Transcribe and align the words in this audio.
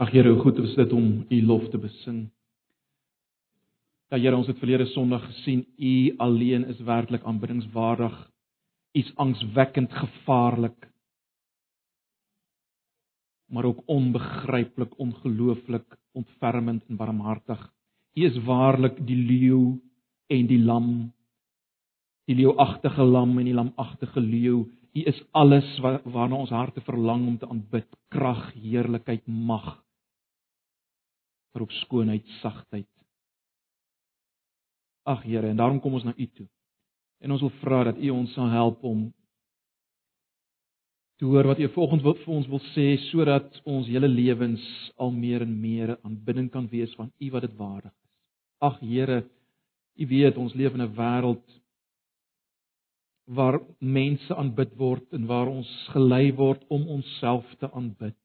Ag 0.00 0.10
Here, 0.10 0.30
hoe 0.32 0.40
goed 0.40 0.58
is 0.58 0.74
dit 0.74 0.92
om 0.92 1.26
U 1.28 1.42
lof 1.44 1.66
te 1.68 1.78
besing. 1.78 2.30
Ja 4.08 4.16
Here, 4.16 4.36
ons 4.36 4.48
het 4.48 4.60
verlede 4.60 4.86
Sondag 4.88 5.24
gesien 5.26 5.66
U 5.76 6.14
alleen 6.16 6.64
is 6.72 6.80
werklik 6.80 7.24
aanbiddingswaardig. 7.28 8.14
U 8.96 9.00
is 9.00 9.12
angswekkend 9.20 9.92
gevaarlik. 9.92 10.88
Maar 13.52 13.64
ook 13.68 13.82
onbegryplik, 13.84 14.98
ongelooflik, 14.98 15.98
ontfermend 16.12 16.84
en 16.88 16.96
barmhartig. 16.96 17.60
U 18.16 18.24
is 18.24 18.38
waarlik 18.44 18.96
die 19.06 19.16
leeu 19.16 19.76
en 20.32 20.46
die 20.48 20.60
lam. 20.60 21.12
Die 22.24 22.36
leeuagtige 22.36 23.04
lam 23.04 23.36
en 23.38 23.44
die 23.44 23.56
lamagtige 23.56 24.20
leeu. 24.20 24.64
U 24.92 25.02
is 25.08 25.22
alles 25.32 25.68
waarna 25.80 26.36
ons 26.36 26.52
harte 26.52 26.80
verlang 26.84 27.26
om 27.26 27.38
te 27.38 27.48
aanbid. 27.48 27.88
Krag, 28.12 28.50
heerlikheid, 28.52 29.24
mag. 29.26 29.78
Ook 31.56 31.72
skoonheid, 31.72 32.26
sagtheid. 32.40 32.88
Ag 35.08 35.24
Here, 35.24 35.48
en 35.48 35.56
daarom 35.56 35.80
kom 35.80 35.96
ons 35.96 36.04
na 36.04 36.12
U 36.16 36.26
toe. 36.26 36.46
En 37.24 37.32
ons 37.32 37.40
wil 37.40 37.52
vra 37.62 37.82
dat 37.90 37.98
U 37.98 38.10
ons 38.10 38.32
sal 38.36 38.50
help 38.52 38.84
om 38.84 39.08
te 41.18 41.24
hoor 41.24 41.46
wat 41.46 41.58
U 41.58 41.68
volgens 41.74 42.02
wil 42.02 42.16
vir 42.18 42.34
ons 42.34 42.48
wil 42.50 42.62
sê 42.72 42.86
sodat 43.08 43.60
ons 43.64 43.86
hele 43.86 44.08
lewens 44.10 44.62
al 44.98 45.12
meer 45.14 45.44
en 45.44 45.52
meer 45.60 45.96
aanbidding 46.02 46.48
kan 46.50 46.68
wees 46.68 46.94
van 46.98 47.12
U 47.18 47.30
wat 47.30 47.46
dit 47.46 47.56
waardig 47.56 47.92
is. 47.92 48.10
Ag 48.58 48.80
Here, 48.80 49.22
U 49.96 50.06
weet 50.06 50.36
ons 50.36 50.54
leef 50.54 50.74
in 50.74 50.82
'n 50.82 50.94
wêreld 50.96 51.61
waar 53.34 53.60
mense 53.78 54.34
aanbid 54.36 54.74
word 54.76 55.14
en 55.16 55.26
waar 55.26 55.48
ons 55.48 55.70
gelei 55.94 56.32
word 56.36 56.64
om 56.68 56.84
onsself 56.98 57.48
te 57.60 57.70
aanbid. 57.72 58.18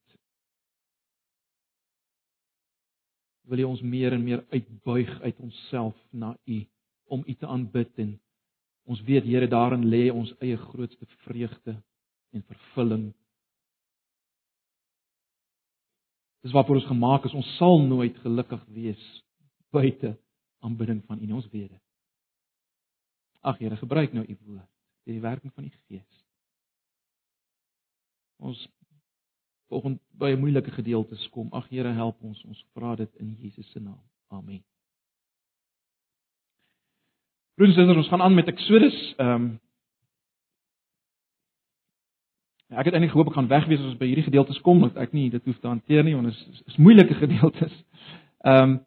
Wil 3.47 3.63
U 3.63 3.69
ons 3.69 3.81
meer 3.81 4.17
en 4.17 4.23
meer 4.23 4.43
uitbuig 4.51 5.13
uit 5.21 5.39
onsself 5.39 5.95
na 6.11 6.33
U 6.45 6.59
om 7.07 7.23
U 7.23 7.35
te 7.39 7.47
aanbid 7.47 8.03
en 8.03 8.17
ons 8.87 9.03
weet 9.07 9.23
Here 9.23 9.47
daarin 9.47 9.87
lê 9.87 10.07
ons 10.11 10.33
eie 10.43 10.57
grootste 10.57 11.07
vreugde 11.23 11.77
en 12.35 12.43
vervulling. 12.43 13.09
Dis 16.43 16.55
waarvoor 16.55 16.81
ons 16.81 16.91
gemaak 16.91 17.25
is. 17.27 17.35
Ons 17.35 17.55
sal 17.57 17.79
nooit 17.83 18.15
gelukkig 18.23 18.63
wees 18.75 19.03
buite 19.71 20.15
aanbidding 20.63 21.03
van 21.07 21.19
U, 21.23 21.31
ons 21.39 21.51
weet 21.51 21.69
dit. 21.71 21.83
Ag 23.47 23.59
Here, 23.59 23.79
gebruik 23.79 24.15
nou 24.15 24.25
U 24.27 24.35
woord 24.47 24.76
deur 25.07 25.15
die 25.15 25.23
werking 25.23 25.53
van 25.55 25.63
die 25.63 25.73
Gees. 25.87 26.23
Ons 28.37 28.67
volgende 29.71 29.99
by 30.19 30.33
moeilike 30.39 30.71
gedeeltes 30.71 31.29
kom. 31.29 31.47
Ag 31.55 31.69
Here, 31.71 31.93
help 31.95 32.19
ons. 32.23 32.43
Ons 32.47 32.65
vra 32.75 32.95
dit 32.99 33.15
in 33.23 33.35
Jesus 33.39 33.71
se 33.71 33.79
naam. 33.79 34.01
Amen. 34.27 34.63
Broers 37.57 37.71
en 37.73 37.79
susters, 37.79 38.03
ons 38.03 38.11
gaan 38.11 38.21
aan 38.21 38.35
met 38.35 38.51
Eksodus. 38.53 38.99
Ehm 39.17 39.47
um, 39.47 39.55
Ek 42.67 42.83
het 42.83 42.97
eintlik 42.97 43.13
gehoop 43.13 43.29
ek 43.29 43.37
gaan 43.37 43.47
wegwees 43.47 43.79
as 43.79 43.93
ons 43.93 43.99
by 43.99 44.09
hierdie 44.09 44.25
gedeeltes 44.25 44.57
kom, 44.59 44.81
want 44.83 44.97
ek 44.99 45.13
nie 45.15 45.29
dit 45.31 45.45
hoef 45.47 45.59
te 45.63 45.69
hanteer 45.69 46.03
nie, 46.03 46.17
want 46.17 46.27
dit 46.27 46.35
is, 46.51 46.63
is 46.67 46.75
moeilike 46.83 47.15
gedeeltes. 47.23 47.73
Ehm 48.43 48.63
um, 48.63 48.77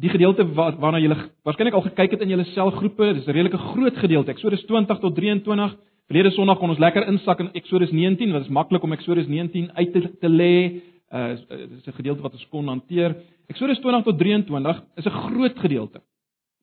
die 0.00 0.10
gedeelte 0.10 0.46
wat 0.54 0.78
waarna 0.82 0.98
julle 0.98 1.16
waarskynlik 1.46 1.74
al 1.74 1.86
gekyk 1.88 2.16
het 2.16 2.22
in 2.24 2.32
julle 2.34 2.46
selgroepe, 2.50 3.12
dis 3.14 3.26
'n 3.26 3.30
redelike 3.30 3.58
groot 3.58 3.96
gedeelte. 3.96 4.30
Eksodus 4.30 4.64
20 4.66 4.98
tot 4.98 5.14
23. 5.14 5.76
Verlede 6.06 6.30
Sondag 6.30 6.58
kon 6.58 6.68
ons 6.68 6.78
lekker 6.78 7.06
insak 7.06 7.40
in 7.40 7.52
Eksodus 7.52 7.90
19, 7.90 8.32
wat 8.32 8.42
is 8.42 8.48
maklik 8.48 8.82
om 8.82 8.92
Eksodus 8.92 9.26
19 9.26 9.70
uit 9.74 9.92
te, 9.92 10.18
te 10.20 10.28
lê. 10.28 10.82
Uh 11.12 11.36
dis 11.68 11.86
'n 11.86 11.92
gedeelte 11.92 12.22
wat 12.22 12.32
ons 12.32 12.48
kon 12.48 12.68
hanteer. 12.68 13.16
Eksodus 13.46 13.78
20 13.78 14.02
tot 14.02 14.18
23 14.18 14.82
is 14.96 15.04
'n 15.04 15.10
groot 15.10 15.58
gedeelte. 15.58 16.00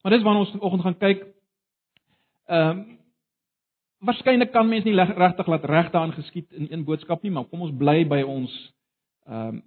Maar 0.02 0.12
dis 0.12 0.22
waarna 0.22 0.40
ons 0.40 0.52
vanoggend 0.52 0.82
gaan 0.82 0.98
kyk. 0.98 1.26
Ehm 2.48 2.70
um, 2.70 2.86
waarskynlik 4.00 4.52
kan 4.52 4.70
mense 4.70 4.88
nie 4.88 4.96
regtig 4.98 5.48
laat 5.48 5.66
regte 5.66 5.98
aangeskied 5.98 6.52
in 6.52 6.68
een 6.72 6.84
boodskap 6.84 7.22
nie, 7.22 7.32
maar 7.32 7.46
kom 7.46 7.62
ons 7.62 7.78
bly 7.78 8.08
by 8.08 8.22
ons 8.22 8.74
ehm 9.28 9.48
um, 9.48 9.64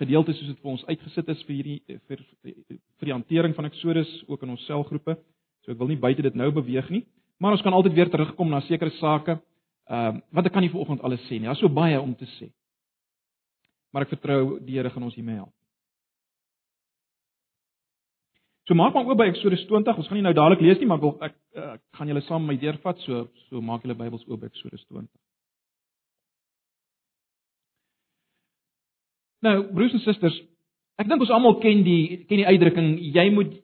gedeeltes 0.00 0.38
soos 0.38 0.50
dit 0.52 0.62
vir 0.62 0.72
ons 0.72 0.86
uitgesit 0.88 1.28
is 1.34 1.42
vir 1.46 1.54
hierdie 1.56 1.98
vir 2.08 2.24
vir 2.48 3.08
die 3.08 3.14
hantering 3.14 3.54
van 3.56 3.68
Exodus 3.68 4.10
ook 4.28 4.42
in 4.46 4.54
ons 4.56 4.64
selgroepe. 4.68 5.16
So 5.64 5.74
ek 5.74 5.78
wil 5.80 5.92
nie 5.92 6.00
buite 6.00 6.24
dit 6.24 6.36
nou 6.38 6.50
beweeg 6.56 6.88
nie, 6.90 7.04
maar 7.38 7.56
ons 7.56 7.64
kan 7.64 7.76
altyd 7.76 7.96
weer 7.98 8.10
terugkom 8.12 8.50
na 8.50 8.62
sekere 8.68 8.92
sake. 8.98 9.38
Ehm 9.90 10.16
uh, 10.16 10.22
wat 10.36 10.46
ek 10.46 10.54
kan 10.54 10.64
nie 10.64 10.72
vanoggend 10.72 11.02
alles 11.04 11.22
sê 11.28 11.38
nie. 11.38 11.48
Daar's 11.50 11.60
so 11.60 11.68
baie 11.68 12.00
om 12.00 12.14
te 12.14 12.28
sê. 12.38 12.50
Maar 13.92 14.06
ek 14.06 14.14
vertrou 14.14 14.60
die 14.62 14.78
Here 14.78 14.90
gaan 14.90 15.02
ons 15.02 15.16
hiermee 15.18 15.40
help. 15.40 15.54
So 18.70 18.74
maak 18.78 18.94
maar 18.94 19.08
oop 19.08 19.18
by 19.18 19.26
Exodus 19.26 19.64
20. 19.66 19.96
Ons 19.98 20.06
gaan 20.06 20.20
nie 20.20 20.22
nou 20.28 20.34
dadelik 20.36 20.60
lees 20.62 20.78
nie, 20.78 20.86
maar 20.86 21.02
ek 21.02 21.24
ek, 21.30 21.38
ek 21.58 21.80
gaan 21.98 22.12
julle 22.12 22.22
saam 22.22 22.46
met 22.46 22.54
my 22.54 22.60
deurvat. 22.62 23.00
So 23.02 23.26
so 23.48 23.60
maak 23.60 23.82
julle 23.82 23.98
Bybels 23.98 24.28
oop 24.28 24.44
by 24.44 24.46
Exodus 24.52 24.84
20. 24.86 25.08
Nou, 29.44 29.56
broers 29.72 29.96
en 29.96 30.02
susters, 30.04 30.36
ek 31.00 31.08
dink 31.08 31.22
ons 31.24 31.32
almal 31.32 31.58
ken 31.62 31.84
die 31.86 32.24
ken 32.28 32.42
die 32.42 32.48
uitdrukking 32.48 32.90
jy 33.14 33.26
moet 33.32 33.54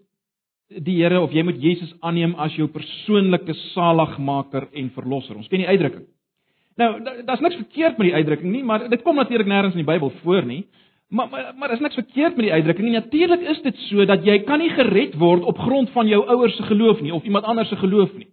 die 0.67 0.97
Here 0.99 1.21
of 1.23 1.35
jy 1.35 1.45
moet 1.47 1.61
Jesus 1.63 1.93
aanneem 2.03 2.35
as 2.43 2.57
jou 2.59 2.67
persoonlike 2.73 3.55
saligmaker 3.71 4.67
en 4.75 4.91
verlosser. 4.97 5.37
Ons 5.39 5.51
ken 5.53 5.63
die 5.63 5.69
uitdrukking. 5.69 6.09
Nou, 6.77 6.89
daar's 7.25 7.45
niks 7.45 7.61
verkeerd 7.61 8.01
met 8.01 8.11
die 8.11 8.17
uitdrukking 8.17 8.51
nie, 8.53 8.65
maar 8.67 8.89
dit 8.91 9.05
kom 9.05 9.17
natuurlik 9.17 9.49
nêrens 9.49 9.77
in 9.77 9.85
die 9.85 9.89
Bybel 9.89 10.11
voor 10.25 10.45
nie. 10.49 10.65
Maar 11.09 11.29
maar 11.31 11.53
maar 11.57 11.73
is 11.73 11.81
niks 11.81 11.95
verkeerd 11.95 12.37
met 12.37 12.49
die 12.49 12.53
uitdrukking 12.53 12.89
nie. 12.89 12.97
Natuurlik 12.97 13.41
is 13.41 13.63
dit 13.63 13.77
so 13.87 14.05
dat 14.05 14.25
jy 14.27 14.41
kan 14.45 14.59
nie 14.59 14.73
gered 14.75 15.15
word 15.21 15.45
op 15.47 15.59
grond 15.59 15.91
van 15.95 16.09
jou 16.11 16.25
ouers 16.27 16.57
se 16.57 16.67
geloof 16.67 17.01
nie 17.01 17.15
of 17.15 17.25
iemand 17.25 17.45
anders 17.45 17.69
se 17.69 17.77
geloof 17.77 18.13
nie. 18.17 18.29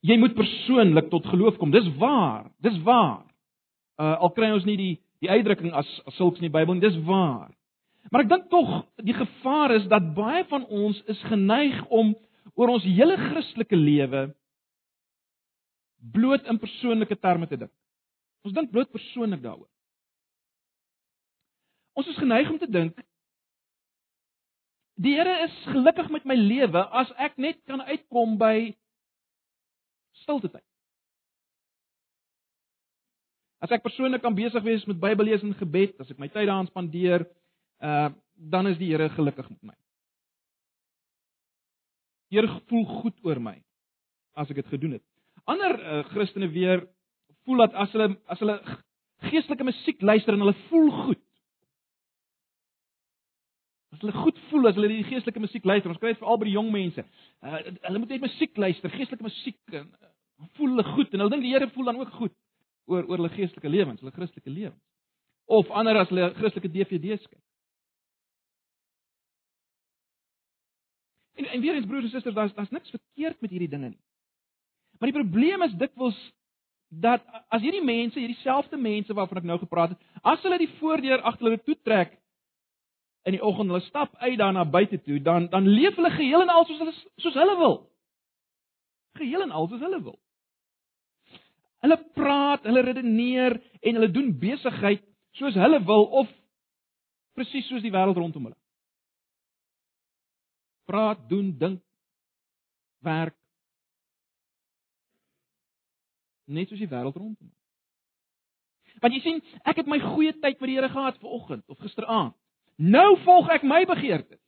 Jy 0.00 0.16
moet 0.18 0.34
persoonlik 0.34 1.10
tot 1.10 1.26
geloof 1.26 1.56
kom. 1.56 1.70
Dis 1.70 1.86
waar. 1.98 2.50
Dis 2.58 2.78
waar. 2.82 3.22
Uh 4.02 4.16
al 4.26 4.32
kry 4.34 4.50
ons 4.50 4.66
nie 4.66 4.78
die 4.80 4.92
die 5.22 5.30
uitdrukking 5.30 5.70
as, 5.78 5.88
as 6.06 6.16
sulks 6.18 6.40
in 6.40 6.48
die 6.48 6.54
Bybel 6.54 6.74
nie, 6.74 6.82
dis 6.82 6.98
waar. 7.06 7.52
Maar 8.10 8.24
ek 8.24 8.30
dink 8.32 8.48
tog 8.50 8.70
die 9.06 9.14
gevaar 9.14 9.76
is 9.76 9.84
dat 9.90 10.08
baie 10.16 10.42
van 10.50 10.64
ons 10.66 10.98
is 11.12 11.20
geneig 11.30 11.76
om 11.94 12.16
oor 12.58 12.72
ons 12.74 12.86
hele 12.86 13.14
Christelike 13.20 13.78
lewe 13.78 14.24
bloot 16.12 16.48
in 16.50 16.58
persoonlike 16.58 17.14
terme 17.22 17.46
te 17.46 17.60
dink. 17.60 17.70
Ons 18.42 18.56
dink 18.56 18.72
bloot 18.74 18.90
persoonlik 18.90 19.44
daaroor. 19.44 19.68
Ons 21.94 22.10
is 22.10 22.18
geneig 22.18 22.50
om 22.50 22.58
te 22.58 22.70
dink 22.70 22.98
die 25.02 25.14
Here 25.16 25.32
is 25.46 25.54
gelukkig 25.70 26.10
met 26.14 26.26
my 26.28 26.34
lewe 26.38 26.82
as 26.94 27.10
ek 27.18 27.38
net 27.40 27.58
kan 27.66 27.80
uitkom 27.86 28.36
by 28.38 28.72
stilte 30.22 30.50
tyd. 30.52 30.66
As 33.62 33.70
ek 33.70 33.84
persoonlik 33.84 34.24
kan 34.24 34.34
besig 34.34 34.64
wees 34.66 34.82
met 34.90 34.98
Bybellees 34.98 35.44
en 35.46 35.54
gebed, 35.54 35.94
as 36.02 36.10
ek 36.10 36.18
my 36.18 36.26
tyd 36.28 36.48
daaraan 36.48 36.70
spandeer, 36.70 37.28
uh 37.82 38.10
dan 38.42 38.66
is 38.66 38.78
die 38.80 38.88
Here 38.90 39.06
gelukkig 39.12 39.46
met 39.52 39.68
my. 39.68 39.74
Die 42.32 42.40
Here 42.40 42.48
voel 42.66 42.86
goed 42.88 43.20
oor 43.22 43.38
my 43.38 43.54
as 44.34 44.50
ek 44.50 44.58
dit 44.58 44.72
gedoen 44.72 44.96
het. 44.96 45.04
Ander 45.46 45.76
uh, 45.78 46.00
Christene 46.10 46.48
weer 46.50 46.82
voel 47.44 47.62
dat 47.62 47.76
as 47.84 47.92
hulle 47.94 48.08
as 48.26 48.42
hulle 48.42 48.56
geestelike 49.28 49.68
musiek 49.68 50.02
luister 50.02 50.34
en 50.34 50.42
hulle 50.42 50.56
voel 50.72 50.90
goed. 51.04 51.22
As 53.94 54.02
hulle 54.02 54.16
goed 54.24 54.42
voel 54.48 54.72
as 54.72 54.80
hulle 54.80 54.90
die 54.90 55.06
geestelike 55.06 55.44
musiek 55.44 55.68
luister, 55.68 55.92
ons 55.92 56.02
kry 56.02 56.16
dit 56.16 56.22
veral 56.24 56.40
by 56.40 56.50
die 56.50 56.56
jong 56.56 56.72
mense. 56.74 57.06
Uh, 57.44 57.60
hulle 57.60 58.02
moet 58.02 58.16
net 58.16 58.26
musiek 58.26 58.58
luister, 58.58 58.90
geestelike 58.96 59.28
musiek 59.28 59.78
en 59.78 59.86
uh, 59.86 60.12
voel 60.56 60.74
hulle 60.74 60.88
goed 60.96 61.12
en 61.14 61.22
hulle 61.22 61.36
dink 61.36 61.46
die 61.46 61.54
Here 61.54 61.70
voel 61.76 61.92
dan 61.92 62.02
ook 62.02 62.16
goed 62.18 62.34
oor 62.90 63.06
oor 63.06 63.20
hulle 63.20 63.32
geestelike 63.36 63.68
lewens, 63.68 64.00
hulle 64.00 64.14
Christelike 64.14 64.50
lewens. 64.50 64.82
Of 65.46 65.70
ander 65.70 65.98
as 66.00 66.10
hulle 66.12 66.32
Christelike 66.38 66.70
DVD's 66.72 67.26
kyk. 67.26 67.40
En 71.40 71.48
en 71.48 71.60
weer 71.60 71.74
eens 71.74 71.86
broers 71.86 72.04
en 72.04 72.10
susters, 72.10 72.34
daar's 72.34 72.54
daar's 72.54 72.70
niks 72.70 72.90
verkeerd 72.90 73.40
met 73.40 73.50
hierdie 73.50 73.68
dinge 73.68 73.88
nie. 73.88 74.00
Maar 74.98 75.10
die 75.10 75.20
probleem 75.20 75.62
is 75.62 75.76
dikwels 75.78 76.18
dat 76.88 77.24
as 77.48 77.62
hierdie 77.64 77.84
mense, 77.84 78.18
hierdie 78.20 78.40
selfde 78.42 78.76
mense 78.76 79.14
waarvan 79.16 79.40
ek 79.40 79.46
nou 79.48 79.58
gepraat 79.58 79.94
het, 79.94 80.02
as 80.22 80.42
hulle 80.44 80.58
die 80.60 80.70
voordeur 80.80 81.22
agter 81.24 81.48
hulle 81.48 81.62
toe 81.64 81.78
trek 81.82 82.18
in 83.26 83.36
die 83.36 83.42
oggend, 83.42 83.70
hulle 83.70 83.84
stap 83.86 84.14
uit 84.20 84.36
daar 84.38 84.52
na 84.52 84.64
buite 84.68 84.98
toe, 85.02 85.20
dan 85.22 85.48
dan 85.48 85.68
leef 85.68 85.96
hulle 85.96 86.10
geheel 86.10 86.44
en 86.44 86.52
al 86.52 86.66
soos 86.68 86.82
hulle 86.82 86.94
soos 87.24 87.38
hulle 87.38 87.56
wil. 87.56 87.78
Geheel 89.18 89.42
en 89.46 89.50
al 89.50 89.68
soos 89.68 89.80
hulle 89.80 90.02
wil. 90.02 90.18
Hulle 91.82 91.98
praat, 92.14 92.66
hulle 92.68 92.84
redeneer 92.86 93.56
en 93.82 93.98
hulle 93.98 94.10
doen 94.14 94.30
besigheid 94.38 95.02
soos 95.38 95.56
hulle 95.58 95.80
wil 95.86 96.06
of 96.22 96.30
presies 97.36 97.66
soos 97.68 97.82
die 97.82 97.92
wêreld 97.94 98.18
rondom 98.20 98.50
hulle. 98.50 98.58
Praat, 100.86 101.22
doen, 101.30 101.50
dink, 101.58 101.80
werk 103.02 103.36
net 106.52 106.70
soos 106.70 106.82
die 106.82 106.90
wêreld 106.90 107.16
rondom 107.16 107.48
hulle. 107.48 107.58
Want 109.02 109.16
jy 109.16 109.20
sien, 109.24 109.42
ek 109.66 109.80
het 109.80 109.90
my 109.90 109.98
goeie 110.02 110.34
tyd 110.36 110.60
met 110.60 110.68
die 110.68 110.76
Here 110.76 110.90
gehad 110.92 111.18
vanoggend 111.22 111.64
of 111.72 111.80
gisteraand. 111.82 112.34
Nou 112.78 113.16
volg 113.24 113.50
ek 113.54 113.64
my 113.66 113.82
begeertes. 113.88 114.40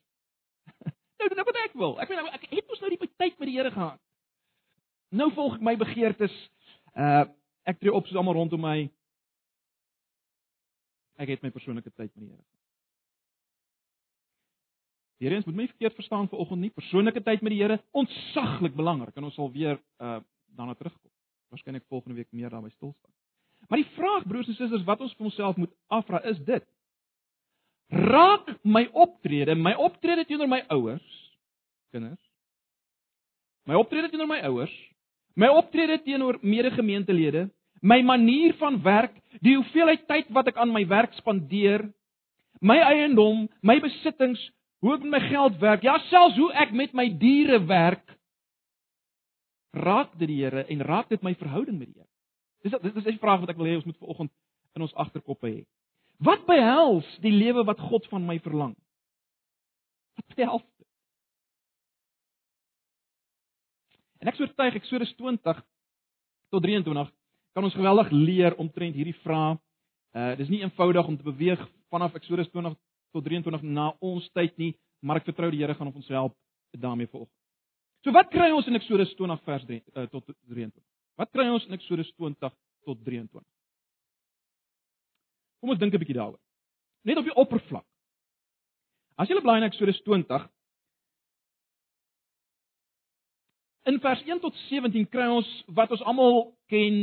nou 1.19 1.28
doen 1.31 1.42
ek 1.42 1.48
wat 1.48 1.60
ek 1.64 1.78
wil. 1.81 1.96
Ek 2.02 2.10
weet 2.10 2.34
ek 2.36 2.46
het 2.50 2.69
mos 2.69 2.82
nou 2.82 2.90
die 2.92 3.00
tyd 3.08 3.38
met 3.38 3.48
die 3.48 3.56
Here 3.56 3.72
gehad. 3.75 4.00
Nou 5.14 5.31
volg 5.34 5.58
ek 5.58 5.64
my 5.64 5.75
begeertes. 5.81 6.34
Uh 6.94 7.25
ek 7.64 7.79
tree 7.81 7.93
op 7.96 8.05
soos 8.05 8.19
almal 8.20 8.37
rondom 8.37 8.61
my. 8.61 8.91
Ek 11.17 11.31
het 11.32 11.43
my 11.43 11.50
persoonlike 11.55 11.88
tyd 11.94 12.11
met 12.12 12.26
die 12.26 12.29
Here. 12.29 12.44
Hierdie 15.23 15.38
eens 15.38 15.46
moet 15.49 15.56
my 15.56 15.67
verkeerd 15.70 15.96
verstaan 15.96 16.29
vir 16.29 16.43
oggend 16.43 16.61
nie. 16.61 16.70
Persoonlike 16.75 17.23
tyd 17.25 17.43
met 17.43 17.55
die 17.55 17.62
Here 17.62 17.81
ontsaglik 17.96 18.76
belangrik 18.76 19.17
en 19.17 19.31
ons 19.31 19.38
sal 19.38 19.50
weer 19.55 19.81
uh 19.99 20.20
daarna 20.55 20.76
terugkom. 20.79 21.11
Waarskynlik 21.50 21.82
volgende 21.88 22.14
week 22.14 22.29
meer 22.31 22.50
daarby 22.50 22.70
stil 22.70 22.93
staan. 22.94 23.12
Maar 23.69 23.81
die 23.81 23.91
vraag 23.96 24.26
broers 24.29 24.46
en 24.46 24.55
susters 24.55 24.85
wat 24.87 25.00
ons 25.00 25.14
vir 25.17 25.26
onsself 25.26 25.56
moet 25.56 25.73
afvra 25.88 26.20
is 26.31 26.38
dit: 26.46 26.67
Raak 27.88 28.52
my 28.62 28.85
optrede, 28.93 29.55
my 29.55 29.73
optrede 29.75 30.25
teenoor 30.29 30.49
my 30.49 30.61
ouers, 30.69 31.08
kinders, 31.91 32.20
my 33.67 33.75
optrede 33.81 34.12
teenoor 34.12 34.31
my 34.31 34.41
ouers, 34.46 34.75
my 35.34 35.50
optrede 35.50 35.98
teenoor 36.04 36.38
medegemeentelede, 36.42 37.48
my 37.82 38.00
manier 38.02 38.54
van 38.60 38.78
werk, 38.82 39.14
die 39.42 39.56
hoeveelheid 39.58 40.06
tyd 40.08 40.31
wat 40.32 40.48
ek 40.52 40.60
aan 40.62 40.72
my 40.72 40.84
werk 40.88 41.12
spandeer, 41.19 41.84
my 42.64 42.78
eiendom, 42.81 43.48
my 43.62 43.76
besittings, 43.82 44.40
hoe 44.84 44.94
ek 44.96 45.04
met 45.04 45.16
my 45.16 45.22
geld 45.28 45.60
werk, 45.60 45.84
ja 45.84 45.96
selfs 46.08 46.38
hoe 46.40 46.52
ek 46.60 46.72
met 46.76 46.94
my 46.96 47.08
diere 47.20 47.60
werk, 47.69 48.04
raak 49.75 50.12
dit 50.19 50.31
die 50.31 50.42
Here 50.44 50.64
en 50.70 50.84
raak 50.86 51.10
dit 51.10 51.22
my 51.22 51.34
verhouding 51.34 51.78
met 51.78 51.90
die 51.90 51.98
Here. 51.98 52.10
Dis 52.64 52.76
dis 52.81 53.04
is 53.04 53.14
'n 53.14 53.19
vraag 53.19 53.40
wat 53.40 53.50
ek 53.50 53.56
wil 53.56 53.66
hê 53.66 53.76
ons 53.76 53.84
moet 53.84 53.98
vanoggend 53.98 54.31
in 54.75 54.82
ons 54.82 54.94
agterkoppe 54.94 55.48
hê. 55.48 55.64
Wat 56.19 56.46
behels 56.46 57.06
die 57.20 57.32
lewe 57.32 57.64
wat 57.64 57.81
God 57.81 58.06
van 58.06 58.26
my 58.26 58.38
verlang? 58.38 58.76
Wat 60.16 60.36
behels 60.36 60.62
En 64.24 64.30
ek 64.32 64.38
soortuig 64.40 64.78
Eksodus 64.78 65.10
20 65.18 65.58
tot 66.48 66.62
23 66.64 67.10
kan 67.52 67.66
ons 67.66 67.74
geweldig 67.76 68.08
leer 68.10 68.54
omtrent 68.56 68.96
hierdie 68.96 69.18
vraag. 69.20 69.58
Uh 70.16 70.32
dis 70.40 70.48
nie 70.48 70.62
eenvoudig 70.62 71.10
om 71.10 71.18
te 71.20 71.26
beweeg 71.26 71.60
vanaf 71.92 72.16
Eksodus 72.16 72.48
20 72.54 72.72
tot 73.12 73.26
23 73.26 73.66
na 73.68 73.90
ons 74.00 74.24
tyd 74.32 74.56
nie, 74.56 74.70
maar 75.04 75.20
ek 75.20 75.28
vertrou 75.28 75.50
die 75.52 75.60
Here 75.60 75.76
gaan 75.76 75.92
ons 75.92 76.08
help 76.08 76.32
daarmee 76.72 77.10
vanoggend. 77.12 77.36
So 78.00 78.16
wat 78.16 78.32
kry 78.32 78.48
ons 78.56 78.70
in 78.72 78.80
Eksodus 78.80 79.12
20 79.18 79.44
vers 79.44 79.68
3 79.68 79.82
uh, 79.82 80.06
tot 80.08 80.32
23? 80.48 80.80
Wat 81.20 81.30
kry 81.36 81.44
ons 81.52 81.68
in 81.68 81.76
Eksodus 81.76 82.08
20 82.16 82.48
tot 82.88 83.04
23? 83.04 83.44
Kom 85.60 85.76
ons 85.76 85.84
dink 85.84 85.92
'n 85.92 86.00
bietjie 86.00 86.16
daaroor. 86.16 86.40
Net 87.04 87.20
op 87.20 87.28
die 87.28 87.36
oppervlak. 87.36 87.84
As 89.20 89.28
jy 89.28 89.36
blaai 89.36 89.60
na 89.60 89.68
Eksodus 89.68 90.00
20 90.08 90.48
In 93.84 94.00
vers 94.00 94.22
1 94.25 94.40
tot 94.40 94.56
17 94.70 95.08
kry 95.12 95.26
ons 95.28 95.48
wat 95.76 95.90
ons 95.92 96.02
almal 96.08 96.38
ken, 96.72 97.02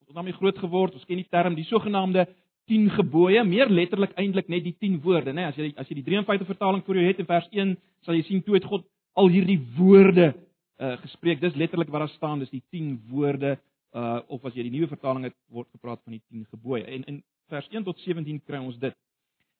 ons 0.00 0.08
het 0.08 0.16
daarmee 0.16 0.36
groot 0.38 0.58
geword, 0.62 0.94
ons 0.96 1.04
ken 1.04 1.20
die 1.20 1.28
term 1.28 1.56
die 1.58 1.66
sogenaamde 1.68 2.24
10 2.72 2.88
gebooie, 2.96 3.42
meer 3.44 3.68
letterlik 3.68 4.14
eintlik 4.16 4.48
net 4.48 4.64
die 4.64 4.74
10 4.80 4.96
woorde, 5.04 5.34
né? 5.36 5.44
As 5.50 5.58
jy 5.60 5.68
as 5.76 5.90
jy 5.90 5.98
die 6.00 6.06
53 6.08 6.48
vertaling 6.48 6.80
voor 6.86 6.98
jou 6.98 7.04
het 7.04 7.20
in 7.20 7.28
vers 7.28 7.50
1, 7.52 7.74
sal 8.06 8.16
jy 8.16 8.24
sien 8.30 8.42
toe 8.46 8.56
het 8.56 8.64
God 8.64 8.86
al 9.20 9.28
hierdie 9.32 9.58
woorde 9.76 10.32
uh 10.80 10.94
gespreek. 11.04 11.40
Dis 11.40 11.56
letterlik 11.56 11.92
wat 11.92 12.06
daar 12.06 12.14
staan, 12.16 12.40
dis 12.40 12.52
die 12.52 12.64
10 12.72 12.96
woorde 13.12 13.58
uh 13.92 14.18
of 14.32 14.44
as 14.48 14.56
jy 14.56 14.64
die 14.64 14.72
nuwe 14.72 14.88
vertaling 14.88 15.28
het 15.28 15.36
word 15.52 15.68
gepraat 15.76 16.00
van 16.04 16.16
die 16.16 16.22
10 16.32 16.48
gebooie. 16.56 16.84
En 16.84 17.04
in 17.12 17.22
vers 17.52 17.68
1 17.76 17.84
tot 17.84 18.00
17 18.08 18.40
kry 18.48 18.64
ons 18.64 18.80
dit. 18.80 18.96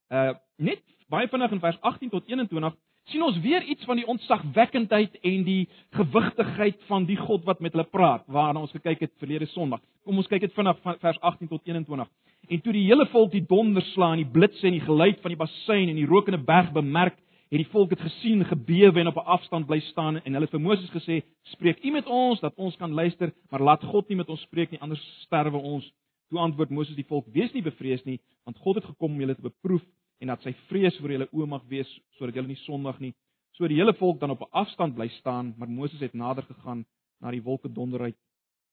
Uh 0.08 0.32
net 0.56 0.80
baie 1.12 1.28
vinnig 1.28 1.52
in 1.52 1.60
vers 1.60 1.78
18 1.84 2.16
tot 2.16 2.32
21 2.32 2.80
sien 3.10 3.22
ons 3.22 3.38
weer 3.38 3.62
iets 3.62 3.84
van 3.86 4.00
die 4.00 4.06
ontzagwekkendheid 4.10 5.18
en 5.22 5.44
die 5.46 5.68
gewigtigheid 5.94 6.78
van 6.88 7.06
die 7.06 7.18
God 7.18 7.44
wat 7.46 7.60
met 7.62 7.74
hulle 7.76 7.86
praat, 7.90 8.24
waarna 8.26 8.64
ons 8.64 8.74
gekyk 8.74 9.04
het 9.06 9.12
verlede 9.22 9.46
Sondag. 9.52 9.82
Kom 10.04 10.18
ons 10.18 10.30
kyk 10.30 10.42
dit 10.46 10.54
vinnig 10.56 10.80
van 10.82 10.98
vers 11.02 11.20
18 11.20 11.50
tot 11.52 11.62
21. 11.68 12.08
En 12.46 12.62
toe 12.62 12.74
die 12.74 12.86
hele 12.86 13.06
volk 13.10 13.30
die 13.32 13.44
donderslaan, 13.46 14.18
die 14.22 14.32
blitse 14.32 14.66
en 14.66 14.74
die 14.74 14.84
geluid 14.84 15.22
van 15.22 15.34
die 15.34 15.38
bassein 15.38 15.90
en 15.90 15.98
die 15.98 16.06
rokende 16.06 16.42
berg 16.42 16.72
bemerk, 16.74 17.18
het 17.46 17.62
die 17.62 17.70
volk 17.70 17.92
dit 17.94 18.02
gesien, 18.02 18.42
gebewe 18.44 19.00
en 19.00 19.12
op 19.12 19.18
'n 19.22 19.30
afstand 19.36 19.66
bly 19.66 19.80
staan 19.80 20.18
en 20.24 20.34
hulle 20.34 20.46
vir 20.46 20.60
Moses 20.60 20.90
gesê: 20.90 21.22
"Spreek 21.54 21.84
U 21.84 21.90
met 21.90 22.06
ons 22.06 22.40
dat 22.40 22.54
ons 22.56 22.76
kan 22.76 22.92
luister, 22.92 23.32
maar 23.50 23.60
laat 23.60 23.84
God 23.84 24.08
nie 24.08 24.16
met 24.16 24.28
ons 24.28 24.40
spreek 24.40 24.70
nie, 24.70 24.80
anders 24.80 25.22
sterwe 25.22 25.58
ons." 25.58 25.92
Toe 26.28 26.38
antwoord 26.38 26.70
Moses 26.70 26.96
die 26.96 27.06
volk: 27.06 27.26
"Wees 27.32 27.52
nie 27.52 27.62
bevrees 27.62 28.04
nie, 28.04 28.20
want 28.44 28.58
God 28.58 28.74
het 28.74 28.84
gekom 28.84 29.12
om 29.12 29.20
julle 29.20 29.34
te 29.34 29.42
beproef 29.42 29.82
en 30.20 30.28
dat 30.32 30.42
sy 30.42 30.52
vrees 30.68 30.96
vir 31.00 31.16
julle 31.16 31.28
oë 31.32 31.46
mag 31.46 31.64
wees 31.68 31.88
sodat 32.18 32.34
julle 32.34 32.48
nie 32.48 32.62
sondig 32.64 33.00
nie." 33.00 33.14
So 33.56 33.68
die 33.68 33.78
hele 33.80 33.94
volk 33.94 34.20
dan 34.20 34.30
op 34.30 34.40
'n 34.40 34.52
afstand 34.52 34.94
bly 34.94 35.08
staan, 35.08 35.54
maar 35.56 35.68
Moses 35.68 36.00
het 36.00 36.14
nader 36.14 36.42
gegaan 36.42 36.84
na 37.20 37.30
die 37.30 37.42
wolke 37.42 37.72
donderheid 37.72 38.16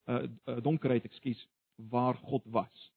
uh, 0.07 0.23
uh 0.45 0.61
donkerheid, 0.63 1.03
ekskuus, 1.03 1.47
waar 1.89 2.15
God 2.15 2.43
was. 2.51 2.91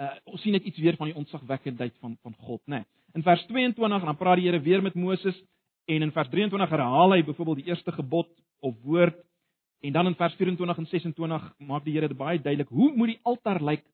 Uh 0.00 0.14
ons 0.24 0.42
sien 0.42 0.52
net 0.52 0.64
iets 0.64 0.78
weer 0.78 0.96
van 0.96 1.10
die 1.10 1.16
ontzagwekkendheid 1.16 1.96
van 2.00 2.16
van 2.22 2.34
God, 2.34 2.62
né? 2.66 2.82
Nee. 2.82 2.84
In 3.14 3.22
vers 3.22 3.44
22 3.46 4.00
en 4.00 4.06
dan 4.06 4.16
praat 4.16 4.40
die 4.40 4.46
Here 4.48 4.60
weer 4.60 4.82
met 4.82 4.94
Moses 4.94 5.36
en 5.84 6.02
in 6.02 6.12
vers 6.12 6.28
23 6.28 6.70
herhaal 6.70 7.12
hy 7.12 7.22
byvoorbeeld 7.22 7.64
die 7.64 7.68
eerste 7.68 7.92
gebod 7.92 8.30
of 8.60 8.78
woord 8.82 9.18
en 9.82 9.92
dan 9.92 10.06
in 10.06 10.14
vers 10.14 10.34
24 10.38 10.78
en 10.78 10.86
26 10.86 11.50
maak 11.58 11.84
die 11.84 11.92
Here 11.92 12.08
dit 12.08 12.16
baie 12.16 12.40
duidelik 12.40 12.70
hoe 12.70 12.92
moet 12.96 13.12
die 13.12 13.20
altaar 13.22 13.60
lyk 13.60 13.84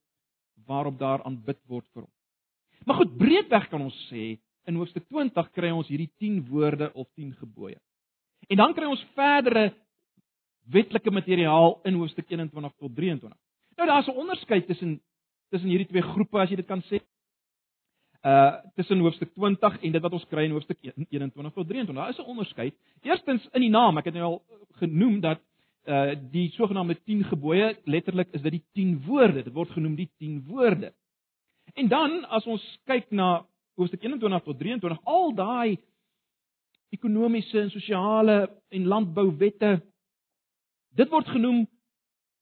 waarop 0.66 0.98
daar 0.98 1.24
aanbid 1.24 1.58
word 1.66 1.86
vir 1.94 2.04
hom. 2.04 2.12
Maar 2.84 2.96
goed, 2.96 3.16
breedweg 3.16 3.68
kan 3.68 3.80
ons 3.80 3.98
sê 4.12 4.38
in 4.68 4.76
hoofstuk 4.76 5.06
20 5.08 5.50
kry 5.56 5.70
ons 5.72 5.88
hierdie 5.88 6.10
10 6.20 6.46
woorde 6.48 6.92
of 6.92 7.08
10 7.16 7.32
gebooie. 7.40 7.78
En 8.48 8.56
dan 8.56 8.74
kry 8.76 8.88
ons 8.88 9.04
verdere 9.16 9.72
wetlike 10.72 11.10
materiaal 11.10 11.78
in 11.88 11.96
hoofstuk 12.00 12.28
21 12.28 12.74
tot 12.76 12.94
23. 12.96 13.38
Nou 13.76 13.88
daar's 13.88 14.08
'n 14.08 14.20
onderskeid 14.24 14.66
tussen 14.66 15.00
tussen 15.50 15.68
hierdie 15.68 15.88
twee 15.88 16.02
groepe 16.02 16.38
as 16.38 16.50
jy 16.50 16.56
dit 16.56 16.66
kan 16.66 16.82
sê 16.82 17.00
uh 18.22 18.60
tussen 18.74 19.00
hoofstuk 19.00 19.30
20 19.34 19.82
en 19.82 19.92
dit 19.92 20.02
wat 20.02 20.12
ons 20.12 20.26
kry 20.28 20.44
in 20.44 20.52
hoofstuk 20.56 20.78
21 20.82 21.52
tot 21.52 21.68
23. 21.68 21.94
Daar 21.94 22.08
is 22.08 22.18
'n 22.18 22.30
onderskeid. 22.34 22.74
Eerstens 23.02 23.48
in 23.52 23.60
die 23.60 23.70
naam, 23.70 23.98
ek 23.98 24.04
het 24.04 24.14
nou 24.14 24.24
al 24.24 24.42
genoem 24.80 25.20
dat 25.20 25.40
uh 25.86 26.14
die 26.30 26.50
sogenaamde 26.50 26.96
10 27.04 27.24
gebooie 27.24 27.76
letterlik 27.84 28.28
is 28.32 28.42
dit 28.42 28.52
die 28.52 28.64
10 28.72 29.02
woorde. 29.06 29.42
Dit 29.42 29.52
word 29.52 29.70
genoem 29.70 29.94
die 29.94 30.10
10 30.18 30.44
woorde. 30.46 30.92
En 31.78 31.88
dan 31.88 32.24
as 32.34 32.46
ons 32.50 32.62
kyk 32.90 33.12
na 33.14 33.44
hoofstuk 33.78 34.02
21 34.02 34.42
tot 34.42 34.58
23, 34.58 34.98
al 35.06 35.34
daai 35.38 35.78
ekonomiese 36.90 37.60
en 37.60 37.70
sosiale 37.70 38.38
en 38.74 38.88
landbouwette 38.90 39.76
dit 40.98 41.10
word 41.12 41.28
genoem 41.30 41.60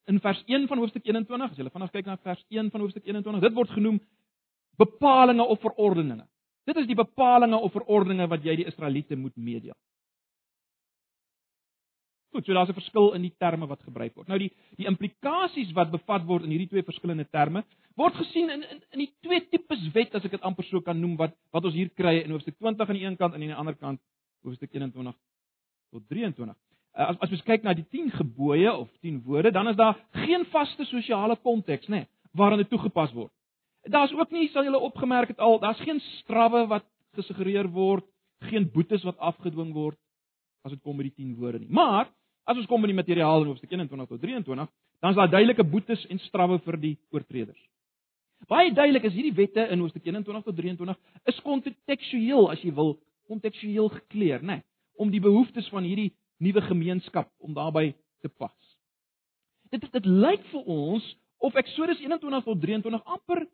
in 0.09 0.21
vers 0.25 0.41
1 0.47 0.65
van 0.71 0.81
hoofstuk 0.81 1.05
21. 1.05 1.51
As 1.51 1.59
jy 1.59 1.69
vanaf 1.75 1.93
kyk 1.93 2.09
na 2.09 2.17
vers 2.25 2.45
1 2.49 2.71
van 2.73 2.85
hoofstuk 2.85 3.05
21, 3.05 3.43
dit 3.45 3.57
word 3.59 3.75
genoem 3.77 3.99
bepalinge 4.81 5.45
of 5.45 5.61
verordeninge. 5.61 6.25
Dit 6.67 6.81
is 6.81 6.89
die 6.89 6.97
bepalinge 6.99 7.59
of 7.61 7.75
verordeninge 7.77 8.29
wat 8.33 8.45
jy 8.45 8.57
die 8.63 8.69
Israeliete 8.71 9.19
moet 9.21 9.37
meedeel. 9.37 9.77
Goed, 12.35 12.45
so 12.45 12.53
daar's 12.53 12.69
'n 12.69 12.81
verskil 12.81 13.13
in 13.15 13.23
die 13.23 13.35
terme 13.39 13.67
wat 13.67 13.83
gebruik 13.83 14.15
word. 14.15 14.29
Nou 14.29 14.39
die 14.39 14.53
die 14.77 14.87
implikasies 14.87 15.73
wat 15.73 15.91
bevat 15.91 16.27
word 16.27 16.45
in 16.45 16.51
hierdie 16.51 16.69
twee 16.69 16.83
verskillende 16.83 17.29
terme 17.31 17.65
word 17.97 18.15
gesien 18.15 18.51
in 18.51 18.63
in 18.63 18.83
in 18.93 18.99
die 18.99 19.13
twee 19.23 19.41
tipes 19.51 19.93
wet 19.95 20.15
as 20.15 20.25
ek 20.25 20.37
dit 20.37 20.43
amper 20.43 20.65
so 20.65 20.81
kan 20.81 21.01
noem 21.01 21.17
wat 21.17 21.35
wat 21.53 21.65
ons 21.65 21.75
hier 21.75 21.89
kry 21.89 22.19
in 22.25 22.31
hoofstuk 22.31 22.59
20 22.59 22.89
aan 22.89 22.99
die 22.99 23.07
een 23.07 23.17
kant 23.17 23.35
en 23.35 23.41
aan 23.41 23.49
die 23.49 23.61
ander 23.63 23.75
kant 23.75 24.01
hoofstuk 24.45 24.73
21 24.75 25.15
tot 25.93 26.09
23. 26.09 26.57
Uh, 26.97 27.09
as 27.09 27.17
as 27.21 27.31
ons 27.31 27.43
kyk 27.43 27.63
na 27.63 27.75
die 27.75 27.87
10 27.91 28.11
gebooie 28.11 28.73
of 28.73 28.89
10 29.01 29.23
woorde, 29.25 29.51
dan 29.53 29.69
is 29.69 29.77
daar 29.77 29.97
geen 30.13 30.45
vaste 30.53 30.85
sosiale 30.85 31.37
konteks, 31.37 31.89
nê, 31.89 32.05
nee, 32.05 32.07
waarin 32.33 32.59
dit 32.59 32.69
toegepas 32.69 33.13
word. 33.13 33.33
Daar's 33.89 34.13
ook 34.13 34.31
nie 34.31 34.49
sal 34.49 34.65
julle 34.65 34.79
opgemerk 34.79 35.29
het 35.29 35.39
al, 35.39 35.59
daar's 35.61 35.81
geen 35.81 36.01
strawwe 36.21 36.67
wat 36.67 36.85
gesuggereer 37.15 37.69
word, 37.69 38.05
geen 38.51 38.71
boetes 38.73 39.05
wat 39.05 39.19
afgedwing 39.19 39.73
word 39.73 39.99
as 40.67 40.75
dit 40.75 40.83
kom 40.83 40.99
by 40.99 41.07
die 41.07 41.15
10 41.15 41.37
woorde 41.39 41.63
nie. 41.63 41.71
Maar 41.71 42.11
as 42.47 42.59
ons 42.59 42.67
kom 42.71 42.83
by 42.83 42.91
die 42.91 42.99
materiaal 42.99 43.45
in 43.45 43.53
hoofstuk 43.53 43.73
21 43.73 44.11
tot 44.11 44.23
23, 44.23 44.69
dan 45.03 45.13
is 45.13 45.19
daar 45.19 45.31
duidelike 45.31 45.65
boetes 45.67 46.05
en 46.11 46.21
strawwe 46.27 46.59
vir 46.65 46.79
die 46.83 46.95
oortreders. 47.15 47.63
Baie 48.51 48.71
duidelik 48.75 49.07
is 49.09 49.15
hierdie 49.17 49.35
wette 49.35 49.65
in 49.73 49.83
hoofstuk 49.83 50.05
21 50.07 50.45
tot 50.45 50.57
23 50.59 50.97
is 51.33 51.43
kontekstueel 51.47 52.51
as 52.53 52.63
jy 52.63 52.73
wil, 52.77 52.97
kontekstueel 53.31 53.89
gekleer, 53.95 54.43
né, 54.43 54.61
nee, 54.61 54.67
om 55.03 55.11
die 55.11 55.23
behoeftes 55.23 55.69
van 55.73 55.87
hierdie 55.87 56.13
nuwe 56.43 56.63
gemeenskap 56.69 57.31
om 57.43 57.55
daarbey 57.57 57.95
te 58.23 58.29
pas. 58.29 58.55
Dit 59.73 59.87
dit 59.93 60.07
lyk 60.07 60.45
vir 60.53 60.69
ons 60.71 61.07
of 61.43 61.57
Eksodus 61.59 62.01
21 62.05 62.45
tot 62.47 62.61
23 62.63 63.03
amper 63.17 63.47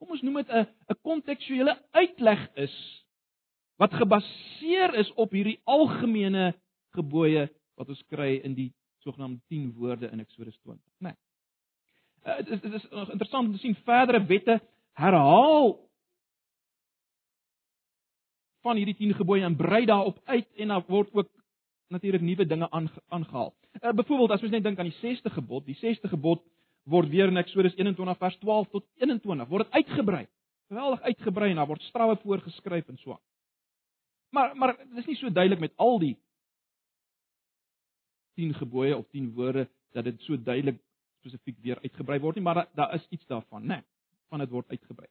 kom 0.00 0.14
ons 0.16 0.22
noem 0.24 0.40
dit 0.40 0.50
'n 0.50 0.66
'n 0.90 1.00
kontekstuele 1.02 1.76
uitleg 1.92 2.48
is 2.56 2.74
wat 3.80 3.96
gebaseer 3.96 4.94
is 5.00 5.08
op 5.16 5.32
hierdie 5.32 5.58
algemene 5.64 6.52
gebooie 6.96 7.46
wat 7.80 7.88
ons 7.88 8.02
kry 8.12 8.34
in 8.44 8.54
die 8.54 8.68
sogenaamde 9.00 9.40
10 9.48 9.70
woorde 9.78 10.10
in 10.12 10.20
Eksodus 10.20 10.58
20, 10.60 10.82
né? 11.00 11.12
Nee. 11.12 11.16
Uh, 12.20 12.36
dit 12.44 12.50
is 12.52 12.60
dit 12.60 12.74
is 12.76 13.14
interessant 13.14 13.46
om 13.46 13.54
te 13.54 13.62
sien 13.62 13.76
verdere 13.86 14.20
wette 14.28 14.58
herhaal 15.00 15.78
van 18.60 18.76
hierdie 18.76 18.98
10 18.98 19.14
gebooie 19.22 19.46
en 19.48 19.56
brei 19.56 19.86
daarop 19.88 20.20
uit 20.24 20.48
en 20.60 20.74
dan 20.74 20.84
word 20.86 21.14
ook 21.16 21.30
natuurlik 21.88 22.20
nuwe 22.20 22.46
dinge 22.46 22.68
aangehaal. 23.08 23.54
Uh, 23.80 23.94
Byvoorbeeld 23.96 24.36
as 24.36 24.44
ons 24.44 24.52
net 24.52 24.64
dink 24.66 24.78
aan 24.78 24.92
die 24.92 25.00
6ste 25.00 25.32
gebod, 25.32 25.64
die 25.64 25.78
6ste 25.80 26.12
gebod 26.12 26.44
word 26.84 27.08
weer 27.08 27.32
in 27.32 27.40
Eksodus 27.40 27.74
21 27.80 28.20
vers 28.20 28.36
12 28.44 28.68
tot 28.76 28.84
21 29.00 29.48
word 29.48 29.70
dit 29.70 29.80
uitgebrei. 29.80 30.26
Geweldig 30.68 31.00
uitgebrei 31.00 31.50
en 31.50 31.62
daar 31.62 31.72
word 31.72 31.88
strawwe 31.88 32.20
voorgeskryf 32.20 32.92
en 32.92 33.00
so 33.00 33.16
aan. 33.16 33.24
Maar 34.30 34.56
maar 34.56 34.76
dit 34.76 34.96
is 34.96 35.06
nie 35.06 35.16
so 35.16 35.32
duidelik 35.32 35.60
met 35.60 35.72
al 35.76 35.98
die 35.98 36.16
10 38.34 38.54
gebooie 38.54 38.96
of 38.96 39.06
10 39.10 39.32
woorde 39.34 39.68
dat 39.92 40.04
dit 40.04 40.20
so 40.22 40.42
duidelik 40.42 40.78
spesifiek 41.20 41.58
weer 41.60 41.78
uitgebrei 41.82 42.20
word 42.20 42.38
nie, 42.38 42.44
maar 42.44 42.54
daar 42.54 42.68
da 42.74 42.92
is 42.96 43.06
iets 43.10 43.26
daarvan, 43.26 43.66
né? 43.66 43.82
Van 44.28 44.38
dit 44.38 44.50
word 44.50 44.68
uitgebrei. 44.68 45.08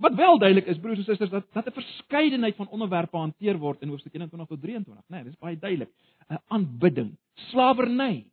Wat 0.00 0.14
wel 0.14 0.38
duidelik 0.38 0.66
is 0.66 0.78
broers 0.80 0.98
en 0.98 1.04
susters 1.04 1.30
dat 1.30 1.52
dat 1.52 1.66
'n 1.66 1.72
verskeidenheid 1.72 2.56
van 2.56 2.68
onderwerpe 2.68 3.16
hanteer 3.16 3.58
word 3.58 3.82
in 3.82 3.88
hoofstuk 3.88 4.14
21 4.14 4.48
tot 4.48 4.60
23, 4.60 5.04
né? 5.08 5.16
Nee, 5.16 5.24
dis 5.24 5.38
baie 5.38 5.58
duidelik. 5.58 5.90
'n 6.28 6.38
Aanbidding, 6.48 7.16
slawerny, 7.34 8.26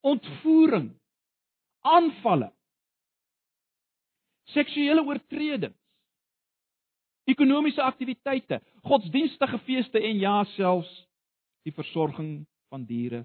ontvoering, 0.00 0.90
aanvalle, 1.80 2.52
seksuele 4.44 5.04
oortredings, 5.04 5.76
ekonomiese 7.26 7.82
aktiwiteite, 7.82 8.60
godsdienstige 8.86 9.58
feeste 9.66 10.00
en 10.00 10.18
ja 10.22 10.44
selfs 10.54 10.92
die 11.66 11.74
versorging 11.74 12.46
van 12.70 12.84
diere. 12.86 13.24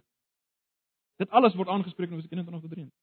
Dit 1.22 1.29
alles 1.29 1.55
word 1.55 1.70
aangespreek 1.70 2.10
in 2.10 2.17
Hoofstuk 2.17 2.34
21 2.34 2.62
tot 2.62 2.72
23. 2.72 3.01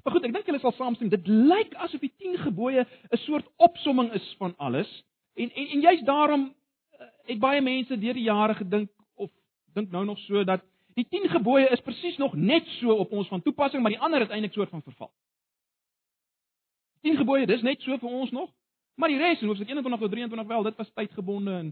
Maar 0.00 0.14
goed, 0.14 0.24
ek 0.24 0.32
dink 0.32 0.48
julle 0.48 0.60
sal 0.62 0.72
saamstem, 0.78 1.10
dit 1.12 1.28
lyk 1.28 1.74
asof 1.84 2.00
die 2.00 2.12
10 2.16 2.38
gebooie 2.46 2.86
'n 2.86 3.20
soort 3.26 3.46
opsomming 3.56 4.12
is 4.16 4.34
van 4.38 4.54
alles. 4.56 4.88
En 5.36 5.52
en 5.52 5.66
en 5.66 5.80
juist 5.80 6.06
daarom 6.06 6.54
eh, 6.90 7.06
het 7.26 7.38
baie 7.38 7.60
mense 7.60 7.98
deur 7.98 8.14
die 8.14 8.28
jare 8.28 8.54
gedink 8.54 8.90
of 9.14 9.30
dink 9.74 9.90
nou 9.90 10.04
nog 10.04 10.18
so 10.18 10.44
dat 10.44 10.64
die 10.94 11.06
10 11.08 11.28
gebooie 11.28 11.68
is 11.68 11.80
presies 11.80 12.16
nog 12.16 12.34
net 12.34 12.66
so 12.66 12.92
op 12.92 13.12
ons 13.12 13.28
van 13.28 13.42
toepassing, 13.42 13.82
maar 13.82 13.92
die 13.92 14.00
ander 14.00 14.20
is 14.20 14.28
eintlik 14.28 14.52
soort 14.52 14.70
van 14.70 14.82
verval. 14.82 15.12
10 17.06 17.20
gebooie, 17.20 17.46
dis 17.46 17.62
net 17.66 17.82
so 17.82 17.96
vir 17.98 18.10
ons 18.10 18.32
nog. 18.34 18.50
Maar 19.00 19.12
die 19.12 19.20
res, 19.20 19.40
hoofstuk 19.40 19.68
21 19.68 20.00
tot 20.00 20.12
23 20.12 20.46
wel, 20.46 20.66
dit 20.68 20.76
was 20.76 20.92
tydgebonde 20.92 21.52
en 21.56 21.70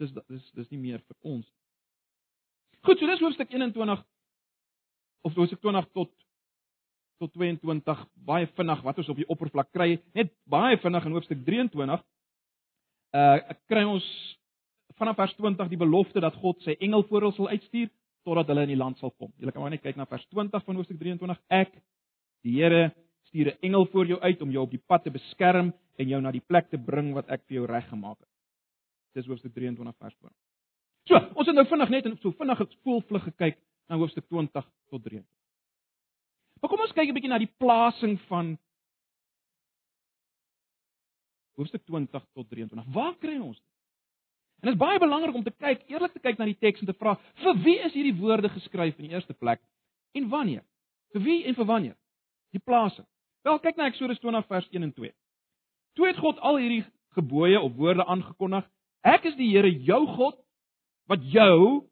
dis 0.00 0.12
dis 0.12 0.50
dis 0.56 0.70
nie 0.72 0.80
meer 0.80 1.00
vir 1.00 1.16
ons. 1.34 1.46
Goed, 2.82 2.98
so 2.98 3.06
dis 3.06 3.22
hoofstuk 3.22 3.52
21 3.52 4.04
of 5.22 5.38
hoofstuk 5.38 5.60
20 5.62 5.88
tot 5.96 6.12
tot 7.22 7.32
22 7.38 8.00
baie 8.26 8.48
vinnig 8.56 8.80
wat 8.82 8.98
ons 8.98 9.10
op 9.12 9.18
die 9.20 9.28
oppervlak 9.30 9.68
kry, 9.70 9.94
net 10.16 10.32
baie 10.50 10.78
vinnig 10.82 11.04
in 11.06 11.16
hoofstuk 11.16 11.44
23. 11.46 12.02
Uh 13.12 13.36
kry 13.70 13.84
ons 13.86 14.06
vanaf 14.98 15.16
vers 15.16 15.34
20 15.38 15.70
die 15.70 15.80
belofte 15.80 16.20
dat 16.20 16.36
God 16.42 16.60
sy 16.66 16.74
engel 16.80 17.04
voor 17.08 17.26
hulle 17.26 17.36
sal 17.36 17.52
uitstuur 17.52 17.90
totdat 18.26 18.50
hulle 18.50 18.66
in 18.66 18.74
die 18.74 18.80
land 18.80 18.98
sal 18.98 19.14
kom. 19.14 19.32
Julle 19.38 19.54
kan 19.54 19.64
maar 19.64 19.72
net 19.74 19.82
kyk 19.84 19.98
na 19.98 20.06
vers 20.10 20.26
20 20.30 20.66
van 20.66 20.78
hoofstuk 20.78 20.98
23. 21.00 21.40
Ek, 21.62 21.72
die 22.46 22.58
Here, 22.58 22.90
stuur 23.32 23.48
'n 23.52 23.58
engel 23.60 23.86
voor 23.86 24.06
jou 24.06 24.20
uit 24.20 24.42
om 24.42 24.50
jou 24.50 24.64
op 24.64 24.70
die 24.70 24.82
pad 24.86 25.02
te 25.02 25.10
beskerm 25.10 25.72
en 25.96 26.08
jou 26.08 26.20
na 26.20 26.30
die 26.30 26.44
plek 26.46 26.68
te 26.68 26.78
bring 26.78 27.12
wat 27.14 27.28
ek 27.28 27.42
vir 27.46 27.54
jou 27.54 27.66
reggemaak 27.66 28.18
het. 28.18 28.28
Dis 29.14 29.26
hoofstuk 29.26 29.54
23 29.54 29.96
vers 29.96 30.14
20. 30.14 30.36
So, 31.04 31.14
ons 31.34 31.46
het 31.46 31.54
nou 31.56 31.66
vinnig 31.66 31.88
net 31.88 32.06
en 32.06 32.18
so 32.18 32.30
vinnig 32.30 32.58
gevoelvlug 32.58 33.22
gekyk 33.22 33.58
na 33.88 33.96
hoofstuk 33.96 34.28
20 34.28 34.68
tot 34.88 35.02
23. 35.02 35.24
Maar 36.60 36.70
kom 36.70 36.80
ons 36.80 36.92
kyk 36.92 37.08
'n 37.08 37.14
bietjie 37.14 37.30
na 37.30 37.38
die 37.38 37.54
plasing 37.58 38.20
van 38.20 38.58
hoofstuk 41.56 41.84
20 41.84 42.24
tot 42.34 42.48
23. 42.48 42.94
Waar 42.94 43.16
kry 43.16 43.38
ons 43.38 43.56
dit? 43.56 43.66
En 44.60 44.68
dit 44.68 44.72
is 44.72 44.78
baie 44.78 44.98
belangrik 44.98 45.34
om 45.34 45.42
te 45.42 45.50
kyk, 45.50 45.88
eerlik 45.88 46.12
te 46.12 46.20
kyk 46.20 46.38
na 46.38 46.44
die 46.44 46.58
teks 46.58 46.80
en 46.80 46.86
te 46.86 46.94
vra, 46.94 47.18
vir 47.42 47.56
wie 47.64 47.78
is 47.78 47.92
hierdie 47.92 48.20
woorde 48.20 48.48
geskryf 48.48 48.98
in 48.98 49.08
die 49.08 49.14
eerste 49.14 49.34
plek 49.34 49.60
en 50.12 50.28
wanneer? 50.28 50.62
Vir 51.12 51.22
wie 51.22 51.44
en 51.44 51.54
vir 51.54 51.64
wanneer? 51.64 51.96
Die 52.52 52.60
plasing. 52.60 53.06
Wel, 53.42 53.58
kyk 53.58 53.78
na 53.78 53.88
Eksodus 53.90 54.20
20 54.22 54.46
vers 54.46 54.68
1 54.70 54.82
en 54.86 54.92
2. 54.94 55.14
Toe 55.98 56.06
het 56.06 56.20
God 56.22 56.38
al 56.40 56.60
hierdie 56.62 56.84
gebooie 57.16 57.60
of 57.60 57.74
woorde 57.76 58.04
aangekondig. 58.06 58.68
Ek 59.02 59.26
is 59.28 59.34
die 59.36 59.50
Here 59.50 59.70
jou 59.82 60.04
God 60.14 60.38
wat 61.10 61.24
jou 61.32 61.82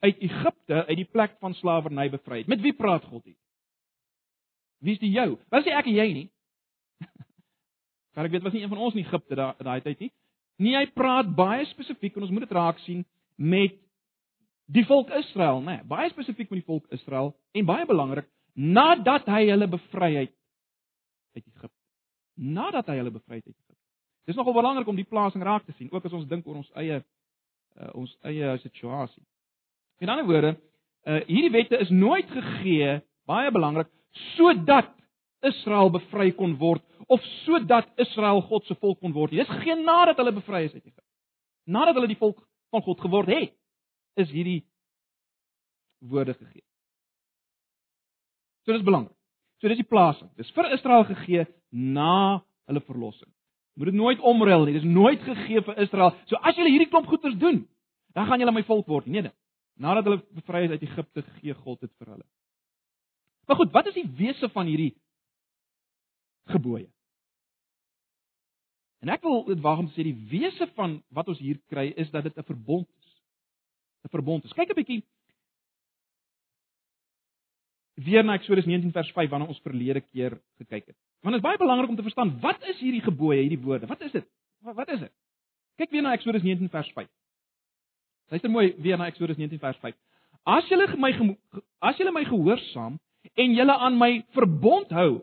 uit 0.00 0.22
Egipte, 0.24 0.86
uit 0.88 0.96
die 0.96 1.08
plek 1.12 1.36
van 1.44 1.54
slawerny 1.54 2.08
bevry 2.10 2.40
het. 2.40 2.48
Met 2.48 2.62
wie 2.64 2.72
praat 2.72 3.04
God 3.04 3.24
hier? 3.28 3.36
Wie 4.80 4.96
is 4.96 5.02
die 5.02 5.12
jou? 5.12 5.34
Was 5.52 5.68
nie 5.68 5.76
ek 5.76 5.90
en 5.92 5.98
jy 5.98 6.08
nie? 6.16 6.26
Kan 8.16 8.24
ek 8.24 8.32
weet 8.32 8.46
was 8.48 8.56
nie 8.56 8.64
een 8.64 8.72
van 8.72 8.80
ons 8.80 8.96
in 8.96 9.04
Egipte 9.04 9.36
daai 9.36 9.60
daai 9.60 9.84
tyd 9.84 10.06
nie. 10.06 10.12
Nee, 10.60 10.76
hy 10.76 10.88
praat 10.96 11.28
baie 11.36 11.68
spesifiek 11.68 12.16
en 12.16 12.24
ons 12.24 12.32
moet 12.32 12.46
dit 12.48 12.56
raak 12.56 12.80
sien 12.86 13.04
met 13.36 13.76
die 14.72 14.84
volk 14.88 15.12
Israel, 15.16 15.60
né? 15.60 15.80
Nee, 15.80 15.88
baie 15.88 16.08
spesifiek 16.12 16.48
met 16.48 16.62
die 16.62 16.68
volk 16.68 16.88
Israel 16.96 17.34
en 17.56 17.68
baie 17.68 17.86
belangrik 17.88 18.28
nadat 18.56 19.28
hy 19.28 19.44
hulle 19.50 19.68
bevry 19.70 20.10
het 20.16 20.34
uit 21.34 21.46
Egipte. 21.46 21.76
Nadat 22.34 22.88
hy 22.88 22.96
hulle 23.00 23.12
bevry 23.14 23.40
het 23.40 23.46
uit 23.46 23.54
Egipte. 23.56 23.78
Dis 24.28 24.36
nogal 24.36 24.54
belangrik 24.54 24.88
om 24.88 24.98
die 24.98 25.08
plasing 25.08 25.42
raak 25.44 25.64
te 25.66 25.74
sien, 25.76 25.90
ook 25.92 26.04
as 26.04 26.14
ons 26.16 26.28
dink 26.28 26.46
oor 26.46 26.60
ons 26.60 26.70
eie 26.78 27.00
uh, 27.00 27.90
ons 27.94 28.12
eie 28.28 28.56
situasie. 28.64 29.22
In 30.00 30.12
ander 30.12 30.26
woorde, 30.28 30.54
uh, 31.08 31.20
hierdie 31.28 31.52
wette 31.54 31.78
is 31.80 31.90
nooit 31.90 32.28
gegee, 32.30 32.98
baie 33.28 33.50
belangrik, 33.54 33.90
sodat 34.34 34.92
Israel 35.46 35.90
bevry 35.92 36.32
kon 36.36 36.56
word 36.60 36.84
of 37.10 37.22
sodat 37.44 37.88
Israel 38.00 38.42
God 38.48 38.66
se 38.68 38.76
volk 38.80 39.00
kon 39.00 39.14
word. 39.16 39.32
Dis 39.34 39.50
geen 39.64 39.84
nadat 39.86 40.20
hulle 40.20 40.34
bevry 40.36 40.66
is 40.66 40.74
uit 40.74 40.82
Egipte. 40.82 41.04
Nadat 41.70 41.96
hulle 41.96 42.10
die 42.10 42.20
volk 42.20 42.38
van 42.70 42.84
God 42.86 43.00
geword 43.00 43.30
het, 43.32 43.54
is 44.20 44.30
hierdie 44.30 44.60
woorde 46.10 46.34
gegee. 46.34 46.64
So 48.64 48.72
dis 48.72 48.84
belangrik. 48.84 49.16
So 49.60 49.68
dis 49.68 49.80
die 49.80 49.88
plasing. 49.88 50.30
Dis 50.40 50.50
vir 50.56 50.70
Israel 50.72 51.04
gegee 51.04 51.44
na 51.70 52.40
hulle 52.70 52.80
verlossing. 52.86 53.28
Moet 53.76 53.92
dit 53.92 53.98
nooit 54.00 54.20
omruil 54.20 54.64
nie. 54.66 54.76
Dis 54.78 54.88
nooit 54.88 55.20
gegee 55.24 55.62
vir 55.66 55.82
Israel. 55.84 56.14
So 56.30 56.40
as 56.40 56.56
julle 56.56 56.72
hierdie 56.72 56.88
klomp 56.90 57.08
goeders 57.10 57.36
doen, 57.40 57.62
dan 58.16 58.26
gaan 58.26 58.40
julle 58.40 58.54
my 58.56 58.64
volk 58.68 58.88
word. 58.90 59.06
Nee, 59.06 59.22
nee. 59.28 59.36
Nadat 59.80 60.08
hulle 60.08 60.20
bevry 60.36 60.64
is 60.66 60.74
uit 60.76 60.86
Egipte, 60.88 61.24
gee 61.40 61.54
God 61.54 61.80
dit 61.80 61.92
vir 62.00 62.14
hulle. 62.14 62.26
Maar 63.48 63.60
goed, 63.60 63.70
wat 63.72 63.86
is 63.90 63.96
die 63.96 64.08
wese 64.18 64.48
van 64.52 64.68
hierdie 64.68 64.92
gebooie? 66.52 66.88
En 69.00 69.12
ek 69.12 69.24
wil 69.24 69.46
dit 69.48 69.62
waag 69.64 69.80
om 69.80 69.88
te 69.88 69.96
sê 69.96 70.04
die 70.04 70.18
wese 70.30 70.68
van 70.76 70.98
wat 71.16 71.30
ons 71.32 71.40
hier 71.40 71.56
kry 71.72 71.88
is 71.96 72.10
dat 72.12 72.28
dit 72.28 72.36
'n 72.36 72.44
verbond 72.44 72.88
is. 73.00 73.08
'n 74.04 74.12
Verbond 74.12 74.44
is. 74.44 74.52
Kyk 74.52 74.70
'n 74.70 74.76
bietjie 74.76 75.02
weer 78.04 78.24
na 78.24 78.34
Eksodus 78.38 78.64
19 78.64 78.92
vers 78.92 79.12
5 79.12 79.30
wanneer 79.30 79.48
ons 79.52 79.60
verlede 79.64 80.00
keer 80.00 80.36
gekyk 80.60 80.86
het. 80.86 80.96
Want 81.20 81.34
dit 81.34 81.42
is 81.42 81.46
baie 81.48 81.58
belangrik 81.60 81.88
om 81.88 81.96
te 81.96 82.06
verstaan 82.06 82.32
wat 82.40 82.62
is 82.72 82.78
hierdie 82.80 83.02
gebooie, 83.04 83.40
hierdie 83.42 83.60
woorde? 83.60 83.86
Wat 83.86 84.00
is 84.00 84.12
dit? 84.12 84.26
Wat, 84.64 84.88
is 84.88 85.00
dit? 85.00 85.12
Kyk 85.80 85.90
weer 85.90 86.04
na 86.04 86.14
Eksodus 86.16 86.42
19 86.42 86.68
vers 86.72 86.92
5. 86.96 87.08
Luister 88.30 88.50
mooi 88.50 88.74
weer 88.78 88.98
na 88.98 89.08
Eksodus 89.10 89.36
19 89.36 89.58
vers 89.58 89.78
5. 89.82 89.96
As 90.48 90.68
julle 90.68 90.86
my 90.96 91.12
as 91.84 91.98
julle 92.00 92.12
my 92.12 92.24
gehoorsaam 92.24 92.98
en 93.34 93.54
julle 93.56 93.76
aan 93.76 93.98
my 94.00 94.10
verbond 94.36 94.92
hou, 94.96 95.20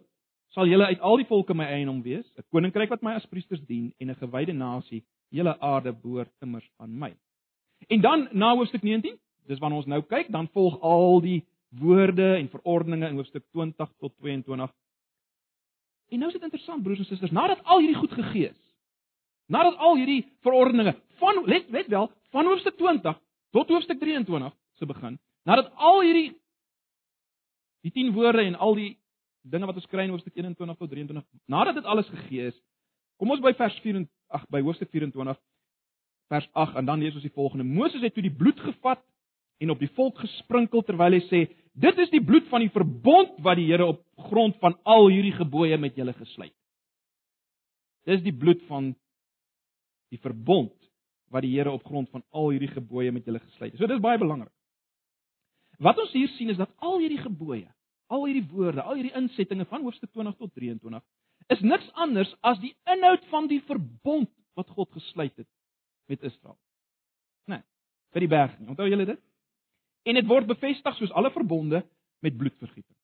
sal 0.54 0.70
julle 0.70 0.86
uit 0.90 1.02
al 1.06 1.22
die 1.22 1.28
volke 1.30 1.56
my 1.58 1.66
eienaam 1.66 2.02
wees, 2.06 2.26
'n 2.38 2.46
koninkryk 2.52 2.90
wat 2.90 3.02
my 3.02 3.14
as 3.14 3.26
priesters 3.26 3.62
dien 3.66 3.94
en 4.00 4.10
'n 4.10 4.22
gewyde 4.22 4.54
nasie, 4.54 5.04
julle 5.30 5.60
aarde 5.60 5.94
behoort 5.94 6.32
immers 6.42 6.70
aan 6.78 6.98
my. 7.00 7.14
En 7.88 8.02
dan 8.02 8.28
na 8.32 8.56
hoofstuk 8.56 8.82
19, 8.82 9.18
dis 9.48 9.60
wanneer 9.60 9.78
ons 9.78 9.88
nou 9.88 10.02
kyk, 10.02 10.32
dan 10.32 10.48
volg 10.48 10.82
al 10.82 11.22
die 11.22 11.44
woorde 11.70 12.36
en 12.36 12.50
verordeninge 12.50 13.10
in 13.10 13.16
hoofstuk 13.16 13.44
20 13.52 13.90
tot 14.00 14.14
22. 14.18 14.74
En 16.08 16.20
nou 16.20 16.30
is 16.32 16.38
dit 16.38 16.44
interessant 16.44 16.84
broers 16.84 17.00
en 17.00 17.06
susters, 17.06 17.32
nadat 17.32 17.64
al 17.64 17.80
hierdie 17.84 18.00
goed 18.00 18.14
gegee 18.16 18.50
is, 18.50 18.62
nadat 19.52 19.76
al 19.84 19.98
hierdie 20.00 20.22
verordeninge 20.46 20.96
van 21.20 21.42
let 21.46 21.70
let 21.70 21.88
wel, 21.92 22.12
van 22.32 22.48
hoofstuk 22.48 22.78
20 22.78 23.20
tot 23.56 23.70
hoofstuk 23.70 24.00
23 24.00 24.54
se 24.80 24.86
begin, 24.86 25.20
nadat 25.44 25.72
al 25.76 26.02
hierdie 26.02 26.30
die 27.84 27.92
10 27.92 28.14
woorde 28.16 28.44
en 28.44 28.56
al 28.56 28.76
die 28.76 28.94
dinge 29.48 29.68
wat 29.68 29.76
ons 29.80 29.88
kry 29.92 30.08
in 30.08 30.16
hoofstuk 30.16 30.36
21 30.36 30.78
tot 30.78 30.90
23, 30.92 31.24
nadat 31.46 31.80
dit 31.80 31.86
alles 31.86 32.08
gegee 32.08 32.48
is, 32.52 32.56
kom 33.20 33.32
ons 33.32 33.44
by 33.44 33.54
vers 33.56 33.76
4 33.84 34.04
ag 34.36 34.48
by 34.52 34.62
hoofstuk 34.64 34.92
24 34.92 35.40
vers 36.32 36.50
8 36.54 36.80
en 36.80 36.88
dan 36.88 37.00
lees 37.00 37.16
ons 37.16 37.24
die 37.24 37.36
volgende: 37.36 37.64
Moses 37.64 38.04
het 38.04 38.14
toe 38.14 38.24
die 38.24 38.34
bloed 38.34 38.60
gevat 38.60 39.04
en 39.64 39.74
op 39.74 39.80
die 39.82 39.92
volk 39.98 40.20
gesprinkel 40.22 40.84
terwyl 40.86 41.18
hy 41.18 41.24
sê 41.28 41.42
dit 41.78 42.00
is 42.04 42.12
die 42.14 42.24
bloed 42.24 42.48
van 42.52 42.64
die 42.66 42.74
verbond 42.74 43.38
wat 43.46 43.60
die 43.60 43.68
Here 43.70 43.86
op 43.86 44.02
grond 44.30 44.58
van 44.62 44.78
al 44.86 45.10
hierdie 45.14 45.36
gebooie 45.38 45.78
met 45.78 45.98
julle 45.98 46.14
gesluit. 46.18 46.56
Dis 48.08 48.24
die 48.26 48.34
bloed 48.34 48.64
van 48.70 48.94
die 50.14 50.20
verbond 50.24 50.74
wat 51.34 51.44
die 51.46 51.54
Here 51.56 51.74
op 51.74 51.86
grond 51.86 52.10
van 52.14 52.24
al 52.32 52.54
hierdie 52.54 52.72
gebooie 52.72 53.12
met 53.12 53.26
julle 53.28 53.42
gesluit 53.44 53.74
het. 53.74 53.82
So 53.82 53.90
dis 53.90 54.02
baie 54.02 54.20
belangrik. 54.22 54.54
Wat 55.84 56.00
ons 56.02 56.14
hier 56.16 56.32
sien 56.38 56.50
is 56.50 56.58
dat 56.58 56.72
al 56.82 56.98
hierdie 57.04 57.22
gebooie, 57.22 57.68
al 58.10 58.26
hierdie 58.26 58.48
woorde, 58.50 58.82
al 58.82 58.98
hierdie 58.98 59.14
insettinge 59.20 59.68
van 59.70 59.84
hoofstuk 59.86 60.10
20 60.16 60.38
tot 60.40 60.54
23 60.58 61.04
is 61.54 61.62
niks 61.64 61.86
anders 61.96 62.32
as 62.44 62.58
die 62.60 62.74
inhoud 62.90 63.24
van 63.32 63.48
die 63.48 63.62
verbond 63.68 64.30
wat 64.58 64.72
God 64.76 64.90
gesluit 64.98 65.36
het 65.38 65.48
met 66.12 66.24
Israel. 66.26 66.58
Nee, 67.48 67.62
by 68.12 68.24
die 68.24 68.32
berg. 68.32 68.56
Onthou 68.66 68.88
julle 68.90 69.06
dit? 69.08 69.22
En 70.04 70.14
dit 70.14 70.28
word 70.28 70.48
bevestig 70.48 70.96
soos 70.96 71.12
alle 71.12 71.32
verbonde 71.32 71.84
met 72.20 72.38
bloedvergieting. 72.38 72.96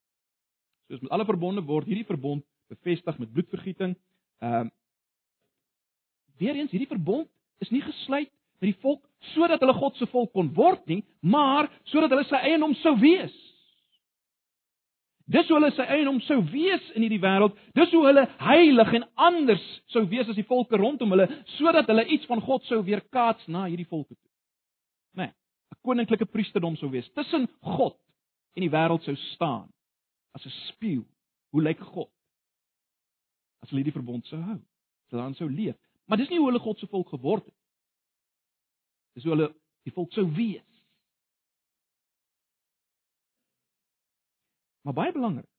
Soos 0.88 1.02
met 1.02 1.12
alle 1.12 1.26
verbonde 1.26 1.64
word 1.66 1.90
hierdie 1.90 2.08
verbond 2.08 2.46
bevestig 2.72 3.18
met 3.18 3.32
bloedvergieting. 3.32 3.98
Ehm 4.40 4.70
uh, 4.70 4.72
Weereens 6.42 6.72
hierdie 6.74 6.90
verbond 6.90 7.28
is 7.62 7.70
nie 7.70 7.82
gesluit 7.82 8.32
met 8.60 8.72
die 8.72 8.80
volk 8.82 9.04
sodat 9.36 9.62
hulle 9.62 9.76
God 9.78 9.96
se 9.96 10.08
volk 10.10 10.32
kon 10.34 10.50
word 10.58 10.82
nie, 10.90 11.04
maar 11.22 11.70
sodat 11.92 12.12
hulle 12.12 12.26
sy 12.26 12.40
eiendom 12.50 12.74
sou 12.82 12.96
wees. 13.00 13.36
Dis 15.32 15.48
hoe 15.48 15.56
hulle 15.56 15.72
sy 15.72 15.86
eienaam 15.88 16.20
sou 16.26 16.42
wees 16.52 16.84
in 16.98 17.06
hierdie 17.06 17.22
wêreld. 17.24 17.56
Dis 17.78 17.92
hoe 17.96 18.04
hulle 18.10 18.26
heilig 18.44 18.92
en 19.00 19.06
anders 19.30 19.64
sou 19.94 20.04
wees 20.12 20.28
as 20.28 20.36
die 20.36 20.48
volke 20.50 20.78
rondom 20.80 21.16
hulle, 21.16 21.30
sodat 21.56 21.88
hulle 21.88 22.04
iets 22.12 22.28
van 22.28 22.44
God 22.44 22.66
sou 22.68 22.82
weerkaats 22.84 23.48
na 23.48 23.66
hierdie 23.70 23.88
volke 23.88 24.18
toe. 24.18 24.33
Koninklike 25.84 26.25
priesterdom 26.32 26.78
sou 26.80 26.90
wees 26.94 27.10
tussen 27.18 27.48
God 27.75 27.98
en 28.56 28.63
die 28.63 28.72
wêreld 28.72 29.04
sou 29.04 29.16
staan 29.34 29.68
as 30.34 30.46
'n 30.46 30.54
spieël. 30.70 31.06
Hoe 31.52 31.62
lyk 31.62 31.80
God? 31.80 32.10
As 33.62 33.70
hulle 33.70 33.84
hierdie 33.84 34.00
verbond 34.00 34.25
sou 34.25 34.40
hou, 34.42 34.60
sou 35.10 35.20
dan 35.20 35.36
sou 35.36 35.50
leef. 35.50 35.78
Maar 36.06 36.18
dis 36.18 36.30
nie 36.30 36.40
hoe 36.40 36.48
hulle 36.48 36.60
God 36.60 36.80
se 36.80 36.88
volk 36.88 37.10
geword 37.10 37.46
het. 37.46 37.56
Dis 39.13 39.24
hoe 39.24 39.36
hulle 39.36 39.56
die 39.84 39.94
volk 39.94 40.12
sou 40.12 40.25
wees. 40.36 40.70
Maar 44.84 44.94
baie 44.94 45.12
belangrik. 45.12 45.50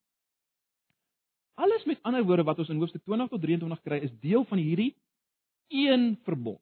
Alles 1.54 1.84
met 1.84 2.02
ander 2.02 2.24
woorde 2.24 2.42
wat 2.42 2.58
ons 2.58 2.68
in 2.68 2.80
hoofstuk 2.82 3.04
20 3.04 3.28
tot 3.28 3.40
23 3.40 3.82
kry 3.82 4.00
is 4.02 4.18
deel 4.20 4.44
van 4.44 4.58
hierdie 4.58 4.92
een 5.68 6.16
verbond. 6.24 6.60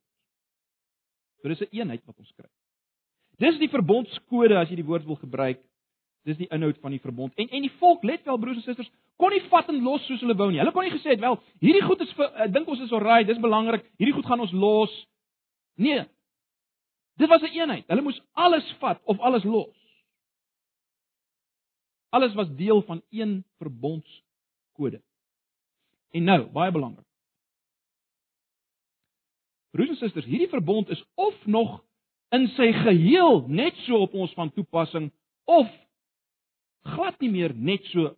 So 1.41 1.49
dis 1.49 1.61
'n 1.61 1.65
een 1.65 1.81
eenheid 1.81 2.05
wat 2.05 2.19
ons 2.19 2.33
kry. 2.33 2.49
Dis 3.41 3.59
die 3.59 3.71
verbondskode 3.73 4.59
as 4.59 4.71
jy 4.71 4.77
die 4.81 4.87
woord 4.87 5.07
wil 5.09 5.17
gebruik. 5.21 5.61
Dis 6.27 6.39
die 6.39 6.49
inhoud 6.55 6.79
van 6.83 6.95
die 6.95 7.01
verbond. 7.03 7.35
En 7.41 7.49
en 7.49 7.65
die 7.65 7.73
volk, 7.81 8.05
let 8.07 8.25
wel 8.25 8.39
broers 8.39 8.61
en 8.61 8.67
susters, 8.67 8.91
kon 9.19 9.33
nie 9.35 9.43
vat 9.51 9.69
en 9.73 9.83
los 9.83 10.05
soos 10.07 10.21
hulle 10.23 10.37
wou 10.39 10.51
nie. 10.51 10.61
Hulle 10.63 10.73
kon 10.75 10.85
nie 10.87 10.95
gesê 10.95 11.15
het, 11.15 11.21
"Wel, 11.21 11.39
hierdie 11.61 11.83
goed 11.83 12.01
is 12.01 12.13
vir 12.13 12.31
ek 12.45 12.53
dink 12.53 12.69
ons 12.69 12.81
is 12.81 12.93
alraai, 12.93 13.25
dis 13.27 13.39
belangrik. 13.39 13.85
Hierdie 13.99 14.15
goed 14.15 14.27
gaan 14.27 14.41
ons 14.41 14.53
los." 14.53 15.07
Nee. 15.77 16.05
Dit 17.17 17.29
was 17.29 17.43
'n 17.43 17.45
een 17.45 17.61
eenheid. 17.61 17.85
Hulle 17.87 18.03
moes 18.03 18.23
alles 18.33 18.75
vat 18.79 19.01
of 19.05 19.19
alles 19.19 19.45
los. 19.45 19.77
Alles 22.11 22.35
was 22.35 22.55
deel 22.57 22.83
van 22.83 23.03
een 23.11 23.45
verbondskode. 23.59 25.03
En 26.11 26.25
nou, 26.25 26.51
baie 26.51 26.73
belangrik. 26.73 27.07
Broers 29.71 29.89
en 29.89 29.97
susters, 29.97 30.25
hierdie 30.25 30.49
verbond 30.49 30.89
is 30.89 31.05
of 31.15 31.47
nog 31.47 31.85
in 32.33 32.49
sy 32.57 32.71
geheel 32.73 33.45
net 33.49 33.77
so 33.87 34.03
op 34.07 34.15
ons 34.17 34.33
van 34.39 34.53
toepassing 34.57 35.11
of 35.51 35.69
glad 36.95 37.19
nie 37.21 37.31
meer 37.31 37.53
net 37.55 37.85
so 37.93 38.15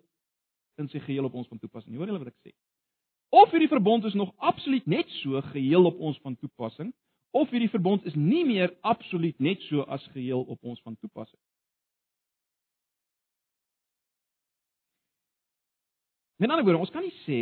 in 0.80 0.88
sy 0.90 1.00
geheel 1.02 1.26
op 1.26 1.34
ons 1.38 1.48
van 1.50 1.58
toepassing. 1.58 1.92
Jy 1.94 2.00
hoor 2.00 2.10
hulle 2.10 2.22
wat 2.22 2.32
ek 2.32 2.46
sê. 2.46 2.54
Of 3.34 3.50
hierdie 3.50 3.70
verbond 3.70 4.06
is 4.06 4.14
nog 4.14 4.30
absoluut 4.38 4.86
net 4.86 5.10
so 5.20 5.40
geheel 5.50 5.90
op 5.90 5.98
ons 5.98 6.20
van 6.22 6.36
toepassing 6.38 6.92
of 7.34 7.50
hierdie 7.50 7.72
verbond 7.72 8.04
is 8.06 8.14
nie 8.14 8.44
meer 8.46 8.70
absoluut 8.86 9.38
net 9.42 9.62
so 9.66 9.82
as 9.90 10.04
geheel 10.14 10.44
op 10.46 10.62
ons 10.62 10.78
van 10.86 10.94
toepassing. 11.02 11.40
Met 16.38 16.50
ander 16.50 16.64
woorde, 16.66 16.82
ons 16.86 16.94
kan 16.94 17.02
nie 17.02 17.14
sê 17.24 17.40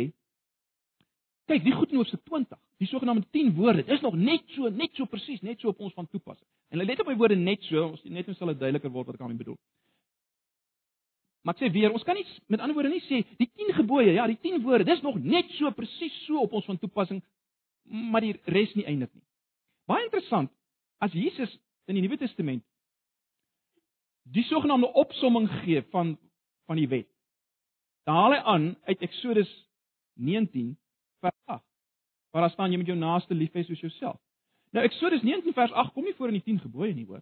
kyk, 1.49 1.63
die 1.65 1.75
goed 1.75 1.91
in 1.91 1.99
Hoofstuk 1.99 2.23
20, 2.29 2.57
die 2.81 2.87
sogenaamde 2.87 3.27
10 3.35 3.53
woorde, 3.57 3.85
is 3.91 4.01
nog 4.01 4.15
net 4.15 4.43
so, 4.55 4.69
net 4.69 4.95
so 4.95 5.05
presies, 5.11 5.41
net 5.41 5.59
so 5.59 5.73
op 5.73 5.79
ons 5.83 5.93
van 5.93 6.07
toepassing. 6.07 6.47
En 6.71 6.83
let 6.83 6.99
op 7.03 7.09
my 7.11 7.15
woorde 7.19 7.35
net 7.39 7.63
so, 7.67 7.89
ons 7.91 8.03
net 8.03 8.27
nou 8.29 8.35
sal 8.37 8.53
dit 8.53 8.61
duideliker 8.61 8.91
word 8.93 9.09
wat 9.09 9.17
ek 9.17 9.23
daarmee 9.23 9.41
bedoel. 9.41 9.59
Maar 11.43 11.57
ek 11.57 11.65
sê 11.65 11.71
weer, 11.75 11.91
ons 11.91 12.05
kan 12.07 12.15
nie 12.15 12.25
met 12.47 12.63
ander 12.63 12.77
woorde 12.77 12.93
nie 12.93 13.03
sê 13.09 13.21
die 13.39 13.49
10 13.49 13.75
gebooie, 13.81 14.13
ja, 14.15 14.27
die 14.31 14.39
10 14.39 14.61
woorde, 14.63 14.87
dis 14.87 15.03
nog 15.03 15.19
net 15.19 15.51
so 15.57 15.71
presies 15.75 16.15
so 16.27 16.45
op 16.45 16.55
ons 16.55 16.67
van 16.69 16.79
toepassing, 16.79 17.19
maar 17.83 18.23
die 18.23 18.37
res 18.47 18.71
nie 18.79 18.87
eindig 18.87 19.11
nie. 19.11 19.25
Baie 19.91 20.05
interessant, 20.07 20.53
as 21.03 21.11
Jesus 21.11 21.51
in 21.91 21.97
die 21.97 22.05
Nuwe 22.05 22.17
Testament 22.21 22.63
die 24.31 24.45
sogenaamde 24.47 24.87
opsomming 24.95 25.49
gee 25.65 25.83
van 25.91 26.15
van 26.63 26.79
die 26.79 26.87
wet 26.87 27.09
Dan 28.07 28.15
haal 28.15 28.35
hy 28.35 28.39
aan 28.53 28.65
uit 28.87 29.03
Eksodus 29.03 29.51
19 30.19 30.73
vers 31.23 31.37
8. 31.45 31.63
Waar 32.33 32.47
daar 32.47 32.53
staan 32.53 32.71
jy 32.73 32.79
moet 32.81 32.91
jou 32.91 32.97
naaste 32.99 33.37
lief 33.37 33.53
hê 33.55 33.63
soos 33.67 33.81
jouself. 33.81 34.19
Nou 34.73 34.85
Eksodus 34.85 35.21
19 35.21 35.53
vers 35.53 35.71
8 35.71 35.93
kom 35.93 36.05
nie 36.07 36.15
voor 36.17 36.31
in 36.33 36.39
die 36.39 36.45
10 36.45 36.63
gebooie 36.65 36.93
nie, 36.93 37.05
hoor. 37.05 37.21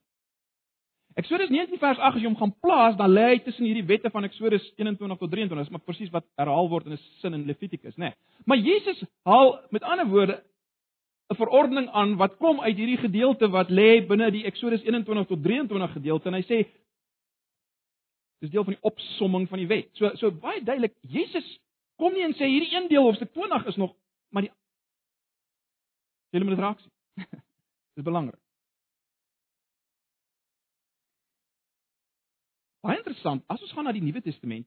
Eksodus 1.19 1.51
19 1.51 1.79
vers 1.81 1.99
8 1.99 2.15
as 2.15 2.23
jy 2.23 2.29
hom 2.29 2.37
gaan 2.39 2.53
plaas, 2.63 2.95
dan 2.99 3.11
lê 3.11 3.25
hy 3.33 3.39
tussen 3.43 3.67
hierdie 3.67 3.87
wette 3.89 4.11
van 4.13 4.23
Eksodus 4.23 4.69
21 4.77 5.19
tot 5.19 5.33
23, 5.33 5.59
dis 5.59 5.73
maar 5.73 5.83
presies 5.83 6.13
wat 6.13 6.27
herhaal 6.39 6.69
word 6.71 6.87
in 6.87 6.95
'n 6.95 7.01
sin 7.19 7.35
in 7.35 7.43
Levitikus, 7.49 7.97
nê. 7.97 8.11
Nee. 8.11 8.13
Maar 8.45 8.57
Jesus 8.57 9.03
haal 9.27 9.59
met 9.71 9.83
ander 9.83 10.07
woorde 10.07 10.43
'n 11.31 11.35
verordening 11.35 11.89
aan 11.89 12.15
wat 12.15 12.37
kom 12.37 12.61
uit 12.61 12.77
hierdie 12.77 12.97
gedeelte 12.97 13.49
wat 13.49 13.69
lê 13.69 14.07
binne 14.07 14.31
die 14.31 14.45
Eksodus 14.45 14.83
21 14.83 15.27
tot 15.27 15.43
23 15.43 15.91
gedeelte 15.91 16.27
en 16.27 16.33
hy 16.39 16.43
sê 16.43 16.67
Dis 18.41 18.49
deel 18.49 18.63
van 18.65 18.73
die 18.73 18.83
opsomming 18.89 19.43
van 19.49 19.59
die 19.61 19.69
wet. 19.69 19.91
So 19.93 20.09
so 20.17 20.31
baie 20.33 20.63
duidelik, 20.65 20.95
Jesus 21.01 21.45
kom 22.01 22.17
nie 22.17 22.25
en 22.25 22.33
sê 22.33 22.49
hierdie 22.49 22.73
een 22.73 22.89
deel 22.89 23.05
hoofstuk 23.05 23.33
20 23.37 23.69
is 23.73 23.77
nog 23.77 23.93
maar 24.33 24.47
die 24.47 24.53
Julle 26.31 26.45
moet 26.45 26.55
dit 26.55 26.63
raak 26.63 26.79
sien. 26.79 26.91
Dis 27.95 28.05
belangrik. 28.07 28.39
Baie 32.81 32.97
interessant, 32.97 33.43
as 33.51 33.61
ons 33.61 33.73
gaan 33.75 33.85
na 33.85 33.93
die 33.93 34.01
Nuwe 34.01 34.23
Testament, 34.25 34.65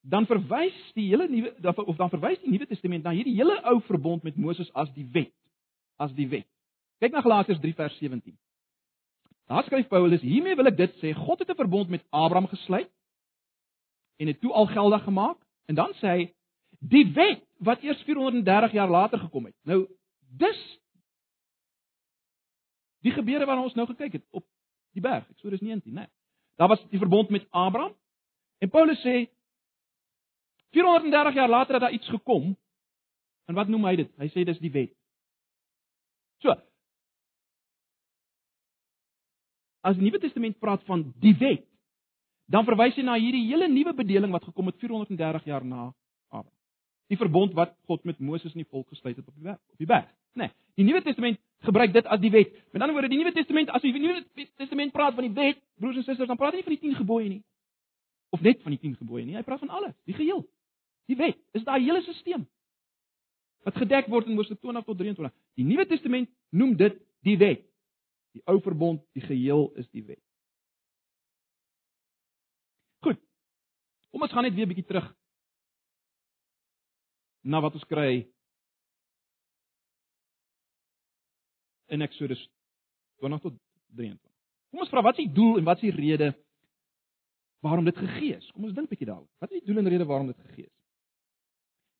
dan 0.00 0.26
verwys 0.28 0.76
die 0.96 1.06
hele 1.08 1.28
nuwe 1.28 1.52
of 1.86 1.96
dan 1.96 2.10
verwys 2.12 2.40
die 2.42 2.50
Nuwe 2.52 2.66
Testament 2.68 3.06
na 3.06 3.14
hierdie 3.14 3.36
hele 3.36 3.56
ou 3.70 3.78
verbond 3.86 4.26
met 4.26 4.36
Moses 4.36 4.68
as 4.74 4.90
die 4.96 5.06
wet, 5.14 5.32
as 6.00 6.12
die 6.16 6.26
wet. 6.28 6.48
Kyk 7.00 7.14
na 7.14 7.22
Galasiërs 7.24 7.62
3 7.62 7.76
vers 7.78 7.96
17. 8.00 8.36
Daar 9.50 9.64
skryf 9.64 9.88
Paulus: 9.88 10.20
"Hiermee 10.26 10.56
wil 10.56 10.68
ek 10.68 10.76
dit 10.76 10.98
sê, 11.00 11.14
God 11.14 11.38
het 11.38 11.50
'n 11.50 11.60
verbond 11.62 11.88
met 11.88 12.04
Abraham 12.10 12.48
gesluit 12.48 12.90
en 14.18 14.26
dit 14.26 14.40
toe 14.40 14.52
al 14.52 14.66
geldig 14.66 15.04
gemaak." 15.04 15.38
En 15.66 15.74
dan 15.74 15.94
sê 16.02 16.06
hy: 16.16 16.34
"Die 16.80 17.12
wet 17.12 17.44
wat 17.58 17.82
eers 17.82 18.02
430 18.02 18.72
jaar 18.72 18.88
later 18.90 19.18
gekom 19.18 19.44
het." 19.44 19.54
Nou, 19.62 19.86
dis 20.36 20.80
die 23.00 23.12
gebeure 23.12 23.46
waarna 23.46 23.62
ons 23.62 23.74
nou 23.74 23.86
gekyk 23.86 24.12
het 24.12 24.24
op 24.30 24.46
die 24.92 25.02
berg, 25.02 25.28
Eksodus 25.30 25.60
19, 25.60 25.92
né? 25.92 26.00
Nee. 26.00 26.08
Daar 26.60 26.68
was 26.68 26.82
die 26.88 26.98
verbond 26.98 27.28
met 27.28 27.46
Abraham. 27.50 27.94
En 28.58 28.68
Paulus 28.68 29.00
sê 29.00 29.30
430 30.70 31.34
jaar 31.34 31.48
later 31.48 31.72
het 31.74 31.82
daar 31.82 31.92
iets 31.92 32.08
gekom. 32.08 32.56
En 33.44 33.54
wat 33.54 33.68
noem 33.68 33.84
hy 33.84 33.96
dit? 33.96 34.10
Hy 34.20 34.28
sê 34.28 34.44
dis 34.44 34.58
die 34.58 34.70
wet. 34.70 34.92
So, 36.44 36.54
as 39.80 39.96
die 39.96 40.04
Nuwe 40.04 40.20
Testament 40.20 40.58
praat 40.60 40.84
van 40.84 41.06
die 41.20 41.34
wet, 41.40 41.64
dan 42.50 42.66
verwys 42.68 42.96
hy 42.98 43.06
na 43.06 43.16
hierdie 43.20 43.46
hele 43.48 43.68
nuwe 43.70 43.94
bedeling 43.96 44.32
wat 44.34 44.44
gekom 44.44 44.68
het 44.68 44.78
430 44.82 45.48
jaar 45.48 45.64
na. 45.64 45.90
Die 47.10 47.18
verbond 47.18 47.54
wat 47.58 47.74
God 47.90 48.04
met 48.06 48.20
Moses 48.22 48.54
en 48.54 48.62
die 48.62 48.70
volk 48.70 48.88
gesluit 48.88 49.16
het 49.16 49.26
op 49.26 49.34
die 49.34 49.42
berg, 49.42 49.58
op 49.72 49.82
die 49.82 49.86
berg. 49.90 50.06
Nee, 50.38 50.52
die 50.78 50.84
Nuwe 50.86 51.02
Testament 51.02 51.40
gebruik 51.66 51.92
dit 51.92 52.06
as 52.06 52.20
die 52.22 52.30
wet. 52.30 52.52
Met 52.70 52.82
ander 52.84 52.94
woorde, 52.94 53.10
die 53.10 53.18
Nuwe 53.18 53.32
Testament 53.34 53.72
as 53.74 53.82
die 53.82 53.92
Nuwe 53.92 54.22
Testament 54.60 54.94
praat 54.94 55.16
van 55.18 55.26
die 55.26 55.34
wet, 55.34 55.58
broers 55.82 55.98
en 55.98 56.06
susters, 56.06 56.30
dan 56.30 56.38
praat 56.38 56.54
hy 56.54 56.62
nie 56.62 56.68
van 56.68 56.76
die 56.76 56.82
10 56.86 56.94
gebooie 57.00 57.28
nie. 57.28 57.42
Of 58.30 58.44
net 58.46 58.62
van 58.62 58.76
die 58.76 58.78
10 58.78 58.94
gebooie 59.00 59.26
nie, 59.26 59.34
hy 59.34 59.42
praat 59.42 59.58
van 59.64 59.74
alles, 59.80 59.96
die 60.06 60.14
geheel. 60.14 60.44
Die 61.10 61.18
wet 61.18 61.38
is 61.58 61.66
daai 61.66 61.80
hele 61.82 62.02
stelsel 62.06 62.46
wat 63.66 63.76
gedek 63.76 64.06
word 64.08 64.28
in 64.30 64.38
Moses 64.38 64.56
20 64.56 64.86
tot 64.86 64.96
23. 64.96 65.34
Die 65.58 65.66
Nuwe 65.68 65.84
Testament 65.90 66.30
noem 66.48 66.76
dit 66.80 66.96
die 67.26 67.36
wet. 67.40 67.66
Die 68.32 68.42
ou 68.48 68.60
verbond, 68.62 69.02
die 69.12 69.24
geheel 69.24 69.66
is 69.80 69.88
die 69.90 70.04
wet. 70.06 70.22
Goed. 73.04 73.18
Kom 74.14 74.24
ons 74.24 74.32
gaan 74.32 74.46
net 74.46 74.54
weer 74.54 74.64
'n 74.64 74.72
bietjie 74.72 74.86
terug 74.86 75.10
na 77.42 77.60
wat 77.60 77.74
ons 77.74 77.86
kry 77.88 78.24
in 81.90 82.04
Eksodus 82.06 82.42
20 83.20 83.42
tot 83.42 83.56
23. 83.96 84.20
Kom 84.70 84.84
ons 84.84 84.92
vra 84.92 85.02
wat 85.02 85.18
is 85.18 85.26
die 85.26 85.34
doel 85.34 85.58
en 85.58 85.66
wat 85.66 85.80
is 85.80 85.88
die 85.88 85.96
rede 85.96 86.30
waarom 87.64 87.84
dit 87.84 87.96
gegee 87.98 88.36
is? 88.36 88.50
Kom 88.54 88.64
ons 88.64 88.74
dink 88.74 88.86
'n 88.86 88.92
bietjie 88.94 89.10
daaroor. 89.10 89.28
Wat 89.40 89.50
is 89.50 89.60
die 89.60 89.66
doel 89.66 89.82
en 89.82 89.88
rede 89.88 90.06
waarom 90.06 90.26
dit 90.26 90.40
gegee 90.46 90.66
is? 90.66 90.78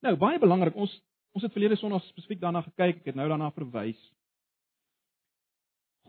Nou, 0.01 0.15
baie 0.15 0.39
belangrik, 0.39 0.75
ons 0.75 1.01
ons 1.31 1.43
het 1.43 1.53
verlede 1.53 1.77
Sondag 1.79 2.03
spesifiek 2.09 2.41
daarna 2.41 2.61
gekyk, 2.61 2.97
ek 2.99 3.05
het 3.05 3.15
nou 3.15 3.27
daarna 3.29 3.51
verwys. 3.51 3.99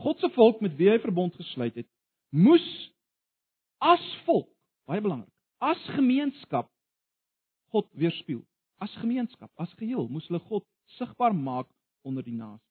God 0.02 0.18
se 0.18 0.28
volk 0.34 0.60
met 0.60 0.74
wie 0.76 0.88
hy 0.90 0.98
verbond 0.98 1.34
gesluit 1.34 1.74
het, 1.74 1.86
moes 2.30 2.64
as 3.78 4.02
volk, 4.24 4.48
baie 4.86 5.00
belangrik, 5.00 5.30
as 5.60 5.78
gemeenskap 5.94 6.70
God 7.70 7.86
weerspieël. 7.94 8.42
As 8.82 8.92
gemeenskap, 8.98 9.50
as 9.62 9.72
geheel 9.78 10.08
moes 10.10 10.26
hulle 10.28 10.42
God 10.48 10.66
sigbaar 10.98 11.34
maak 11.34 11.68
onder 12.02 12.24
die 12.26 12.34
nasies. 12.34 12.68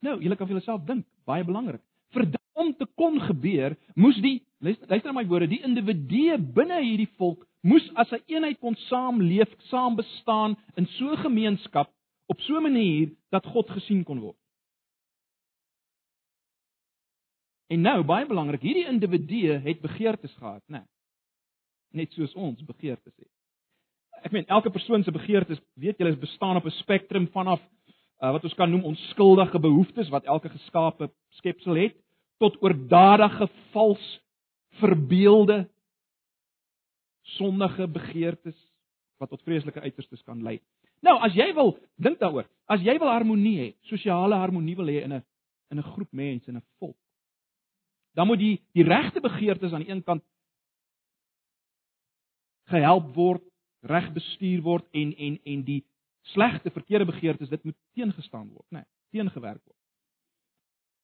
Nou, 0.00 0.16
julle 0.22 0.36
kan 0.38 0.48
vir 0.48 0.54
julleself 0.54 0.86
dink, 0.88 1.04
baie 1.28 1.44
belangrik. 1.44 1.82
Vir 2.14 2.30
om 2.60 2.72
te 2.76 2.86
kon 2.98 3.18
gebeur, 3.24 3.76
moes 3.96 4.18
die 4.24 4.40
luister, 4.60 4.88
luister 4.90 5.10
na 5.10 5.20
my 5.20 5.26
woorde, 5.28 5.48
die 5.50 5.62
individue 5.66 6.36
binne 6.56 6.80
hierdie 6.82 7.08
volk 7.20 7.46
moes 7.66 7.86
as 8.02 8.12
'n 8.12 8.24
eenheid 8.32 8.60
kon 8.60 8.76
saamleef, 8.88 9.50
saam 9.70 9.96
bestaan 9.96 10.56
in 10.76 10.86
so 10.96 11.12
'n 11.12 11.24
gemeenskap 11.26 11.88
op 12.32 12.40
so 12.40 12.56
'n 12.56 12.62
manier 12.62 13.08
dat 13.30 13.46
God 13.46 13.68
gesien 13.76 14.04
kon 14.04 14.20
word. 14.20 14.39
En 17.70 17.84
nou, 17.86 18.00
baie 18.02 18.26
belangrik, 18.26 18.64
hierdie 18.66 18.88
individue 18.90 19.60
het 19.62 19.80
begeertes 19.80 20.32
gehad, 20.38 20.62
né? 20.66 20.82
Nee, 20.82 22.02
net 22.02 22.12
soos 22.14 22.34
ons 22.34 22.62
begeertes 22.66 23.14
het. 23.14 23.28
Ek 24.26 24.34
meen 24.34 24.48
elke 24.52 24.70
persoon 24.70 25.02
se 25.02 25.12
begeertes, 25.14 25.60
weet 25.80 25.98
julle, 25.98 26.16
bestaan 26.18 26.58
op 26.58 26.66
'n 26.66 26.76
spektrum 26.82 27.28
vanaf 27.32 27.60
uh, 28.20 28.32
wat 28.32 28.44
ons 28.44 28.54
kan 28.54 28.70
noem 28.70 28.84
onskuldige 28.84 29.58
behoeftes 29.58 30.08
wat 30.08 30.24
elke 30.24 30.48
geskape 30.48 31.10
skepsel 31.40 31.74
het 31.74 31.96
tot 32.38 32.58
oordadige 32.62 33.48
vals 33.72 34.20
verbeelde 34.80 35.68
sondige 37.36 37.86
begeertes 37.88 38.56
wat 39.18 39.30
tot 39.30 39.42
vreeslike 39.42 39.80
uiterstes 39.80 40.22
kan 40.22 40.42
lei. 40.42 40.60
Nou, 41.00 41.18
as 41.20 41.34
jy 41.36 41.52
wil 41.54 41.78
dink 41.96 42.18
daaroor, 42.20 42.48
as 42.66 42.80
jy 42.80 42.98
wil 42.98 43.08
harmonie 43.08 43.58
hê, 43.58 43.68
sosiale 43.88 44.36
harmonie 44.36 44.76
wil 44.76 44.86
hê 44.86 45.04
in 45.04 45.12
'n 45.12 45.22
in 45.70 45.78
'n 45.78 45.90
groep 45.94 46.12
mense 46.12 46.48
in 46.48 46.56
'n 46.56 46.66
volk, 46.78 46.96
dan 48.18 48.26
moet 48.26 48.38
die 48.38 48.56
die 48.72 48.84
regte 48.84 49.20
begeertes 49.20 49.72
aan 49.72 49.84
die 49.84 49.90
een 49.90 50.02
kant 50.02 50.24
gehelp 52.70 53.14
word, 53.14 53.44
reg 53.80 54.12
bestuur 54.12 54.62
word 54.62 54.86
en 54.94 55.14
en 55.16 55.38
en 55.44 55.64
die 55.64 55.84
slegte 56.32 56.70
verkeerde 56.70 57.04
begeertes 57.04 57.48
dit 57.48 57.64
moet 57.64 57.76
teengestaan 57.94 58.48
word, 58.48 58.66
né? 58.70 58.82
Nee, 58.82 58.86
teengewerk 59.10 59.62
word. 59.64 59.78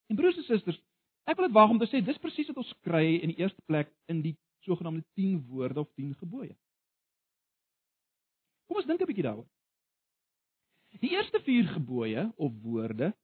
En 0.06 0.16
broers 0.16 0.36
en 0.36 0.46
susters, 0.46 0.78
ek 1.26 1.38
wil 1.38 1.48
dit 1.48 1.56
waag 1.56 1.72
om 1.74 1.80
te 1.82 1.88
sê 1.90 2.02
dis 2.04 2.20
presies 2.22 2.50
wat 2.52 2.62
ons 2.62 2.74
kry 2.86 3.16
in 3.16 3.32
die 3.32 3.40
eerste 3.42 3.62
plek 3.66 3.90
in 4.12 4.22
die 4.22 4.36
sogenaamde 4.66 5.04
10 5.18 5.40
woorde 5.48 5.82
of 5.82 5.90
10 5.98 6.14
gebooie. 6.20 6.54
Kom 8.66 8.78
ons 8.82 8.86
dink 8.86 9.00
'n 9.00 9.06
bietjie 9.06 9.26
daaroor. 9.26 9.48
Die 11.00 11.10
eerste 11.10 11.40
4 11.40 11.72
gebooie 11.76 12.32
of 12.36 12.52
woorde 12.62 13.14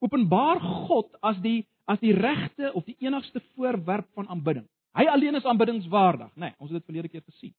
openbaar 0.00 0.60
God 0.60 1.16
as 1.20 1.36
die 1.44 1.66
as 1.90 2.00
die 2.02 2.14
regte 2.14 2.70
of 2.78 2.86
die 2.86 2.96
enigste 3.02 3.42
voorwerp 3.54 4.08
van 4.14 4.28
aanbidding. 4.30 4.66
Hy 4.98 5.06
alleen 5.10 5.38
is 5.38 5.46
aanbiddingswaardig, 5.46 6.30
né? 6.34 6.50
Nee, 6.50 6.54
ons 6.58 6.70
het 6.70 6.80
dit 6.80 6.86
verlede 6.86 7.10
keer 7.10 7.24
gesien. 7.26 7.54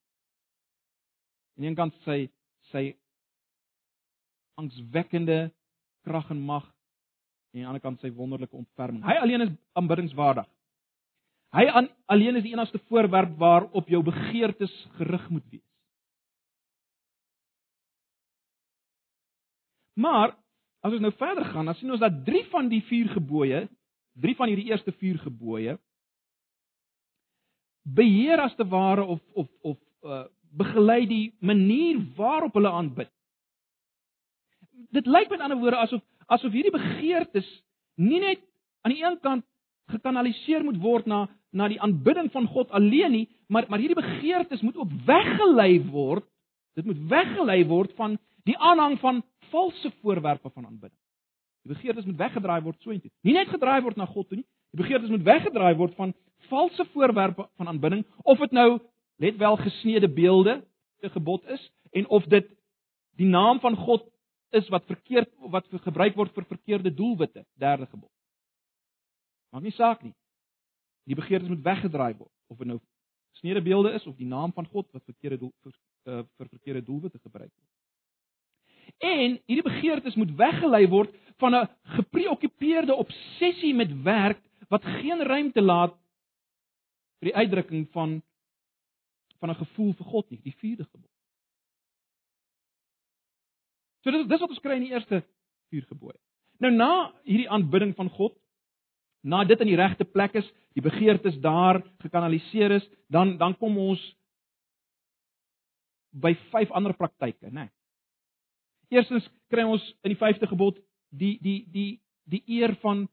Aan 1.56 1.66
die 1.66 1.72
een 1.72 1.80
kant 1.80 1.98
sy 2.06 2.20
sy 2.72 2.84
angswekkende 4.60 5.50
krag 6.06 6.30
en 6.32 6.40
mag 6.46 6.64
en 6.64 6.72
aan 6.72 7.60
die 7.60 7.68
ander 7.68 7.84
kant 7.84 8.04
sy 8.04 8.12
wonderlike 8.16 8.56
ontferming. 8.56 9.04
Hy 9.04 9.18
alleen 9.20 9.44
is 9.48 9.54
aanbiddingswaardig. 9.76 10.48
Hy 11.52 11.66
aan, 11.68 11.90
alleen 12.08 12.40
is 12.40 12.46
die 12.46 12.54
enigste 12.54 12.80
voorwerp 12.88 13.34
waarop 13.40 13.90
jou 13.92 14.00
begeertes 14.08 14.72
gerig 15.00 15.26
moet 15.30 15.48
wees. 15.52 15.68
Maar 20.00 20.32
as 20.82 20.96
ons 20.96 21.04
nou 21.04 21.12
verder 21.20 21.46
gaan, 21.52 21.68
dan 21.68 21.76
sien 21.76 21.92
ons 21.92 22.02
dat 22.02 22.24
3 22.26 22.46
van 22.54 22.72
die 22.72 22.80
4 22.88 23.12
gebooie, 23.18 23.66
3 24.20 24.36
van 24.36 24.52
hierdie 24.52 24.70
eerste 24.72 24.92
4 24.92 25.18
gebooie 25.26 25.78
beheer 27.82 28.42
as 28.42 28.56
te 28.56 28.68
ware 28.68 29.04
of 29.06 29.22
of 29.34 29.48
of 29.62 29.78
uh, 30.04 30.26
begelei 30.52 31.06
die 31.08 31.34
manier 31.40 32.02
waarop 32.16 32.54
hulle 32.54 32.70
aanbid. 32.70 33.10
Dit 34.92 35.08
lyk 35.08 35.30
met 35.30 35.40
ander 35.40 35.58
woorde 35.58 35.82
asof 35.82 36.02
asof 36.28 36.52
hierdie 36.52 36.74
begeertes 36.74 37.48
nie 37.96 38.20
net 38.20 38.42
aan 38.82 38.94
die 38.94 39.04
een 39.04 39.20
kant 39.20 39.46
gekanaliseer 39.92 40.64
moet 40.64 40.80
word 40.82 41.06
na 41.06 41.28
na 41.52 41.68
die 41.68 41.82
aanbidding 41.84 42.30
van 42.32 42.46
God 42.48 42.70
alleen 42.72 43.12
nie, 43.12 43.26
maar 43.48 43.66
maar 43.68 43.80
hierdie 43.80 44.00
begeertes 44.00 44.62
moet 44.62 44.78
ook 44.78 44.92
weggelei 45.06 45.82
word. 45.92 46.26
Dit 46.76 46.86
moet 46.86 47.02
weggelei 47.12 47.66
word 47.68 47.92
van 47.98 48.16
die 48.48 48.58
aanhang 48.58 49.00
van 49.00 49.24
valse 49.52 49.92
voorwerpe 50.02 50.50
van 50.50 50.66
aanbidding. 50.66 51.01
Die 51.62 51.74
begeertes 51.74 52.06
moet 52.06 52.18
weggedraai 52.18 52.62
word 52.66 52.82
soontoe. 52.82 53.12
Nie 53.22 53.34
net 53.38 53.52
gedraai 53.52 53.82
word 53.86 54.00
na 54.00 54.06
God 54.10 54.28
toe 54.28 54.40
nie. 54.40 54.48
Die 54.74 54.82
begeertes 54.82 55.10
moet 55.10 55.26
weggedraai 55.28 55.76
word 55.76 55.96
van 55.96 56.14
valse 56.50 56.86
voorwerpe 56.94 57.48
van 57.60 57.68
aanbidding 57.68 58.06
of 58.24 58.40
dit 58.40 58.52
nou 58.52 58.80
let 59.22 59.38
wel 59.38 59.58
gesneede 59.58 60.10
beelde 60.10 60.68
te 61.00 61.10
gebod 61.10 61.46
is 61.46 61.72
en 61.92 62.08
of 62.08 62.26
dit 62.26 62.48
die 63.20 63.28
naam 63.28 63.60
van 63.60 63.76
God 63.76 64.08
is 64.50 64.68
wat 64.70 64.86
verkeerd 64.86 65.30
wat 65.54 65.68
gebruik 65.84 66.16
word 66.16 66.34
vir 66.34 66.46
verkeerde 66.46 66.94
doelwitte, 66.94 67.46
derde 67.54 67.86
gebod. 67.86 68.12
Maak 69.52 69.64
nie 69.64 69.76
saak 69.76 70.02
nie. 70.04 70.16
Die 71.06 71.16
begeertes 71.16 71.50
moet 71.50 71.64
weggedraai 71.64 72.16
word 72.18 72.34
of 72.48 72.58
dit 72.58 72.68
nou 72.68 72.80
gesneede 73.36 73.62
beelde 73.62 73.94
is 73.94 74.08
of 74.08 74.16
die 74.16 74.28
naam 74.28 74.54
van 74.54 74.68
God 74.68 74.90
wat 74.92 75.04
verkeerde 75.04 75.38
doel 75.38 75.54
vir, 75.64 75.76
uh, 76.08 76.24
vir 76.38 76.48
verkeerde 76.48 76.84
doelwitte 76.86 77.20
gebruik 77.20 77.52
word. 77.52 77.70
En 79.02 79.40
hierdie 79.50 79.66
begeertes 79.66 80.16
moet 80.16 80.36
weggelei 80.38 80.86
word 80.88 81.14
van 81.42 81.56
'n 81.56 81.70
gepreokkupeerde 81.98 82.96
obsessie 82.96 83.74
met 83.74 84.02
werk 84.04 84.42
wat 84.70 84.86
geen 84.86 85.24
ruimte 85.24 85.62
laat 85.62 85.96
vir 87.20 87.32
die 87.32 87.36
uitdrukking 87.36 87.88
van 87.92 88.22
van 89.40 89.50
'n 89.50 89.56
gevoel 89.66 89.94
vir 89.94 90.06
God 90.06 90.30
nie, 90.30 90.40
die 90.44 90.56
vierde 90.58 90.84
gebod. 90.84 91.10
So 94.04 94.12
dis 94.12 94.28
dis 94.28 94.40
wat 94.40 94.50
ons 94.50 94.60
kry 94.60 94.76
in 94.76 94.86
die 94.86 94.94
eerste 94.94 95.24
vier 95.70 95.86
gebooie. 95.90 96.20
Nou 96.60 96.72
na 96.72 97.14
hierdie 97.24 97.50
aanbidding 97.50 97.96
van 97.96 98.10
God 98.10 98.38
na 99.24 99.44
dit 99.44 99.60
in 99.60 99.68
die 99.68 99.78
regte 99.78 100.06
plek 100.06 100.34
is, 100.34 100.48
die 100.74 100.82
begeertes 100.82 101.40
daar 101.42 101.82
gekanaliseer 102.02 102.72
is, 102.72 102.90
dan 103.10 103.38
dan 103.38 103.58
kom 103.58 103.78
ons 103.78 104.16
by 106.12 106.34
vyf 106.52 106.72
ander 106.72 106.94
praktyke, 106.94 107.50
né? 107.50 107.52
Nee. 107.52 107.70
Eerstens 108.92 109.28
kry 109.52 109.64
ons 109.64 109.84
in 110.04 110.12
die 110.14 110.20
vyfde 110.20 110.48
gebod 110.52 110.80
die 111.10 111.38
die 111.44 111.64
die 111.72 111.92
die 112.32 112.44
eer 112.60 112.76
van 112.84 113.08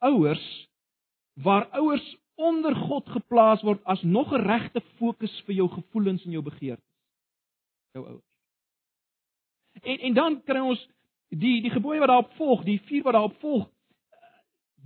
ouers 0.00 0.44
waar 1.44 1.68
ouers 1.76 2.06
onder 2.40 2.74
God 2.76 3.08
geplaas 3.12 3.62
word 3.62 3.84
as 3.84 4.02
nog 4.02 4.32
'n 4.32 4.46
regte 4.46 4.80
fokus 4.98 5.34
vir 5.46 5.54
jou 5.54 5.68
gevoelens 5.68 6.24
en 6.24 6.32
jou 6.32 6.42
begeertes. 6.42 6.96
Jou 7.92 8.06
ouers. 8.06 8.30
En 9.82 9.98
en 9.98 10.14
dan 10.14 10.42
kry 10.42 10.60
ons 10.60 10.88
die 11.28 11.60
die 11.62 11.70
gebooie 11.70 12.00
wat 12.00 12.08
daarop 12.08 12.32
volg, 12.36 12.64
die 12.64 12.80
vier 12.80 13.02
wat 13.02 13.12
daarop 13.12 13.38
volg, 13.40 13.68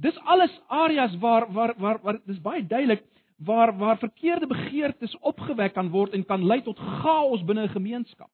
dis 0.01 0.19
alles 0.19 0.61
areas 0.67 1.17
waar 1.19 1.53
waar 1.53 1.75
waar 1.79 2.01
waar 2.03 2.21
dis 2.27 2.41
baie 2.41 2.67
duidelik 2.67 3.05
waar 3.37 3.77
waar 3.79 3.99
verkeerde 3.99 4.47
begeertes 4.47 5.17
opgewek 5.19 5.75
kan 5.75 5.91
word 5.91 6.13
en 6.13 6.25
kan 6.25 6.47
lei 6.47 6.63
tot 6.63 6.79
chaos 6.79 7.45
binne 7.45 7.63
'n 7.63 7.77
gemeenskap. 7.77 8.31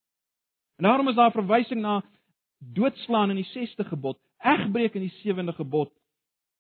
En 0.80 0.86
daarom 0.86 1.08
is 1.08 1.14
daar 1.14 1.32
verwysing 1.32 1.80
na 1.80 2.04
doodslaan 2.58 3.30
in 3.30 3.36
die 3.36 3.50
6ste 3.68 3.84
gebod, 3.84 4.18
egbreek 4.38 4.94
in 4.94 5.02
die 5.04 5.12
7de 5.20 5.52
gebod, 5.52 5.92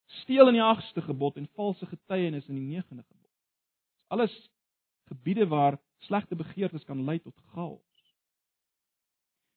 steel 0.04 0.50
in 0.50 0.58
die 0.58 0.64
8ste 0.64 1.00
gebod 1.06 1.36
en 1.40 1.46
valse 1.56 1.86
getuienis 1.86 2.48
in 2.52 2.58
die 2.58 2.82
9de 2.82 3.00
gebod. 3.00 3.30
Alles 4.12 4.50
gebiede 5.08 5.46
waar 5.46 5.78
slegte 5.98 6.36
begeertes 6.36 6.84
kan 6.84 7.04
lei 7.04 7.18
tot 7.18 7.34
chaos. 7.54 8.04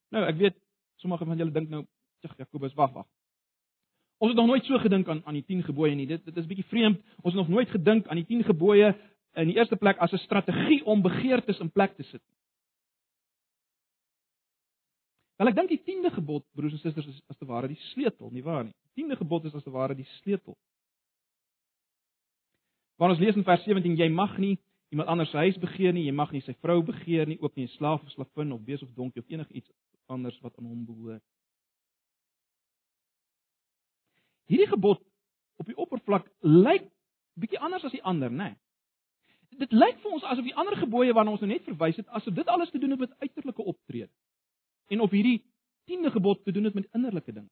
Nou, 0.08 0.24
ek 0.24 0.40
weet 0.40 0.56
sommige 0.96 1.28
van 1.28 1.36
julle 1.36 1.52
dink 1.52 1.68
nou, 1.68 1.84
Jakobus, 2.24 2.72
wag, 2.74 2.92
wag. 2.92 3.08
Ons 4.16 4.32
het 4.32 4.40
nog 4.40 4.48
nooit 4.48 4.64
so 4.64 4.78
gedink 4.80 5.08
aan 5.12 5.20
aan 5.26 5.36
die 5.36 5.44
10 5.44 5.62
gebooie 5.68 5.94
nie. 5.94 6.06
Dit 6.08 6.24
dit 6.24 6.36
is 6.40 6.48
bietjie 6.48 6.70
vreemd. 6.72 7.04
Ons 7.20 7.34
het 7.34 7.42
nog 7.42 7.52
nooit 7.52 7.68
gedink 7.68 8.08
aan 8.08 8.16
die 8.16 8.24
10 8.32 8.46
gebooie 8.48 8.94
in 9.36 9.52
die 9.52 9.58
eerste 9.60 9.76
plek 9.76 10.00
as 10.00 10.12
'n 10.12 10.24
strategie 10.24 10.84
om 10.84 11.02
begeertes 11.02 11.60
in 11.60 11.70
plek 11.70 11.96
te 11.96 12.02
sit. 12.02 12.22
Wel 15.36 15.50
ek 15.50 15.56
dink 15.58 15.72
die 15.72 15.80
10de 15.82 16.12
gebod, 16.14 16.44
broers 16.54 16.76
en 16.76 16.78
susters, 16.78 17.08
is 17.10 17.22
as 17.32 17.38
te 17.38 17.46
ware 17.48 17.68
die 17.70 17.80
sleutel, 17.90 18.30
nie 18.30 18.42
waar 18.42 18.64
nie? 18.64 18.74
Die 18.94 19.02
10de 19.02 19.18
gebod 19.18 19.48
is 19.48 19.54
as 19.54 19.64
te 19.66 19.72
ware 19.74 19.96
die 19.98 20.06
sleutel. 20.20 20.54
Wanneer 22.96 23.16
ons 23.16 23.24
lees 23.24 23.38
in 23.40 23.46
vers 23.46 23.64
17, 23.66 23.96
jy 23.98 24.08
mag 24.14 24.36
nie 24.38 24.54
iemand 24.94 25.08
anders 25.10 25.32
se 25.34 25.36
huis 25.42 25.58
begeer 25.58 25.92
nie, 25.92 26.04
jy 26.06 26.14
mag 26.14 26.30
nie 26.30 26.42
sy 26.46 26.54
vrou 26.62 26.78
begeer 26.86 27.26
nie, 27.26 27.40
ook 27.42 27.56
nie 27.56 27.66
'n 27.66 27.74
slaaf 27.74 28.02
of 28.02 28.10
slavin 28.10 28.52
of 28.52 28.62
bees 28.62 28.82
of 28.82 28.92
donkie 28.94 29.22
of 29.22 29.28
enigiets 29.28 29.70
anders 30.06 30.38
wat 30.40 30.58
aan 30.58 30.66
hom 30.70 30.84
behoort. 30.86 31.22
Hierdie 34.46 34.68
gebod 34.68 35.00
op 35.56 35.66
die 35.66 35.76
oppervlak 35.76 36.28
lyk 36.40 36.86
bietjie 37.34 37.58
anders 37.58 37.84
as 37.84 37.92
die 37.92 38.02
ander, 38.02 38.30
né? 38.30 38.54
Nee. 38.54 38.56
Dit 39.58 39.72
lyk 39.72 39.98
vir 40.02 40.12
ons 40.12 40.22
asof 40.22 40.44
die 40.44 40.54
ander 40.54 40.76
gebooie 40.76 41.14
waarna 41.14 41.30
ons 41.30 41.40
nou 41.40 41.50
net 41.50 41.64
verwys 41.66 41.96
het, 41.96 42.08
asof 42.08 42.34
dit 42.34 42.46
alles 42.46 42.70
te 42.70 42.78
doen 42.78 42.90
het 42.90 43.00
met 43.00 43.18
uiterlike 43.18 43.62
optrede. 43.62 44.10
En 44.88 45.00
of 45.00 45.10
hierdie 45.10 45.42
10de 45.90 46.10
gebod 46.10 46.44
te 46.44 46.52
doen 46.52 46.64
het 46.64 46.74
met 46.74 46.88
innerlike 46.92 47.32
dinge. 47.32 47.50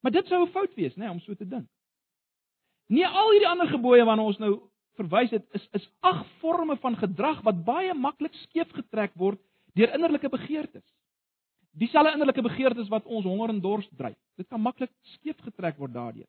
Maar 0.00 0.12
dit 0.12 0.26
sou 0.26 0.42
'n 0.42 0.50
fout 0.50 0.74
wees, 0.74 0.94
né, 0.94 1.04
nee, 1.04 1.10
om 1.10 1.20
so 1.20 1.34
te 1.34 1.48
dink. 1.48 1.68
Nie 2.86 3.06
al 3.06 3.30
hierdie 3.30 3.48
ander 3.48 3.68
gebooie 3.68 4.04
waarna 4.04 4.22
ons 4.22 4.38
nou 4.38 4.60
verwys 4.98 5.30
het 5.30 5.46
is 5.56 5.68
is 5.72 5.86
ag 6.00 6.26
forme 6.38 6.76
van 6.76 6.96
gedrag 6.96 7.40
wat 7.42 7.64
baie 7.64 7.94
maklik 7.94 8.34
skeef 8.34 8.70
getrek 8.76 9.14
word 9.14 9.40
deur 9.74 9.94
innerlike 9.94 10.28
begeertes. 10.28 10.84
Dieselfde 11.74 12.12
innerlike 12.12 12.42
begeertes 12.42 12.88
wat 12.88 13.04
ons 13.04 13.24
honger 13.24 13.48
en 13.48 13.60
dors 13.60 13.88
dryf. 13.98 14.18
Dit 14.36 14.48
kan 14.48 14.60
maklik 14.60 14.92
skeef 15.16 15.40
getrek 15.42 15.78
word 15.78 15.92
daardeur. 15.92 16.28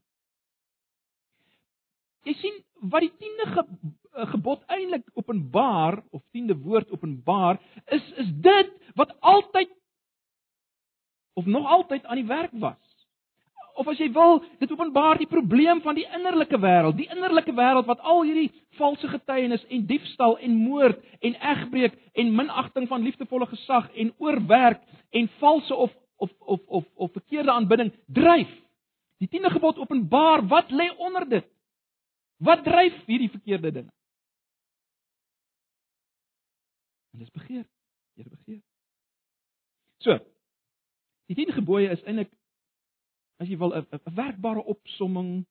Jy 2.25 2.33
sien 2.33 2.55
wat 2.89 3.05
die 3.05 3.11
10de 3.11 3.45
ge, 3.51 3.63
eh, 4.15 4.27
gebod 4.31 4.63
eintlik 4.73 5.05
openbaar 5.13 5.99
of 6.09 6.23
10de 6.33 6.57
woord 6.57 6.89
openbaar 6.91 7.59
is 7.85 8.05
is 8.17 8.31
dit 8.41 8.71
wat 8.95 9.13
altyd 9.21 9.69
of 11.35 11.45
nog 11.45 11.67
altyd 11.67 12.05
aan 12.05 12.15
die 12.15 12.25
werk 12.25 12.51
was. 12.51 12.81
Of 13.75 13.87
as 13.91 13.99
jy 13.99 14.07
wil, 14.15 14.39
dit 14.61 14.71
openbaar 14.71 15.19
die 15.19 15.27
probleem 15.27 15.81
van 15.83 15.97
die 15.97 16.05
innerlike 16.07 16.57
wêreld, 16.63 16.95
die 16.95 17.09
innerlike 17.11 17.51
wêreld 17.57 17.87
wat 17.89 18.03
al 18.07 18.21
hierdie 18.23 18.47
valse 18.79 19.07
getuienis 19.11 19.65
en 19.67 19.83
diefstal 19.89 20.37
en 20.39 20.53
moord 20.55 21.01
en 21.19 21.35
egbreek 21.35 21.97
en 22.15 22.31
minagting 22.35 22.87
van 22.87 23.03
liefdevolle 23.03 23.49
gesag 23.51 23.89
en 23.91 24.13
oorwerk 24.23 24.79
en 25.11 25.27
valse 25.41 25.75
of 25.75 25.91
of 26.23 26.31
of 26.39 26.61
of 26.67 26.85
of 26.95 27.11
verkeerde 27.11 27.51
aanbidding 27.51 27.91
dryf. 28.07 28.51
Die 29.19 29.27
10de 29.31 29.51
gebod 29.51 29.81
openbaar 29.83 30.45
wat 30.47 30.71
lê 30.71 30.87
onder 30.97 31.27
dit. 31.29 31.47
Wat 32.37 32.63
dryf 32.63 32.95
hierdie 33.05 33.29
verkeerde 33.29 33.71
dinge? 33.71 33.91
En 37.11 37.19
dis 37.19 37.31
begeer. 37.31 37.67
Jy 38.15 38.23
begeer. 38.23 38.63
So. 40.03 40.19
Die 41.29 41.35
10 41.35 41.55
gebooie 41.57 41.89
is 41.89 42.03
eintlik 42.05 42.31
as 43.41 43.49
jy 43.49 43.57
wil 43.59 43.73
'n 43.75 44.15
werkbare 44.15 44.63
opsomming 44.63 45.45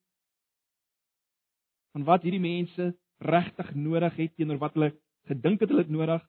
van 1.92 2.04
wat 2.04 2.22
hierdie 2.22 2.40
mense 2.40 2.94
regtig 3.18 3.74
nodig 3.74 4.16
het 4.16 4.36
teenoor 4.36 4.58
wat 4.58 4.74
hulle 4.74 4.92
gedink 5.28 5.60
het 5.60 5.68
hulle 5.68 5.84
het 5.84 5.90
nodig. 5.90 6.22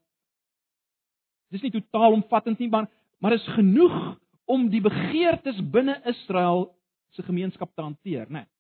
Dis 1.52 1.62
nie 1.62 1.72
totaal 1.72 2.14
omvattend 2.14 2.60
nie, 2.60 2.70
maar 2.70 2.90
maar 3.20 3.34
is 3.34 3.48
genoeg 3.56 4.20
om 4.46 4.70
die 4.70 4.82
begeertes 4.82 5.62
binne 5.72 6.02
Israel 6.06 6.76
se 7.16 7.24
gemeenskap 7.24 7.72
te 7.74 7.82
hanteer, 7.82 8.28
né? 8.28 8.44
Nee. 8.44 8.55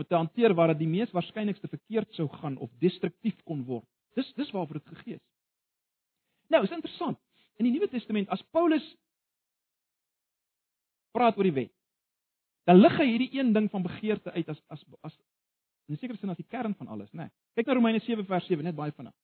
Moet 0.00 0.08
te 0.08 0.16
hanteer 0.16 0.54
waar 0.56 0.72
dit 0.72 0.80
die 0.80 0.88
mees 0.88 1.10
waarskynlikste 1.12 1.68
verkeerd 1.68 2.14
sou 2.16 2.24
gaan 2.40 2.56
of 2.64 2.70
destruktief 2.80 3.36
kon 3.44 3.60
word. 3.68 3.84
Dis 4.16 4.30
dis 4.38 4.50
waarvoor 4.54 4.80
dit 4.80 4.94
gegee 4.94 5.18
is. 5.18 5.26
Nou, 6.48 6.62
is 6.64 6.72
interessant. 6.72 7.18
In 7.60 7.68
die 7.68 7.74
Nuwe 7.74 7.90
Testament 7.92 8.30
as 8.32 8.42
Paulus 8.54 8.86
praat 11.12 11.36
oor 11.36 11.46
die 11.46 11.56
wet, 11.58 11.72
dan 12.64 12.80
lig 12.80 12.96
hy 12.96 13.06
hierdie 13.10 13.28
een 13.36 13.52
ding 13.52 13.68
van 13.70 13.84
begeerte 13.84 14.32
uit 14.32 14.48
as 14.48 14.62
as 14.72 14.86
as 15.04 15.18
in 15.90 15.98
sekere 15.98 16.16
sin 16.16 16.32
as 16.32 16.40
die 16.40 16.48
kern 16.48 16.74
van 16.78 16.88
alles, 16.88 17.10
né? 17.12 17.26
Nee. 17.26 17.34
Kyk 17.58 17.68
na 17.68 17.76
Romeine 17.76 18.00
7 18.00 18.24
vers 18.24 18.46
7, 18.46 18.64
net 18.64 18.78
baie 18.78 18.94
vinnig. 18.96 19.14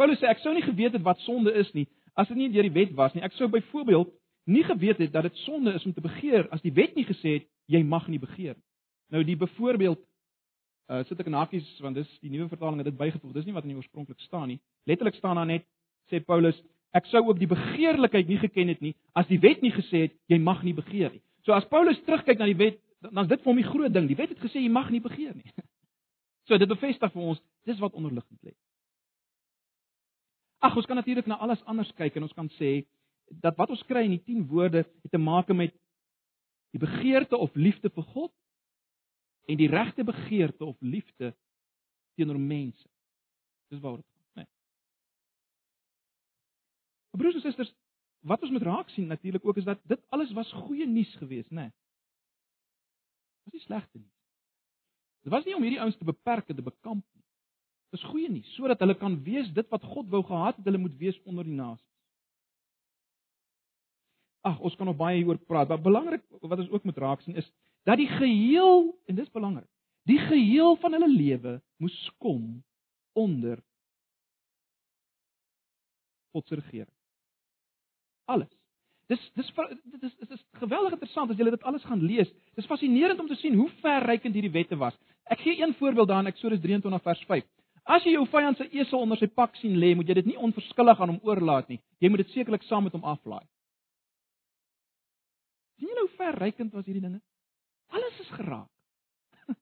Paulus 0.00 0.20
sê 0.22 0.30
ek 0.30 0.40
sou 0.40 0.54
nie 0.54 0.64
geweet 0.64 0.96
het 0.96 1.04
wat 1.04 1.20
sonde 1.26 1.52
is 1.60 1.70
nie 1.76 1.88
as 2.16 2.28
dit 2.28 2.38
nie 2.38 2.50
deur 2.52 2.64
die 2.70 2.76
wet 2.76 2.96
was 2.96 3.12
nie. 3.12 3.24
Ek 3.24 3.36
sou 3.36 3.48
byvoorbeeld 3.52 4.12
nie 4.48 4.64
geweet 4.64 5.00
het 5.04 5.12
dat 5.12 5.28
dit 5.28 5.44
sonde 5.44 5.76
is 5.76 5.84
om 5.84 5.92
te 5.92 6.04
begeer 6.04 6.48
as 6.52 6.64
die 6.64 6.72
wet 6.72 6.96
nie 6.96 7.04
gesê 7.08 7.40
het 7.40 7.50
jy 7.72 7.82
mag 7.84 8.08
nie 8.08 8.20
begeer 8.22 8.56
nie. 8.56 8.71
Nou 9.12 9.20
die 9.28 9.36
byvoorbeeld 9.36 10.00
uh 10.92 11.02
sit 11.08 11.20
ek 11.20 11.28
in 11.30 11.36
hakies 11.36 11.68
want 11.84 11.96
dis 11.96 12.10
die 12.24 12.30
nuwe 12.32 12.48
vertaling 12.50 12.80
het 12.80 12.88
dit 12.88 12.98
bygevoeg. 12.98 13.34
Dis 13.36 13.46
nie 13.46 13.54
wat 13.54 13.66
in 13.66 13.74
die 13.74 13.78
oorspronklik 13.78 14.20
staan 14.24 14.48
nie. 14.50 14.58
Letterlik 14.88 15.18
staan 15.20 15.38
daar 15.38 15.48
net 15.48 15.66
sê 16.10 16.20
Paulus, 16.24 16.56
ek 16.96 17.06
sou 17.08 17.22
ook 17.28 17.38
die 17.40 17.48
begeerlikheid 17.48 18.28
nie 18.28 18.40
geken 18.40 18.72
het 18.72 18.80
nie 18.84 18.94
as 19.16 19.28
die 19.28 19.40
wet 19.40 19.62
nie 19.62 19.72
gesê 19.72 20.06
het 20.08 20.16
jy 20.32 20.40
mag 20.40 20.64
nie 20.64 20.74
begeer 20.76 21.12
nie. 21.12 21.22
So 21.46 21.52
as 21.52 21.68
Paulus 21.68 22.00
terugkyk 22.06 22.40
na 22.40 22.48
die 22.48 22.58
wet, 22.58 22.80
dan 23.04 23.24
is 23.24 23.30
dit 23.30 23.40
vir 23.44 23.50
hom 23.50 23.60
die 23.60 23.68
groot 23.68 23.94
ding. 23.94 24.08
Die 24.08 24.18
wet 24.18 24.32
het 24.34 24.42
gesê 24.42 24.64
jy 24.64 24.72
mag 24.72 24.90
nie 24.90 25.04
begeer 25.04 25.36
nie. 25.36 25.52
So 26.50 26.58
dit 26.58 26.66
bevestig 26.66 27.12
vir 27.14 27.22
ons 27.22 27.38
dis 27.70 27.78
wat 27.78 27.94
onderliggend 27.94 28.40
lê. 28.42 28.50
Ag, 30.58 30.74
ons 30.74 30.88
kan 30.90 30.98
natuurlik 30.98 31.28
na 31.30 31.36
alles 31.38 31.62
anders 31.70 31.92
kyk 31.94 32.16
en 32.18 32.26
ons 32.26 32.34
kan 32.34 32.48
sê 32.58 32.80
dat 33.44 33.54
wat 33.60 33.70
ons 33.70 33.84
kry 33.86 34.02
in 34.08 34.16
die 34.16 34.24
10 34.26 34.48
woorde 34.50 34.82
het 34.82 35.12
te 35.14 35.20
maak 35.22 35.52
met 35.54 35.70
die 36.74 36.82
begeerte 36.82 37.38
of 37.38 37.54
liefde 37.54 37.92
vir 37.94 38.08
God 38.10 38.32
en 39.44 39.56
die 39.56 39.68
regte 39.68 40.04
begeerte 40.04 40.64
of 40.64 40.76
liefde 40.80 41.36
teenoor 42.14 42.40
mense. 42.40 42.88
Dis 43.68 43.80
waaroor 43.80 44.02
dit 44.02 44.06
gaan, 44.06 44.26
né? 44.32 44.42
Nee. 44.42 44.50
Broers 47.18 47.34
en 47.34 47.40
susters, 47.40 47.74
wat 48.20 48.42
ons 48.42 48.50
moet 48.54 48.62
raak 48.62 48.88
sien 48.88 49.06
natuurlik 49.06 49.44
ook 49.44 49.56
is 49.56 49.64
dat 49.68 49.80
dit 49.88 50.00
alles 50.08 50.32
was 50.32 50.52
goeie 50.52 50.86
nuus 50.86 51.14
geweest, 51.20 51.50
né? 51.50 51.60
Nee. 51.60 51.72
Was 53.44 53.52
nie 53.52 53.64
slegte 53.64 53.98
nuus. 53.98 54.18
Dit 55.22 55.32
was 55.32 55.44
nie 55.44 55.54
om 55.56 55.62
hierdie 55.62 55.80
ouens 55.80 55.96
te 55.98 56.04
beperk 56.06 56.48
en 56.48 56.56
te 56.58 56.62
bekamp 56.62 57.04
nie. 57.14 57.24
Dis 57.94 58.04
goeie 58.10 58.30
nuus 58.30 58.54
sodat 58.56 58.80
hulle 58.82 58.96
kan 58.98 59.18
wees 59.24 59.50
dit 59.54 59.68
wat 59.74 59.84
God 59.94 60.10
wou 60.12 60.22
gehad 60.26 60.56
het 60.60 60.68
hulle 60.68 60.82
moet 60.82 60.94
wees 61.00 61.18
onder 61.24 61.44
die 61.46 61.56
nasies. 61.56 61.88
Ag, 64.42 64.58
ons 64.58 64.74
kan 64.74 64.88
nog 64.90 64.98
baie 64.98 65.20
hieroor 65.20 65.38
praat, 65.46 65.68
maar 65.70 65.82
belangrik 65.82 66.24
wat 66.40 66.58
ons 66.58 66.70
ook 66.70 66.86
moet 66.88 66.98
raak 66.98 67.20
sien 67.22 67.38
is 67.38 67.50
dat 67.88 67.98
die 67.98 68.08
geheel 68.08 68.90
en 69.06 69.18
dis 69.18 69.30
belangrik, 69.30 69.68
die 70.08 70.18
geheel 70.18 70.76
van 70.82 70.96
hulle 70.96 71.10
lewe 71.10 71.58
moes 71.82 71.98
kom 72.22 72.62
onder 73.18 73.60
God 76.32 76.48
se 76.48 76.54
regering. 76.54 76.94
Alles. 78.24 78.50
Dis 79.10 79.22
dis 79.36 79.48
dit 79.82 80.02
is 80.02 80.14
dit 80.16 80.30
is 80.30 80.44
geweldig 80.60 80.94
interessant 80.96 81.30
as 81.30 81.38
jy 81.38 81.50
dit 81.50 81.66
alles 81.68 81.84
gaan 81.84 82.00
lees. 82.00 82.30
Dis 82.56 82.68
fascinerend 82.70 83.20
om 83.20 83.28
te 83.28 83.36
sien 83.40 83.56
hoe 83.58 83.68
verrykend 83.82 84.34
hierdie 84.34 84.54
wette 84.54 84.78
was. 84.80 84.96
Ek 85.30 85.42
gee 85.44 85.58
een 85.60 85.74
voorbeeld 85.78 86.08
daar 86.08 86.22
in 86.24 86.30
Eksodus 86.30 86.62
23 86.62 87.02
vers 87.02 87.24
5. 87.28 87.44
As 87.84 88.04
jy 88.06 88.14
jou 88.14 88.24
vyand 88.30 88.56
se 88.56 88.68
esel 88.70 89.02
onder 89.02 89.18
sy 89.18 89.26
pak 89.26 89.56
sien 89.58 89.74
lê, 89.82 89.90
moet 89.98 90.08
jy 90.08 90.20
dit 90.20 90.30
nie 90.30 90.38
onverskillig 90.38 91.00
aan 91.00 91.16
hom 91.16 91.20
oorlaat 91.26 91.68
nie. 91.68 91.80
Jy 91.98 92.12
moet 92.12 92.22
dit 92.22 92.30
sekerlik 92.36 92.62
saam 92.68 92.86
met 92.86 92.94
hom 92.94 93.04
aflaai. 93.04 93.42
sien 95.78 95.90
jy 95.90 95.98
hoe 95.98 96.16
verrykend 96.16 96.72
was 96.72 96.86
hierdie 96.86 97.02
dinge? 97.02 97.18
Alles 97.92 98.20
is 98.24 98.32
geraak. 98.36 98.68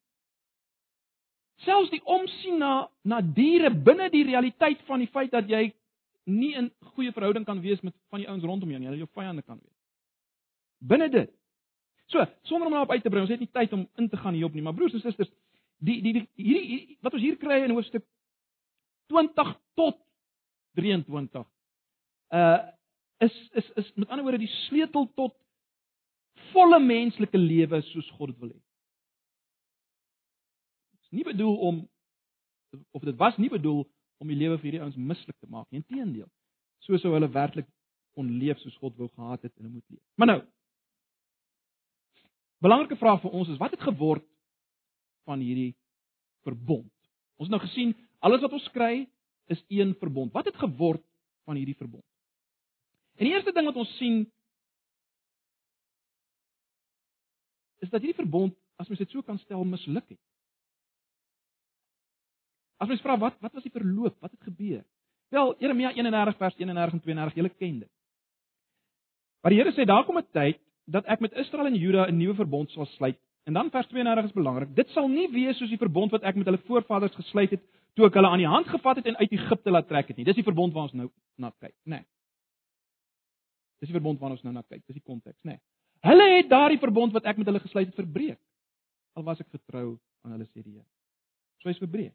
Selfs 1.67 1.91
die 1.93 2.03
omsien 2.05 2.61
na 2.63 2.89
na 3.03 3.21
diere 3.25 3.73
binne 3.75 4.11
die 4.13 4.25
realiteit 4.29 4.83
van 4.89 5.03
die 5.03 5.11
feit 5.11 5.35
dat 5.35 5.51
jy 5.51 5.69
nie 6.31 6.55
in 6.59 6.71
goeie 6.95 7.13
verhouding 7.13 7.47
kan 7.49 7.61
wees 7.65 7.83
met 7.83 7.97
van 8.13 8.23
die 8.23 8.29
ouens 8.31 8.47
rondom 8.47 8.71
jou 8.71 8.81
nie, 8.81 8.91
jy 8.93 9.03
jou 9.03 9.11
vyande 9.19 9.43
kan 9.43 9.59
wees. 9.59 9.77
Binne 10.81 11.11
dit. 11.13 11.33
So, 12.11 12.23
sonder 12.49 12.67
om 12.67 12.75
daarop 12.75 12.91
uit 12.91 13.03
te 13.03 13.11
brei, 13.11 13.23
ons 13.23 13.31
het 13.31 13.43
nie 13.43 13.51
tyd 13.55 13.73
om 13.77 13.85
in 13.99 14.09
te 14.11 14.19
gaan 14.19 14.35
hierop 14.35 14.55
nie, 14.57 14.63
maar 14.67 14.75
broers 14.75 14.95
en 14.97 15.03
susters, 15.03 15.31
die 15.81 16.01
die 16.05 16.13
die 16.13 16.27
hierdie 16.37 16.99
wat 17.05 17.15
ons 17.17 17.25
hier 17.25 17.39
kry 17.41 17.63
in 17.65 17.75
hoofstuk 17.75 18.05
20 19.13 19.55
tot 19.79 19.99
23 20.79 21.47
uh 22.37 22.59
is 23.25 23.37
is 23.61 23.71
is 23.83 23.89
met 23.97 24.09
ander 24.09 24.25
woorde 24.25 24.43
die 24.45 24.55
sleutel 24.67 25.09
tot 25.17 25.35
volle 26.53 26.81
menslike 26.83 27.39
lewe 27.39 27.83
soos 27.91 28.11
God 28.17 28.33
dit 28.33 28.43
wil 28.43 28.53
hê. 28.53 28.61
Dit 30.95 31.09
is 31.09 31.17
nie 31.21 31.27
bedoel 31.27 31.57
om 31.71 31.81
of 32.95 33.03
dit 33.03 33.17
was 33.19 33.37
nie 33.39 33.51
bedoel 33.51 33.83
om 34.23 34.31
die 34.31 34.39
lewe 34.39 34.59
vir 34.59 34.71
hierdie 34.71 34.85
ouens 34.85 34.97
mislik 34.97 35.37
te 35.39 35.49
maak 35.51 35.67
nie. 35.71 35.83
Inteendeel, 35.83 36.29
so 36.85 36.99
sou 36.99 37.15
hulle 37.17 37.31
werklik 37.35 37.69
onleef 38.21 38.59
soos 38.61 38.77
God 38.83 38.97
wou 38.99 39.09
gehad 39.09 39.43
het 39.47 39.53
en 39.57 39.65
hulle 39.65 39.77
moet 39.79 39.97
leef. 39.97 40.05
Maar 40.21 40.35
nou 40.35 40.41
Belangrike 42.61 42.99
vraag 43.01 43.23
vir 43.23 43.33
ons 43.33 43.49
is 43.49 43.61
wat 43.61 43.73
het 43.73 43.81
geword 43.89 44.25
van 45.29 45.41
hierdie 45.41 45.73
verbond? 46.45 46.91
Ons 47.41 47.49
het 47.49 47.55
nou 47.55 47.63
gesien 47.63 47.95
alles 48.21 48.43
wat 48.45 48.53
ons 48.53 48.69
kry 48.75 49.07
is 49.51 49.63
een 49.73 49.95
verbond. 50.01 50.33
Wat 50.37 50.45
het 50.45 50.59
geword 50.61 51.03
van 51.49 51.57
hierdie 51.57 51.77
verbond? 51.79 52.05
En 53.17 53.25
die 53.25 53.33
eerste 53.33 53.55
ding 53.57 53.69
wat 53.69 53.81
ons 53.81 53.95
sien 53.97 54.27
is 57.81 57.91
dat 57.91 58.01
hierdie 58.05 58.23
verbond, 58.23 58.55
as 58.81 58.89
mens 58.89 59.01
dit 59.01 59.11
so 59.11 59.23
kan 59.23 59.39
stel, 59.39 59.65
misluk 59.65 60.09
het. 60.09 60.21
As 62.81 62.89
mens 62.89 63.03
vra 63.05 63.17
wat 63.21 63.37
wat 63.41 63.57
was 63.57 63.67
die 63.67 63.75
verloop? 63.75 64.17
Wat 64.21 64.33
het 64.33 64.49
gebeur? 64.49 64.85
Wel, 65.31 65.55
Jeremia 65.63 65.93
31 65.93 66.37
vers 66.37 66.57
31 66.59 66.93
en 66.93 67.01
32, 67.01 67.35
julle 67.39 67.53
ken 67.55 67.79
dit. 67.85 67.91
Maar 69.41 69.55
die 69.55 69.61
Here 69.61 69.73
sê 69.73 69.87
daar 69.87 70.05
kom 70.05 70.19
'n 70.19 70.27
tyd 70.33 70.61
dat 70.85 71.07
ek 71.07 71.21
met 71.21 71.33
Israel 71.33 71.67
en 71.67 71.75
Juda 71.75 72.07
'n 72.07 72.17
nuwe 72.17 72.35
verbond 72.35 72.71
sal 72.71 72.87
sluit. 72.87 73.19
En 73.45 73.53
dan 73.53 73.71
vers 73.71 73.87
32 73.87 74.25
is 74.25 74.33
belangrik. 74.33 74.75
Dit 74.75 74.89
sal 74.89 75.09
nie 75.09 75.29
wees 75.31 75.57
soos 75.59 75.69
die 75.69 75.79
verbond 75.79 76.11
wat 76.11 76.23
ek 76.23 76.37
met 76.37 76.47
hulle 76.47 76.59
voorvaders 76.59 77.15
gesluit 77.15 77.51
het 77.51 77.63
toe 77.95 78.07
ek 78.07 78.15
hulle 78.15 78.29
aan 78.29 78.39
die 78.39 78.47
hand 78.47 78.67
gevat 78.67 78.97
het 78.97 79.07
en 79.07 79.17
uit 79.17 79.33
Egipte 79.33 79.71
laat 79.71 79.89
trek 79.89 80.09
het 80.09 80.17
nie. 80.17 80.25
Dis 80.25 80.35
die 80.35 80.47
verbond 80.47 80.73
waarna 80.73 80.89
ons 80.89 80.93
nou 80.93 81.11
na 81.37 81.51
kyk, 81.59 81.75
né? 81.85 81.97
Nee. 81.97 82.05
Dis 83.81 83.89
die 83.89 83.97
verbond 83.97 84.21
waarna 84.21 84.37
ons 84.37 84.43
nou 84.43 84.55
na 84.55 84.63
kyk. 84.63 84.87
Dis 84.87 84.99
die 84.99 85.05
konteks, 85.05 85.39
né? 85.43 85.51
Nee. 85.51 85.61
Hulle 86.07 86.27
het 86.37 86.49
daardie 86.49 86.81
verbond 86.81 87.13
wat 87.13 87.27
ek 87.29 87.37
met 87.37 87.47
hulle 87.51 87.61
gesluit 87.61 87.87
het 87.87 87.99
verbreek. 87.99 88.41
Al 89.19 89.27
was 89.27 89.41
ek 89.43 89.51
getrou 89.53 89.99
aan 90.25 90.37
hulle 90.37 90.49
sê 90.49 90.63
die 90.63 90.73
Here. 90.73 90.89
So 91.61 91.69
hy's 91.69 91.83
verbreek. 91.83 92.15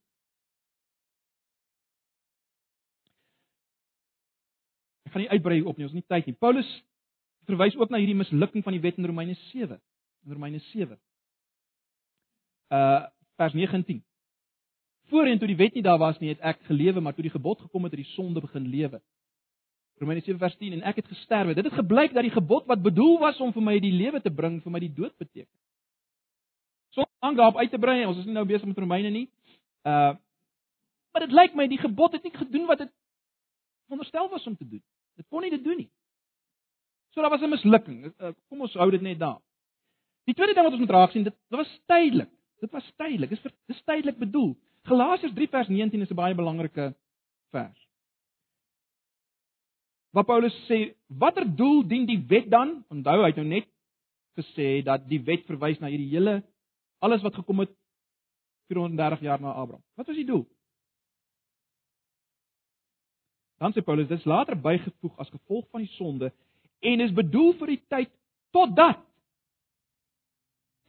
gaan 5.16 5.24
nie 5.24 5.32
uitbrei 5.32 5.62
op 5.64 5.78
nie, 5.78 5.88
ons 5.88 5.94
het 5.96 6.02
nie 6.02 6.12
tyd 6.12 6.28
nie. 6.28 6.36
Paulus 6.44 6.70
verwys 7.48 7.76
ook 7.80 7.92
na 7.94 8.02
hierdie 8.02 8.18
mislukking 8.20 8.66
van 8.66 8.76
die 8.76 8.82
wet 8.84 8.98
in 9.00 9.08
Romeine 9.08 9.36
7. 9.48 9.78
In 10.26 10.36
Romeine 10.36 10.60
7. 10.72 10.98
Uh 12.76 13.06
vers 13.36 13.54
19. 13.54 14.00
Voorheen 15.12 15.40
toe 15.40 15.48
die 15.48 15.58
wet 15.60 15.74
nie 15.76 15.84
daar 15.84 16.00
was 16.00 16.20
nie, 16.22 16.30
het 16.32 16.40
ek 16.40 16.62
gelewe, 16.70 17.02
maar 17.04 17.14
toe 17.14 17.26
die 17.26 17.34
gebod 17.34 17.60
gekom 17.60 17.84
het, 17.84 17.92
het 17.92 18.00
die 18.00 18.14
sonde 18.14 18.40
begin 18.42 18.70
lewe. 18.72 19.02
Romeine 20.00 20.22
7 20.22 20.40
vers 20.40 20.56
10 20.60 20.74
en 20.74 20.82
ek 20.82 20.96
het 20.96 21.08
gesterwe. 21.08 21.54
Dit 21.56 21.70
het 21.70 21.74
gebleik 21.74 22.14
dat 22.14 22.24
die 22.28 22.34
gebod 22.34 22.66
wat 22.68 22.82
bedoel 22.84 23.20
was 23.20 23.40
om 23.40 23.54
vir 23.56 23.64
my 23.64 23.80
die 23.80 23.94
lewe 23.96 24.22
te 24.22 24.32
bring, 24.32 24.60
vir 24.64 24.72
my 24.72 24.80
die 24.84 24.92
dood 24.94 25.16
beteken. 25.18 25.52
So 26.96 27.06
aan 27.20 27.36
daarop 27.36 27.58
uit 27.58 27.72
te 27.72 27.80
brei, 27.80 28.04
ons 28.06 28.18
is 28.20 28.28
nie 28.28 28.36
nou 28.36 28.46
besig 28.46 28.68
met 28.68 28.78
Romeine 28.78 29.10
nie. 29.10 29.28
Uh 29.88 30.16
maar 31.16 31.24
dit 31.24 31.32
lyk 31.32 31.54
my 31.56 31.64
die 31.72 31.80
gebod 31.80 32.12
het 32.12 32.26
nie 32.28 32.34
gedoen 32.36 32.66
wat 32.68 32.82
dit 32.84 32.90
veronderstel 33.86 34.28
was 34.30 34.48
om 34.48 34.58
te 34.60 34.66
doen. 34.68 34.82
Dit 35.16 35.26
kon 35.32 35.46
nie 35.46 35.52
dit 35.54 35.64
doen 35.64 35.78
nie. 35.80 35.90
So 37.14 37.22
daar 37.22 37.32
was 37.32 37.42
'n 37.42 37.50
mislukking. 37.50 38.12
Uh, 38.20 38.34
kom 38.50 38.62
ons 38.62 38.74
hou 38.74 38.92
dit 38.92 39.02
net 39.02 39.20
daar. 39.20 39.40
Die 40.26 40.34
tweede 40.34 40.54
ding 40.54 40.66
wat 40.66 40.74
ons 40.74 40.82
moet 40.82 40.90
raak 40.90 41.12
sien, 41.12 41.24
dit, 41.24 41.34
dit 41.50 41.58
was 41.58 41.80
tydelik. 41.86 42.30
Dit 42.60 42.72
was 42.72 42.92
tydelik. 42.98 43.30
Dit 43.30 43.38
is 43.38 43.46
vir 43.46 43.84
tydelik 43.86 44.18
bedoel. 44.18 44.58
Galasiërs 44.84 45.34
3 45.34 45.48
vers 45.48 45.68
19 45.68 46.02
is 46.02 46.10
'n 46.10 46.16
baie 46.16 46.36
belangrike 46.36 46.96
vers. 47.52 47.85
Wat 50.16 50.28
Paulus 50.30 50.56
sê, 50.70 50.96
watter 51.08 51.44
doel 51.44 51.84
dien 51.84 52.06
die 52.08 52.22
wet 52.30 52.48
dan? 52.52 52.78
Onthou 52.94 53.18
hy 53.20 53.32
het 53.34 53.40
nou 53.42 53.48
net 53.50 53.68
gesê 54.40 54.80
dat 54.84 55.04
die 55.10 55.20
wet 55.28 55.44
verwys 55.50 55.82
na 55.82 55.92
hierdie 55.92 56.14
hele 56.14 56.38
alles 57.04 57.24
wat 57.24 57.36
gekom 57.36 57.66
het 57.66 57.72
430 58.72 59.26
jaar 59.28 59.42
na 59.42 59.52
Abraham. 59.52 59.84
Wat 60.00 60.08
was 60.08 60.16
die 60.16 60.28
doel? 60.28 60.46
Dan 63.60 63.76
sê 63.76 63.84
Paulus, 63.84 64.08
dit 64.08 64.20
is 64.20 64.28
later 64.28 64.56
bygevoeg 64.56 65.20
as 65.20 65.32
gevolg 65.34 65.68
van 65.72 65.84
die 65.84 65.92
sonde 65.96 66.32
en 66.80 67.04
is 67.04 67.14
bedoel 67.16 67.52
vir 67.60 67.74
die 67.74 67.82
tyd 67.92 68.12
totdat 68.56 69.04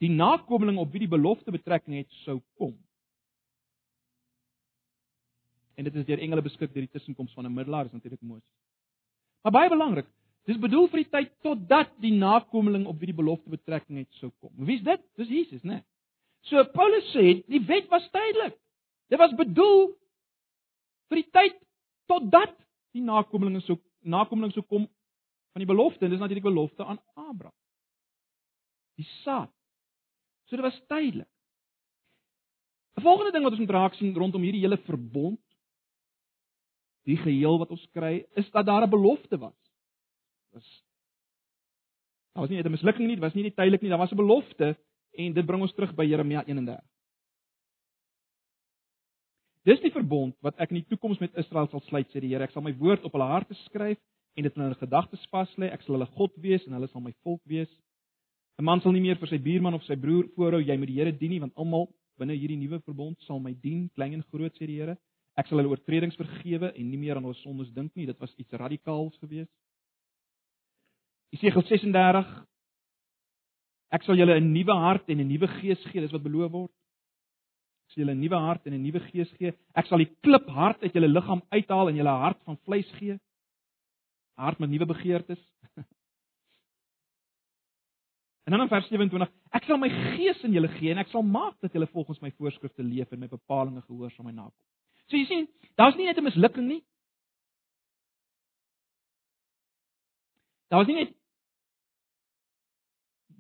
die 0.03 0.11
nakomeling 0.13 0.79
op 0.79 0.93
wie 0.93 1.03
die 1.03 1.11
belofte 1.11 1.51
betrekking 1.51 1.99
het 1.99 2.21
sou 2.23 2.39
kom. 2.61 2.75
En 5.75 5.85
dit 5.85 5.95
is 5.95 6.07
deur 6.07 6.23
engele 6.23 6.45
beskik 6.47 6.71
deur 6.73 6.87
die 6.87 6.95
tussenkoms 6.95 7.35
van 7.35 7.47
'n 7.47 7.55
middelaar, 7.55 7.87
is 7.87 7.93
natuurlik 7.93 8.23
Moses. 8.23 8.55
Maar 9.47 9.55
baie 9.55 9.69
belangrik, 9.71 10.07
dis 10.51 10.57
bedoel 10.59 10.89
vir 10.91 11.05
die 11.05 11.11
tyd 11.13 11.29
totdat 11.47 11.93
die 12.03 12.11
nakomeling 12.19 12.89
op 12.91 12.97
wie 12.99 13.13
die 13.13 13.15
belofte 13.15 13.53
betrekking 13.53 14.01
het 14.01 14.17
sou 14.19 14.33
kom. 14.43 14.51
Wie's 14.67 14.83
dit? 14.83 15.05
Dis 15.21 15.31
Jesus, 15.31 15.61
né? 15.63 15.77
Nee. 15.77 15.85
So 16.51 16.65
Paulus 16.75 17.07
sê, 17.13 17.45
die 17.47 17.61
wet 17.69 17.87
was 17.93 18.09
tydelik. 18.11 18.57
Dit 19.07 19.23
was 19.23 19.37
bedoel 19.39 19.93
vir 21.07 21.21
die 21.21 21.31
tyd 21.31 21.55
totdat 22.11 22.59
die 22.91 23.05
nakomeling 23.07 23.63
sou 23.63 23.79
nakomeling 24.03 24.51
sou 24.51 24.67
kom 24.67 24.89
van 25.55 25.63
die 25.63 25.71
belofte 25.71 26.09
en 26.09 26.17
dis 26.17 26.25
natuurlik 26.25 26.49
belofte 26.51 26.83
aan 26.83 26.99
Abraham. 27.15 27.55
Die 28.99 29.07
saad. 29.23 29.55
So 30.51 30.59
dit 30.59 30.67
was 30.67 30.83
tydelik. 30.91 31.31
'n 32.99 33.07
Volgende 33.07 33.31
ding 33.31 33.47
wat 33.47 33.55
ons 33.55 33.63
moet 33.63 33.77
raak 33.79 33.95
sien 33.95 34.15
rondom 34.15 34.43
hierdie 34.43 34.67
hele 34.67 34.83
verbond 34.91 35.39
die 37.07 37.17
geheel 37.17 37.59
wat 37.63 37.71
ons 37.71 37.87
kry 37.95 38.27
is 38.35 38.51
dat 38.51 38.67
daar 38.67 38.83
'n 38.87 38.91
belofte 38.91 39.39
was. 39.39 39.57
Was 40.53 40.83
Daar 42.37 42.45
was 42.45 42.51
nie 42.51 42.57
net 42.57 42.67
'n 42.67 42.71
mislukking 42.71 43.07
nie, 43.07 43.17
dit 43.17 43.25
was 43.25 43.35
nie 43.35 43.43
net 43.43 43.57
tydelik 43.57 43.81
nie, 43.81 43.89
daar 43.89 43.99
was 43.99 44.13
'n 44.13 44.17
belofte 44.17 44.77
en 45.13 45.33
dit 45.33 45.47
bring 45.47 45.63
ons 45.63 45.73
terug 45.75 45.95
by 45.95 46.05
Jeremia 46.05 46.45
31. 46.45 46.85
Dis 49.65 49.81
die 49.81 49.91
verbond 49.91 50.37
wat 50.41 50.55
ek 50.59 50.71
in 50.71 50.77
die 50.77 50.87
toekoms 50.89 51.19
met 51.19 51.35
Israel 51.35 51.69
sal 51.69 51.81
sluit, 51.81 52.07
sê 52.09 52.21
die 52.21 52.29
Here. 52.29 52.45
Ek 52.45 52.51
sal 52.51 52.63
my 52.63 52.77
woord 52.77 53.05
op 53.05 53.13
hulle 53.13 53.25
harte 53.25 53.55
skryf 53.55 53.99
en 54.37 54.43
dit 54.43 54.57
in 54.57 54.63
hulle 54.63 54.75
gedagtes 54.75 55.27
vas 55.33 55.57
lê. 55.57 55.73
Ek 55.73 55.83
sal 55.83 55.95
hulle 55.95 56.07
God 56.07 56.37
wees 56.37 56.67
en 56.67 56.73
hulle 56.73 56.89
sal 56.89 57.01
my 57.01 57.13
volk 57.25 57.41
wees. 57.45 57.69
'n 58.59 58.65
Man 58.65 58.81
sal 58.81 58.93
nie 58.93 59.01
meer 59.01 59.17
vir 59.17 59.29
sy 59.29 59.39
buurman 59.39 59.75
of 59.75 59.83
sy 59.85 59.97
broer 59.97 60.29
voorhou 60.37 60.61
jy 60.61 60.77
moet 60.77 60.89
die 60.89 60.95
Here 60.95 61.13
dien 61.13 61.31
nie, 61.31 61.41
want 61.41 61.57
almal 61.57 61.89
binne 62.19 62.37
hierdie 62.37 62.57
nuwe 62.57 62.81
verbond 62.81 63.19
sal 63.27 63.41
my 63.41 63.55
dien, 63.55 63.91
klein 63.95 64.15
en 64.15 64.23
groot, 64.23 64.55
sê 64.55 64.67
die 64.67 64.79
Here. 64.79 64.97
Ek 65.37 65.47
sal 65.47 65.61
hulle 65.61 65.71
oortredings 65.71 66.17
vergewe 66.17 66.73
en 66.73 66.91
nie 66.91 66.99
meer 66.99 67.17
aan 67.17 67.27
hulle 67.29 67.39
sondes 67.43 67.73
dink 67.75 67.95
nie. 67.95 68.07
Dit 68.07 68.19
was 68.19 68.33
iets 68.41 68.53
radikaals 68.53 69.17
geweest. 69.21 69.53
Jesegiel 71.35 71.67
36 71.69 72.35
Ek 73.95 74.03
sal 74.03 74.19
julle 74.19 74.35
'n 74.41 74.53
nuwe 74.53 74.75
hart 74.75 75.09
en 75.09 75.21
'n 75.21 75.29
nuwe 75.29 75.47
gees 75.61 75.83
gee, 75.93 76.01
dis 76.01 76.13
wat 76.13 76.23
beloof 76.23 76.51
word 76.51 76.73
sal 77.97 78.03
julle 78.03 78.15
'n 78.15 78.21
nuwe 78.21 78.39
hart 78.39 78.67
en 78.67 78.75
'n 78.75 78.83
nuwe 78.83 79.01
gees 79.11 79.31
gee. 79.39 79.53
Ek 79.75 79.87
sal 79.87 79.99
die 79.99 80.13
klip 80.23 80.49
hart 80.49 80.83
uit 80.83 80.93
julle 80.93 81.09
liggaam 81.09 81.43
uithaal 81.51 81.89
en 81.89 81.97
julle 81.97 82.09
hart 82.23 82.41
van 82.45 82.59
vleis 82.65 82.91
gee. 82.99 83.19
Hart 84.37 84.59
met 84.59 84.71
nuwe 84.71 84.87
begeertes. 84.87 85.41
En 88.47 88.53
dan 88.53 88.61
in 88.61 88.69
vers 88.69 88.87
27, 88.87 89.33
ek 89.51 89.65
sal 89.65 89.77
my 89.77 89.89
gees 89.89 90.45
in 90.45 90.53
julle 90.53 90.69
gee 90.69 90.93
en 90.93 90.99
ek 90.99 91.09
sal 91.11 91.23
maak 91.23 91.57
dat 91.61 91.73
julle 91.73 91.89
volgens 91.91 92.21
my 92.21 92.31
voorskrifte 92.31 92.83
leef 92.83 93.11
en 93.11 93.19
my 93.19 93.27
bepalinge 93.27 93.83
gehoorsaam 93.83 94.29
en 94.29 94.35
nakom. 94.35 94.63
So 95.07 95.17
jy 95.17 95.27
sien, 95.27 95.49
daar's 95.79 95.97
nie 95.97 96.07
net 96.07 96.19
'n 96.19 96.25
mislukking 96.25 96.67
nie. 96.67 96.85
Daar 100.69 100.79
was 100.83 100.89
nie 100.89 101.05
net 101.05 101.15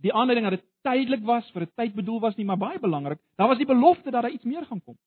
die 0.02 0.12
aanleiding 0.12 0.46
dat 0.50 0.60
dit 0.60 0.68
tydelik 0.86 1.24
was, 1.26 1.50
vir 1.50 1.62
'n 1.62 1.72
tyd 1.74 1.94
bedoel 1.94 2.20
was 2.20 2.36
nie, 2.36 2.44
maar 2.44 2.58
baie 2.58 2.78
belangrik, 2.78 3.18
daar 3.36 3.48
was 3.48 3.58
die 3.58 3.66
belofte 3.66 4.10
dat 4.10 4.22
daar 4.22 4.30
iets 4.30 4.44
meer 4.44 4.66
gaan 4.66 4.82
kom. 4.82 4.98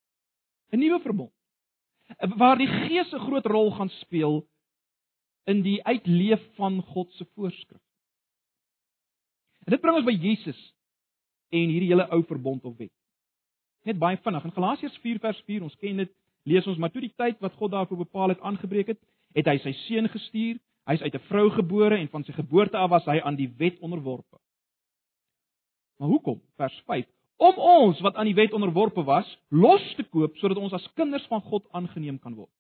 'n 0.72 0.80
Nuwe 0.80 1.00
verbond. 1.00 1.34
Waar 2.38 2.58
die 2.58 2.68
Gees 2.68 3.14
'n 3.14 3.20
groot 3.20 3.46
rol 3.46 3.72
gaan 3.72 3.90
speel 3.90 4.48
in 5.46 5.62
die 5.62 5.84
uitleef 5.86 6.42
van 6.56 6.82
God 6.82 7.12
se 7.14 7.26
voorskrif. 7.26 7.82
En 9.66 9.72
dit 9.72 9.82
bring 9.82 9.96
ons 9.96 10.06
by 10.06 10.18
Jesus 10.18 10.60
en 11.50 11.70
hierdie 11.70 11.90
hele 11.90 12.10
ou 12.10 12.24
verbond 12.24 12.66
of 12.66 12.78
wet. 12.78 12.94
Net 13.84 13.98
baie 13.98 14.18
vinnig 14.18 14.44
in 14.44 14.52
Galasiërs 14.52 14.98
4 14.98 15.20
vers 15.20 15.42
4, 15.48 15.64
ons 15.64 15.76
ken 15.76 15.98
dit, 15.98 16.12
lees 16.50 16.68
ons 16.68 16.80
maar 16.82 16.92
toe 16.94 17.04
die 17.06 17.14
tyd 17.16 17.40
wat 17.44 17.56
God 17.60 17.72
daarvoor 17.76 18.04
bepaal 18.06 18.34
het 18.34 18.42
aangebreek 18.42 18.94
het, 18.94 19.00
het 19.38 19.48
hy 19.50 19.58
sy 19.64 19.74
seun 19.86 20.10
gestuur. 20.10 20.58
Hy's 20.90 21.02
uit 21.06 21.16
'n 21.16 21.28
vrou 21.30 21.50
gebore 21.54 21.98
en 21.98 22.10
van 22.10 22.24
sy 22.24 22.34
geboorte 22.34 22.78
af 22.78 22.90
was 22.90 23.06
hy 23.06 23.20
aan 23.22 23.36
die 23.36 23.52
wet 23.58 23.80
onderworpe. 23.80 24.40
Maar 26.00 26.10
hoekom? 26.10 26.42
Vers 26.56 26.82
5. 26.86 27.06
Om 27.38 27.56
ons 27.56 28.00
wat 28.00 28.16
aan 28.16 28.26
die 28.26 28.36
wet 28.36 28.54
onderworpe 28.54 29.04
was, 29.04 29.28
los 29.50 29.96
te 29.96 30.04
koop 30.04 30.38
sodat 30.38 30.58
ons 30.58 30.74
as 30.74 30.88
kinders 30.94 31.28
van 31.28 31.42
God 31.42 31.68
aangeneem 31.72 32.20
kan 32.20 32.36
word. 32.36 32.52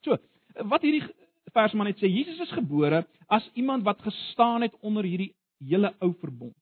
So, 0.00 0.16
wat 0.70 0.82
hierdie 0.82 1.04
vers 1.52 1.72
maar 1.72 1.86
net 1.86 2.00
sê, 2.02 2.08
Jesus 2.10 2.40
is 2.40 2.54
gebore 2.56 3.04
as 3.26 3.50
iemand 3.54 3.84
wat 3.84 4.02
gestaan 4.02 4.62
het 4.62 4.74
onder 4.80 5.04
hierdie 5.04 5.34
hele 5.58 5.94
ou 6.00 6.14
verbond. 6.20 6.54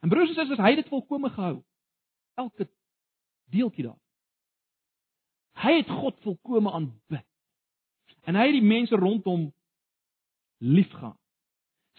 En 0.00 0.08
broers 0.08 0.28
en 0.28 0.34
susters, 0.34 0.60
hy 0.60 0.74
het 0.74 0.82
dit 0.82 0.92
volkome 0.92 1.30
gehou. 1.30 1.62
Elke 2.38 2.68
deeltjie 3.50 3.88
daar. 3.88 3.98
Hy 5.58 5.78
het 5.80 5.90
God 5.90 6.18
volkome 6.22 6.72
aanbid. 6.72 7.24
En 8.28 8.36
hy 8.36 8.50
het 8.50 8.58
die 8.58 8.66
mense 8.66 8.96
rondom 8.96 9.48
liefgehad. 10.58 11.16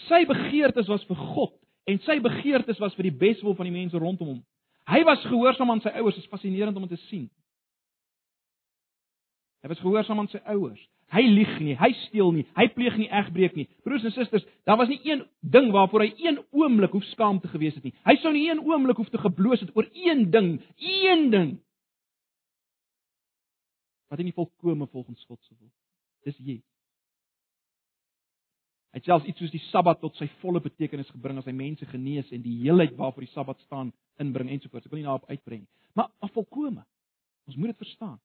Sy 0.08 0.24
begeertes 0.30 0.88
was 0.88 1.04
vir 1.10 1.20
God 1.34 1.56
en 1.90 2.00
sy 2.06 2.20
begeertes 2.24 2.80
was 2.80 2.94
vir 2.96 3.10
die 3.10 3.18
beswil 3.24 3.56
van 3.58 3.68
die 3.68 3.76
mense 3.76 4.00
rondom 4.00 4.36
hom. 4.36 4.40
Hy 4.90 5.02
was 5.06 5.26
gehoorsaam 5.26 5.74
aan 5.74 5.82
sy 5.84 5.92
ouers, 5.98 6.16
dit 6.16 6.24
is 6.24 6.32
fascinerend 6.32 6.78
om 6.78 6.86
dit 6.88 6.96
te 6.96 7.08
sien. 7.10 7.28
Hy 9.64 9.72
was 9.74 9.82
gehoorsaam 9.84 10.22
aan 10.22 10.32
sy 10.32 10.40
ouers. 10.54 10.80
Hy 11.10 11.24
lieg 11.26 11.56
nie, 11.66 11.74
hy 11.74 11.90
steel 12.06 12.30
nie, 12.36 12.44
hy 12.54 12.68
pleeg 12.70 12.98
nie 13.00 13.08
egbreek 13.10 13.56
nie. 13.58 13.66
Broers 13.86 14.06
en 14.06 14.14
susters, 14.14 14.46
daar 14.70 14.78
was 14.78 14.92
nie 14.92 15.00
een 15.08 15.24
ding 15.42 15.72
waarvoor 15.74 16.06
hy 16.06 16.12
een 16.22 16.38
oomblik 16.54 16.94
hoef 16.94 17.08
skaam 17.10 17.40
te 17.42 17.50
gewees 17.50 17.74
het 17.80 17.88
nie. 17.88 17.96
Hy 18.06 18.16
sou 18.22 18.32
nie 18.36 18.46
een 18.46 18.62
oomblik 18.62 19.02
hoef 19.02 19.10
te 19.10 19.22
gebloos 19.22 19.64
het 19.66 19.74
oor 19.74 19.90
een 19.98 20.28
ding, 20.32 20.52
een 20.78 21.26
ding. 21.34 21.56
Wat 24.10 24.20
hy 24.20 24.26
nie 24.30 24.36
volkome 24.36 24.88
volgens 24.90 25.24
God 25.30 25.40
se 25.46 25.56
wil. 25.60 25.72
Dis 26.26 26.38
Jesus. 26.38 26.66
Hy 28.90 28.98
het 28.98 29.06
selfs 29.06 29.28
iets 29.30 29.38
soos 29.38 29.54
die 29.54 29.62
Sabbat 29.70 30.00
tot 30.02 30.16
sy 30.18 30.26
volle 30.42 30.62
betekenis 30.66 31.12
gebring 31.14 31.38
as 31.38 31.46
hy 31.46 31.54
mense 31.54 31.86
genees 31.92 32.32
en 32.34 32.42
die 32.42 32.56
heelheid 32.64 32.96
waarvoor 32.98 33.28
die 33.28 33.36
Sabbat 33.36 33.60
staan 33.68 33.92
inbring 34.22 34.50
ensovoorts. 34.50 34.88
Ek 34.88 34.94
wil 34.94 35.04
nie 35.04 35.06
daarop 35.06 35.30
uitbrei 35.30 35.60
nie. 35.60 35.70
Maar 35.94 36.10
maar 36.18 36.34
volkome. 36.34 36.82
Ons 37.50 37.58
moet 37.58 37.70
dit 37.70 37.84
verstaan. 37.86 38.18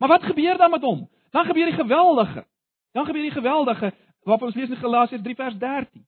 Maar 0.00 0.12
wat 0.16 0.28
gebeur 0.28 0.60
dan 0.60 0.70
met 0.70 0.84
hom? 0.84 1.08
Dan 1.32 1.48
gebeur 1.48 1.72
die 1.72 1.80
geweldige. 1.80 2.44
Dan 2.92 3.06
gebeur 3.06 3.22
die 3.22 3.36
geweldige 3.38 3.92
wat 4.28 4.42
ons 4.42 4.54
lees 4.54 4.68
in 4.68 4.76
Galasiërs 4.76 5.22
3 5.24 5.34
vers 5.34 5.58
13. 5.58 6.04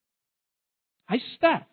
Hy 1.08 1.18
sterf. 1.32 1.68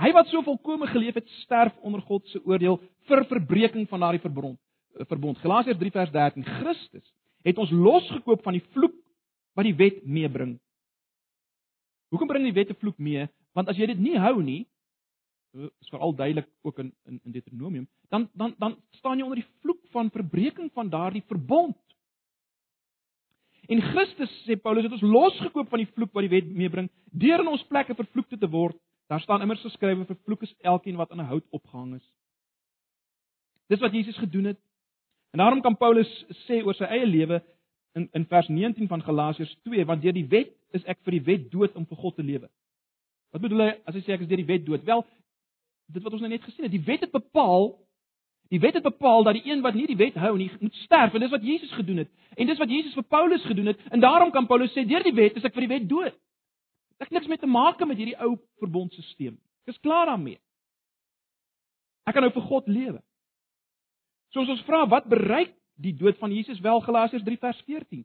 Hy 0.00 0.10
wat 0.16 0.30
so 0.32 0.40
volkome 0.42 0.88
geleef 0.88 1.18
het, 1.18 1.28
sterf 1.44 1.76
onder 1.84 2.00
God 2.08 2.24
se 2.32 2.40
oordeel 2.48 2.78
vir 3.08 3.24
verbreeking 3.28 3.88
van 3.88 4.00
daardie 4.00 4.22
verbond. 4.22 4.56
Verbond. 4.94 5.38
Galasiërs 5.38 5.78
3 5.78 5.90
vers 5.90 6.10
13. 6.10 6.44
Christus 6.44 7.14
het 7.42 7.58
ons 7.58 7.70
losgekoop 7.70 8.42
van 8.42 8.52
die 8.52 8.64
vloek 8.74 8.96
wat 9.56 9.64
die 9.64 9.76
wet 9.76 10.04
meebring. 10.04 10.58
Hoekom 12.10 12.28
bring 12.28 12.44
die 12.44 12.56
wet 12.56 12.70
'n 12.70 12.80
vloek 12.80 12.98
mee? 12.98 13.28
Want 13.54 13.68
as 13.68 13.76
jy 13.76 13.86
dit 13.86 13.98
nie 13.98 14.18
hou 14.18 14.42
nie, 14.42 14.66
is 15.54 15.90
veral 15.90 16.14
duidelik 16.14 16.48
ook 16.62 16.78
in 16.78 16.92
in, 17.04 17.20
in 17.24 17.32
Deuteronomium, 17.32 17.88
dan 18.08 18.28
dan 18.32 18.54
dan 18.58 18.76
staan 18.90 19.18
jy 19.18 19.24
onder 19.24 19.40
die 19.40 19.50
vloek 19.60 19.80
van 19.90 20.10
verbreeking 20.10 20.70
van 20.72 20.88
daardie 20.88 21.24
verbond. 21.26 21.76
En 23.68 23.82
Christus 23.82 24.30
sê 24.46 24.56
Paulus 24.56 24.82
het 24.82 24.92
ons 24.92 25.02
losgekoop 25.02 25.68
van 25.68 25.78
die 25.78 25.92
vloek 25.94 26.12
wat 26.12 26.26
die 26.26 26.34
wet 26.40 26.48
meebring 26.50 26.90
deur 27.10 27.40
in 27.40 27.48
ons 27.48 27.66
plekke 27.66 27.94
vervloekte 27.94 28.38
te 28.38 28.48
word. 28.48 28.76
Daar 29.06 29.20
staan 29.20 29.42
immers 29.42 29.62
geskrywe 29.62 30.06
vervloek 30.06 30.42
is 30.42 30.54
elkeen 30.58 30.96
wat 30.96 31.10
aan 31.10 31.20
'n 31.20 31.30
hout 31.32 31.46
opgehang 31.50 31.94
is. 31.94 32.06
Dis 33.66 33.80
wat 33.80 33.92
Jesus 33.92 34.16
gedoen 34.16 34.44
het. 34.44 34.60
En 35.30 35.42
daarom 35.42 35.60
kan 35.62 35.76
Paulus 35.76 36.10
sê 36.46 36.62
oor 36.64 36.74
sy 36.74 36.88
eie 36.90 37.06
lewe 37.06 37.40
in 37.98 38.08
in 38.16 38.26
vers 38.30 38.48
19 38.48 38.88
van 38.88 39.02
Galasiërs 39.02 39.56
2 39.68 39.84
want 39.86 40.02
deur 40.02 40.16
die 40.16 40.28
wet 40.28 40.54
is 40.76 40.84
ek 40.84 40.98
vir 41.04 41.18
die 41.18 41.26
wet 41.26 41.50
dood 41.52 41.76
om 41.76 41.86
vir 41.86 41.96
God 41.96 42.16
te 42.16 42.26
lewe. 42.26 42.48
Wat 43.30 43.42
bedoel 43.42 43.66
hy 43.66 43.70
as 43.86 43.94
hy 43.94 44.02
sê 44.06 44.14
ek 44.16 44.26
is 44.26 44.30
deur 44.30 44.42
die 44.42 44.50
wet 44.50 44.66
dood? 44.66 44.84
Wel, 44.86 45.04
dit 45.94 46.02
wat 46.02 46.12
ons 46.12 46.22
nou 46.22 46.30
net 46.30 46.46
gesien 46.46 46.66
het, 46.66 46.74
die 46.74 46.86
wet 46.86 47.06
het 47.06 47.14
bepaal 47.14 47.72
Die 48.50 48.60
wet 48.60 48.74
het 48.74 48.82
bepaal 48.82 49.22
dat 49.22 49.36
die 49.38 49.46
een 49.46 49.60
wat 49.62 49.74
nie 49.74 49.86
die 49.86 49.96
wet 49.96 50.16
hou 50.18 50.32
nie, 50.36 50.50
moet 50.58 50.74
sterf 50.82 51.14
en 51.14 51.22
dis 51.22 51.30
wat 51.30 51.44
Jesus 51.46 51.70
gedoen 51.72 52.02
het. 52.02 52.08
En 52.34 52.46
dis 52.46 52.58
wat 52.58 52.70
Jesus 52.70 52.96
vir 52.98 53.06
Paulus 53.06 53.44
gedoen 53.46 53.70
het. 53.70 53.84
En 53.94 54.00
daarom 54.00 54.30
kan 54.30 54.46
Paulus 54.46 54.72
sê 54.74 54.82
deur 54.86 55.04
die 55.06 55.14
wet 55.14 55.36
is 55.38 55.46
ek 55.46 55.54
vir 55.54 55.68
die 55.68 55.70
wet 55.70 55.86
dood. 55.88 56.16
Ek 56.98 57.06
het 57.06 57.14
niks 57.14 57.30
met 57.30 57.40
te 57.40 57.46
maak 57.46 57.78
met 57.86 57.96
hierdie 57.96 58.18
ou 58.18 58.34
verbondstelsel. 58.58 59.36
Ek 59.62 59.74
is 59.74 59.78
klaar 59.78 60.10
daarmee. 60.10 60.40
Ek 62.10 62.16
kan 62.16 62.26
nou 62.26 62.32
vir 62.34 62.46
God 62.48 62.66
lewe. 62.66 62.98
Soos 64.34 64.48
ons 64.48 64.62
vra 64.66 64.84
wat 64.90 65.08
bereik 65.10 65.54
die 65.80 65.94
dood 65.96 66.18
van 66.20 66.32
Jesus 66.32 66.60
wel 66.60 66.80
Galasiërs 66.84 67.24
3 67.26 67.38
vers 67.38 67.62
14. 67.66 68.04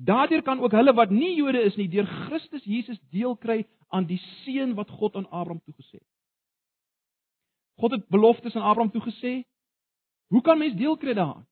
Daardeur 0.00 0.42
kan 0.42 0.60
ook 0.60 0.72
hulle 0.72 0.94
wat 0.96 1.10
nie 1.12 1.34
Jode 1.36 1.60
is 1.62 1.76
nie 1.76 1.88
deur 1.92 2.08
Christus 2.26 2.64
Jesus 2.64 2.98
deel 3.12 3.36
kry 3.36 3.62
aan 3.88 4.06
die 4.08 4.20
seën 4.42 4.72
wat 4.74 4.90
God 4.90 5.16
aan 5.16 5.28
Abraham 5.28 5.60
toegesê 5.66 5.98
het. 5.98 6.08
God 7.80 7.96
het 7.96 8.08
beloftes 8.08 8.56
aan 8.56 8.66
Abraham 8.66 8.92
toegesê 8.92 9.42
Hoe 10.30 10.40
kan 10.46 10.58
mens 10.58 10.76
deel 10.78 10.96
kry 10.96 11.14
daaraan? 11.14 11.46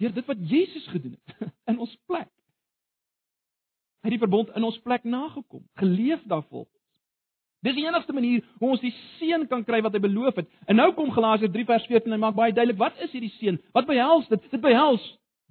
Deur 0.00 0.12
dit 0.12 0.26
wat 0.26 0.48
Jesus 0.48 0.86
gedoen 0.88 1.16
het 1.16 1.52
in 1.70 1.78
ons 1.78 1.92
plek. 2.08 2.30
Hy 4.00 4.08
het 4.08 4.16
die 4.16 4.22
verbond 4.22 4.52
in 4.56 4.64
ons 4.64 4.78
plek 4.80 5.04
nagekom, 5.04 5.64
geleef 5.80 6.22
daarvolgens. 6.24 6.75
Dis 7.64 7.74
die 7.74 7.86
enigste 7.86 8.12
manier 8.12 8.44
hoe 8.60 8.70
ons 8.74 8.82
die 8.84 8.92
seën 9.16 9.46
kan 9.48 9.64
kry 9.64 9.80
wat 9.82 9.94
hy 9.96 10.00
beloof 10.04 10.42
het. 10.42 10.50
En 10.68 10.76
nou 10.76 10.90
kom 10.94 11.10
Galasiërs 11.14 11.52
3 11.54 11.64
vers 11.70 11.86
14 11.88 12.10
en 12.10 12.16
hy 12.18 12.20
maak 12.26 12.36
baie 12.36 12.52
duidelik 12.52 12.78
wat 12.78 13.00
is 13.06 13.14
hierdie 13.16 13.32
seën? 13.38 13.56
Wat 13.74 13.88
behels 13.88 14.28
dit? 14.28 14.50
Dit 14.52 14.60
behels 14.60 15.06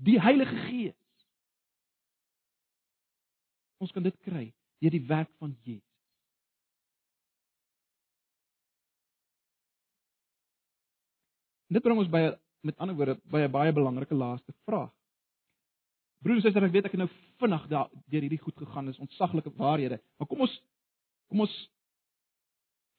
die 0.05 0.19
Heilige 0.21 0.55
Gees. 0.67 0.95
Ons 3.81 3.91
kan 3.91 4.05
dit 4.05 4.15
kry 4.23 4.47
deur 4.83 4.93
die 4.93 5.05
werk 5.09 5.31
van 5.41 5.55
Jesus. 5.65 5.83
Dit 11.73 11.83
bring 11.83 11.97
ons 11.97 12.11
by 12.11 12.29
met 12.65 12.77
ander 12.81 12.95
woorde 12.97 13.17
by 13.29 13.45
'n 13.45 13.51
baie 13.51 13.73
belangrike 13.73 14.15
laaste 14.15 14.53
vraag. 14.65 14.91
Broers 16.23 16.37
en 16.37 16.41
susters, 16.41 16.65
ek 16.65 16.71
weet 16.71 16.85
ek 16.85 16.91
het 16.91 16.99
nou 16.99 17.09
vinnig 17.37 17.67
daar 17.67 17.89
deur 18.09 18.21
hierdie 18.21 18.41
goed 18.41 18.57
gegaan, 18.57 18.87
is 18.89 18.99
ontsaglike 18.99 19.51
waarhede. 19.57 19.99
Maar 20.17 20.27
kom 20.27 20.41
ons 20.41 20.61
kom 21.29 21.39
ons 21.39 21.69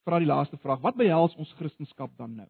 vra 0.07 0.21
die 0.23 0.29
laaste 0.31 0.59
vraag. 0.63 0.81
Wat 0.85 0.99
behels 0.99 1.35
ons 1.35 1.53
Christendom 1.59 2.13
dan 2.17 2.35
nou? 2.43 2.49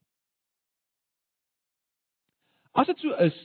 As 2.76 2.88
dit 2.90 3.00
so 3.00 3.16
is, 3.24 3.36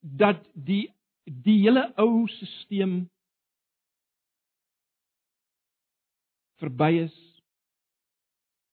dat 0.00 0.44
die 0.52 0.90
die 1.24 1.60
hele 1.62 1.86
ou 2.00 2.26
stelsel 2.32 3.04
verby 6.60 6.90
is 7.04 7.16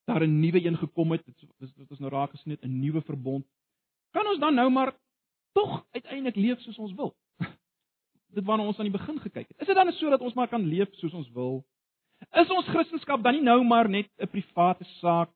daar 0.07 0.23
'n 0.23 0.39
nuwe 0.39 0.63
een 0.65 0.77
gekom 0.77 1.11
het, 1.11 1.25
dit 1.25 1.41
is 1.59 1.75
wat 1.75 1.89
ons 1.89 1.99
nou 1.99 2.11
raak 2.11 2.31
gesien 2.31 2.51
het, 2.51 2.63
'n 2.63 2.79
nuwe 2.79 3.01
verbond. 3.01 3.45
Kan 4.11 4.27
ons 4.27 4.39
dan 4.39 4.53
nou 4.53 4.69
maar 4.69 4.95
tog 5.51 5.85
uiteindelik 5.91 6.35
leef 6.35 6.59
soos 6.59 6.77
ons 6.77 6.93
wil? 6.93 7.15
Dit 8.37 8.45
waarna 8.45 8.67
ons 8.69 8.77
aan 8.77 8.89
die 8.89 8.93
begin 8.93 9.17
gekyk 9.23 9.47
het. 9.49 9.57
Is 9.63 9.69
dit 9.69 9.77
dan 9.77 9.91
so 9.97 10.13
dat 10.13 10.21
ons 10.21 10.35
maar 10.37 10.49
kan 10.51 10.65
leef 10.65 10.93
soos 11.01 11.15
ons 11.17 11.29
wil? 11.35 11.61
Is 12.37 12.53
ons 12.53 12.69
Christendom 12.69 13.23
dan 13.23 13.37
nie 13.37 13.45
nou 13.45 13.63
maar 13.65 13.89
net 13.89 14.09
'n 14.17 14.29
private 14.29 14.85
saak 15.01 15.31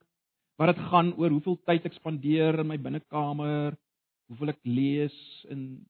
waar 0.58 0.74
dit 0.74 0.84
gaan 0.92 1.14
oor 1.18 1.30
hoeveel 1.30 1.58
tyd 1.66 1.86
ek 1.86 1.94
spandeer 1.94 2.60
in 2.60 2.68
my 2.68 2.78
binnekamer, 2.78 3.78
hoeveel 4.28 4.50
ek 4.50 4.60
lees 4.64 5.46
en 5.50 5.86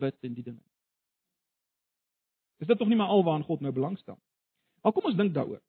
bid 0.00 0.16
en 0.22 0.34
die 0.34 0.44
dinge? 0.44 0.64
Is 2.60 2.66
dit 2.66 2.78
tog 2.78 2.88
nie 2.88 2.96
maar 2.96 3.12
alwaar 3.12 3.42
God 3.42 3.60
nou 3.60 3.72
belangstel? 3.72 4.18
Maar 4.82 4.92
kom 4.92 5.04
ons 5.04 5.16
dink 5.16 5.34
daaroor. 5.34 5.60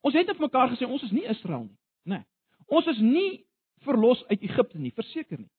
Ons 0.00 0.14
het 0.14 0.26
net 0.26 0.38
mekaar 0.38 0.70
gesê 0.72 0.86
ons 0.86 1.02
is 1.02 1.10
nie 1.10 1.26
Israel 1.28 1.64
nie, 1.64 1.78
nê. 2.04 2.18
Nee. 2.18 2.24
Ons 2.66 2.86
is 2.86 2.98
nie 2.98 3.46
verlos 3.86 4.24
uit 4.28 4.42
Egipte 4.42 4.78
nie, 4.78 4.92
verseker 4.92 5.38
nie. 5.38 5.50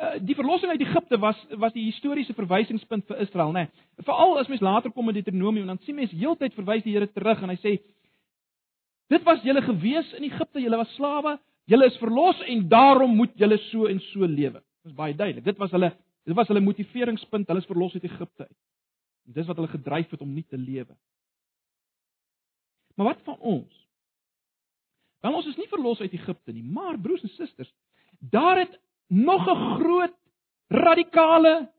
Uh 0.00 0.18
die 0.24 0.34
verlossing 0.34 0.70
uit 0.70 0.80
Egipte 0.80 1.18
was 1.18 1.38
was 1.60 1.72
die 1.72 1.84
historiese 1.84 2.34
verwysingspunt 2.34 3.06
vir 3.06 3.20
Israel, 3.24 3.52
nê. 3.52 3.66
Nee. 3.66 4.04
Veral 4.06 4.38
as 4.40 4.48
mens 4.48 4.62
later 4.64 4.92
kom 4.92 5.06
met 5.06 5.18
Deuteronomium, 5.18 5.66
dan 5.66 5.80
sien 5.84 5.96
mens 5.98 6.12
heeltyd 6.16 6.54
verwys 6.54 6.84
die 6.84 6.94
Here 6.94 7.08
terug 7.12 7.42
en 7.42 7.52
hy 7.52 7.58
sê 7.60 7.78
dit 9.12 9.24
was 9.28 9.42
julle 9.44 9.60
gewees 9.62 10.12
in 10.16 10.24
Egipte, 10.24 10.60
julle 10.62 10.78
was 10.80 10.94
slawe, 10.96 11.36
julle 11.68 11.86
is 11.86 11.98
verlos 12.00 12.38
en 12.48 12.68
daarom 12.68 13.12
moet 13.16 13.34
julle 13.36 13.58
so 13.68 13.86
en 13.86 14.00
so 14.12 14.24
lewe. 14.24 14.62
Dit 14.82 14.92
is 14.92 14.96
baie 14.96 15.14
duidelik. 15.14 15.44
Dit 15.44 15.58
was 15.60 15.70
hulle 15.76 15.92
dit 16.24 16.36
was 16.38 16.48
hulle 16.48 16.62
motiveringspunt, 16.62 17.48
hulle 17.50 17.60
is 17.60 17.66
verlos 17.66 17.94
uit 17.94 18.04
Egipte 18.06 18.46
uit. 18.46 18.58
En 19.26 19.34
dis 19.36 19.46
wat 19.46 19.58
hulle 19.58 19.70
gedryf 19.74 20.10
het 20.14 20.20
om 20.22 20.32
nie 20.32 20.46
te 20.48 20.58
lewe. 20.58 20.94
Maar 22.94 23.12
wat 23.12 23.22
van 23.24 23.38
ons? 23.38 23.82
Wel 25.22 25.34
ons 25.34 25.46
is 25.46 25.58
nie 25.58 25.68
verlos 25.70 26.00
uit 26.00 26.12
Egipte 26.12 26.52
nie, 26.52 26.64
maar 26.64 26.98
broers 27.00 27.22
en 27.22 27.32
susters, 27.36 27.70
daar 28.18 28.58
het 28.58 28.78
nog 29.12 29.46
'n 29.46 29.60
groot 29.76 30.14
radikale 30.68 31.70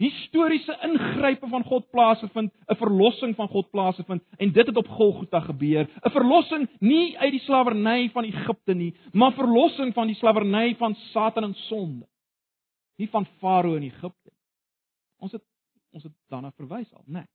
historiese 0.00 0.78
ingrype 0.82 1.48
van 1.48 1.64
God 1.64 1.90
plaasgevind, 1.90 2.52
'n 2.66 2.76
verlossing 2.76 3.34
van 3.36 3.48
God 3.48 3.70
plaasgevind 3.70 4.22
en 4.36 4.52
dit 4.52 4.66
het 4.66 4.76
op 4.76 4.88
Golgotha 4.88 5.40
gebeur. 5.40 5.88
'n 6.04 6.10
Verlossing 6.10 6.68
nie 6.80 7.18
uit 7.18 7.30
die 7.30 7.40
slawerny 7.40 8.10
van 8.10 8.24
Egipte 8.24 8.74
nie, 8.74 8.94
maar 9.12 9.32
verlossing 9.32 9.94
van 9.94 10.06
die 10.06 10.16
slawerny 10.16 10.74
van 10.76 10.94
Satan 10.94 11.44
en 11.44 11.54
sonde. 11.54 12.06
Nie 12.96 13.08
van 13.08 13.26
Farao 13.26 13.74
in 13.74 13.82
Egipte. 13.82 14.30
Ons 15.18 15.32
het 15.32 15.42
ons 15.92 16.02
het 16.02 16.12
daarna 16.28 16.52
verwys 16.56 16.92
al, 16.94 17.02
né? 17.06 17.12
Nee. 17.12 17.26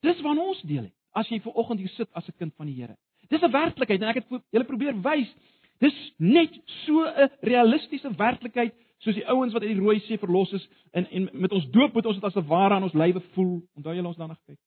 Dis 0.00 0.20
wat 0.20 0.38
ons 0.38 0.62
deel 0.62 0.82
het 0.82 0.94
as 1.12 1.28
jy 1.28 1.40
ver 1.40 1.52
oggend 1.52 1.80
hier 1.80 1.88
sit 1.88 2.08
as 2.12 2.28
'n 2.28 2.36
kind 2.38 2.54
van 2.54 2.66
die 2.66 2.74
Here. 2.74 2.96
Dis 3.28 3.42
'n 3.42 3.50
werklikheid 3.50 4.02
en 4.02 4.08
ek 4.08 4.14
het 4.14 4.42
julle 4.50 4.64
probeer 4.64 5.00
wys. 5.02 5.34
Dis 5.80 5.96
net 6.18 6.52
so 6.84 7.04
'n 7.04 7.30
realistiese 7.40 8.10
werklikheid 8.16 8.74
soos 9.00 9.14
die 9.16 9.26
ouens 9.28 9.52
wat 9.52 9.62
uit 9.62 9.72
die 9.72 9.80
Rooi 9.80 10.00
See 10.00 10.18
verlos 10.18 10.52
is 10.52 10.68
en 10.92 11.06
en 11.10 11.28
met 11.32 11.52
ons 11.52 11.70
doop 11.70 11.94
moet 11.94 12.06
ons 12.06 12.14
dit 12.14 12.24
as 12.24 12.36
'n 12.36 12.46
ware 12.46 12.74
aan 12.74 12.82
ons 12.82 12.92
lywe 12.92 13.20
voel. 13.34 13.62
Onthou 13.74 13.94
julle 13.94 14.08
ons 14.08 14.16
daarna 14.16 14.34
gekyk. 14.34 14.58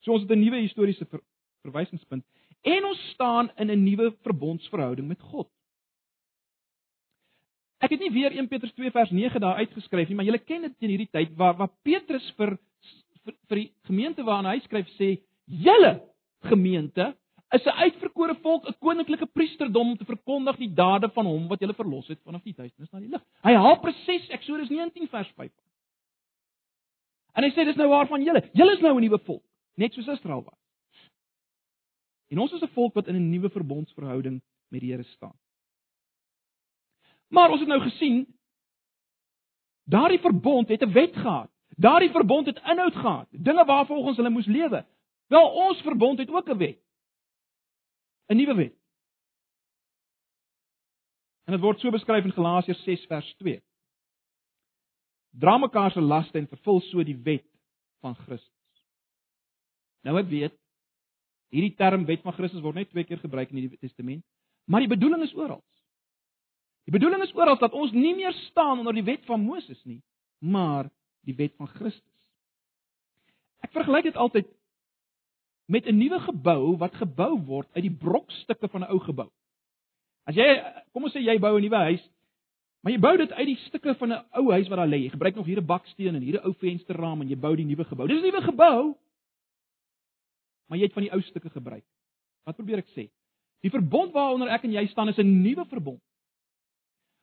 So 0.00 0.12
ons 0.12 0.22
het 0.22 0.30
'n 0.30 0.40
nuwe 0.40 0.60
historiese 0.60 1.06
ver, 1.06 1.20
verwysingspunt 1.62 2.24
en 2.62 2.84
ons 2.84 3.10
staan 3.12 3.50
in 3.56 3.70
'n 3.70 3.82
nuwe 3.82 4.16
verbondsverhouding 4.22 5.08
met 5.08 5.20
God. 5.20 5.48
Ek 7.78 7.90
het 7.90 8.00
nie 8.00 8.10
weer 8.10 8.32
1 8.32 8.48
Petrus 8.48 8.72
2 8.72 8.90
vers 8.90 9.10
9 9.10 9.40
daar 9.40 9.54
uitgeskryf 9.54 10.08
nie, 10.08 10.16
maar 10.16 10.24
julle 10.24 10.38
ken 10.38 10.62
dit 10.62 10.74
in 10.78 10.88
hierdie 10.88 11.10
tyd 11.10 11.34
waar 11.36 11.56
waar 11.56 11.70
Petrus 11.82 12.32
vir 12.36 12.58
vir, 13.24 13.34
vir 13.48 13.56
die 13.56 13.72
gemeente 13.82 14.24
waarna 14.24 14.50
hy 14.50 14.60
skryf 14.60 14.88
sê: 14.98 15.22
"Julle 15.46 16.07
gemeente 16.40 17.16
is 17.50 17.64
'n 17.64 17.68
uitverkore 17.68 18.34
volk, 18.42 18.68
'n 18.68 18.78
koninklike 18.78 19.26
priesterdom 19.26 19.90
om 19.90 19.96
te 19.96 20.04
verkondig 20.04 20.56
die 20.56 20.74
dade 20.74 21.08
van 21.08 21.26
hom 21.26 21.48
wat 21.48 21.60
julle 21.60 21.74
verlos 21.74 22.08
het 22.08 22.20
vanaf 22.22 22.42
die 22.42 22.54
duisternis 22.54 22.90
na 22.90 23.00
die 23.00 23.08
lig." 23.08 23.22
Hy 23.42 23.54
haal 23.54 23.80
presies 23.80 24.28
Eksodus 24.28 24.68
19 24.68 25.08
vers 25.08 25.32
5. 25.36 25.52
En 27.34 27.42
hy 27.42 27.50
sê 27.50 27.64
dis 27.64 27.76
nou 27.76 27.88
waarvan 27.88 28.22
julle, 28.22 28.50
julle 28.52 28.72
is 28.72 28.80
nou 28.80 28.94
'n 28.96 29.00
nuwe 29.00 29.18
volk, 29.18 29.44
net 29.76 29.92
soos 29.92 30.08
Israel 30.08 30.42
was. 30.42 30.58
En 32.30 32.38
ons 32.38 32.52
is 32.52 32.62
'n 32.62 32.74
volk 32.74 32.94
wat 32.94 33.08
in 33.08 33.16
'n 33.16 33.30
nuwe 33.30 33.50
verbondsverhouding 33.50 34.42
met 34.68 34.80
die 34.80 34.90
Here 34.90 35.02
staan. 35.02 35.36
Maar 37.28 37.50
ons 37.50 37.60
het 37.60 37.68
nou 37.68 37.80
gesien 37.80 38.26
daardie 39.84 40.20
verbond 40.20 40.68
het 40.68 40.82
'n 40.82 40.92
wet 40.92 41.16
gehad. 41.16 41.50
Daardie 41.68 42.10
verbond 42.10 42.46
het 42.46 42.60
inhoud 42.66 42.94
gehad, 42.94 43.28
dinge 43.30 43.64
waarvolgens 43.64 44.16
hulle 44.16 44.30
moes 44.30 44.46
lewe. 44.46 44.86
Wel 45.28 45.48
ons 45.68 45.80
verbond 45.84 46.18
het 46.18 46.30
ook 46.30 46.48
'n 46.48 46.56
wet. 46.58 46.80
'n 48.28 48.36
Nuwe 48.36 48.54
wet. 48.54 48.74
En 51.44 51.52
dit 51.52 51.60
word 51.60 51.80
so 51.80 51.90
beskryf 51.90 52.24
in 52.24 52.32
Galasiërs 52.32 52.82
6 52.82 53.06
vers 53.06 53.34
2. 53.34 53.62
Dra 55.30 55.58
mekaar 55.58 55.90
se 55.90 56.00
laste 56.00 56.38
en 56.38 56.48
vervul 56.48 56.80
so 56.80 57.04
die 57.04 57.16
wet 57.16 57.46
van 58.00 58.14
Christus. 58.14 58.82
Nou 60.04 60.18
ek 60.20 60.28
weet 60.28 60.56
hierdie 61.48 61.74
term 61.76 62.04
wet 62.08 62.20
van 62.20 62.36
Christus 62.36 62.60
word 62.60 62.74
net 62.74 62.90
twee 62.92 63.06
keer 63.08 63.20
gebruik 63.22 63.48
in 63.48 63.60
die 63.60 63.64
Nuwe 63.68 63.80
Testament, 63.80 64.24
maar 64.68 64.84
die 64.84 64.92
bedoeling 64.92 65.22
is 65.24 65.34
oral. 65.34 65.62
Die 66.84 66.92
bedoeling 66.92 67.22
is 67.24 67.34
oral 67.36 67.56
dat 67.60 67.72
ons 67.72 67.92
nie 67.92 68.14
meer 68.16 68.32
staan 68.48 68.78
onder 68.78 68.96
die 68.96 69.04
wet 69.04 69.24
van 69.28 69.40
Moses 69.40 69.80
nie, 69.84 70.02
maar 70.38 70.90
die 71.24 71.36
wet 71.36 71.56
van 71.56 71.68
Christus. 71.68 72.04
Ek 73.64 73.72
vergelyk 73.72 74.10
dit 74.10 74.20
altyd 74.20 74.48
met 75.68 75.86
'n 75.86 75.98
nuwe 75.98 76.20
gebou 76.20 76.76
wat 76.76 76.94
gebou 76.94 77.40
word 77.44 77.68
uit 77.72 77.82
die 77.82 77.96
brokstukke 77.96 78.68
van 78.68 78.80
'n 78.80 78.90
ou 78.90 78.98
gebou. 78.98 79.30
As 80.24 80.34
jy 80.34 80.46
kom 80.92 81.04
ons 81.04 81.12
sê 81.12 81.20
jy 81.20 81.38
bou 81.38 81.56
'n 81.56 81.62
nuwe 81.62 81.76
huis, 81.76 82.10
maar 82.82 82.92
jy 82.92 83.00
bou 83.00 83.16
dit 83.16 83.32
uit 83.32 83.46
die 83.46 83.56
stukke 83.66 83.94
van 83.94 84.12
'n 84.12 84.24
ou 84.32 84.50
huis 84.50 84.68
wat 84.68 84.78
daar 84.78 84.88
lê. 84.88 85.02
Jy 85.02 85.10
gebruik 85.10 85.34
nog 85.34 85.46
hier 85.46 85.60
'n 85.60 85.66
baksteen 85.66 86.14
en 86.14 86.22
hier 86.22 86.40
'n 86.40 86.46
ou 86.46 86.54
vensterraam 86.54 87.20
en 87.20 87.28
jy 87.28 87.36
bou 87.36 87.56
die 87.56 87.64
nuwe 87.64 87.84
gebou. 87.84 88.06
Dis 88.06 88.20
'n 88.20 88.24
nuwe 88.24 88.42
gebou. 88.42 88.96
Maar 90.68 90.78
jy 90.78 90.84
het 90.84 90.92
van 90.92 91.02
die 91.02 91.12
ou 91.12 91.20
stukke 91.20 91.50
gebruik. 91.50 91.84
Wat 92.44 92.56
probeer 92.56 92.78
ek 92.78 92.88
sê? 92.88 93.10
Die 93.60 93.70
verbond 93.70 94.12
waaronder 94.12 94.48
ek 94.48 94.64
en 94.64 94.72
jy 94.72 94.86
staan 94.86 95.08
is 95.08 95.18
'n 95.18 95.42
nuwe 95.42 95.64
verbond. 95.64 96.02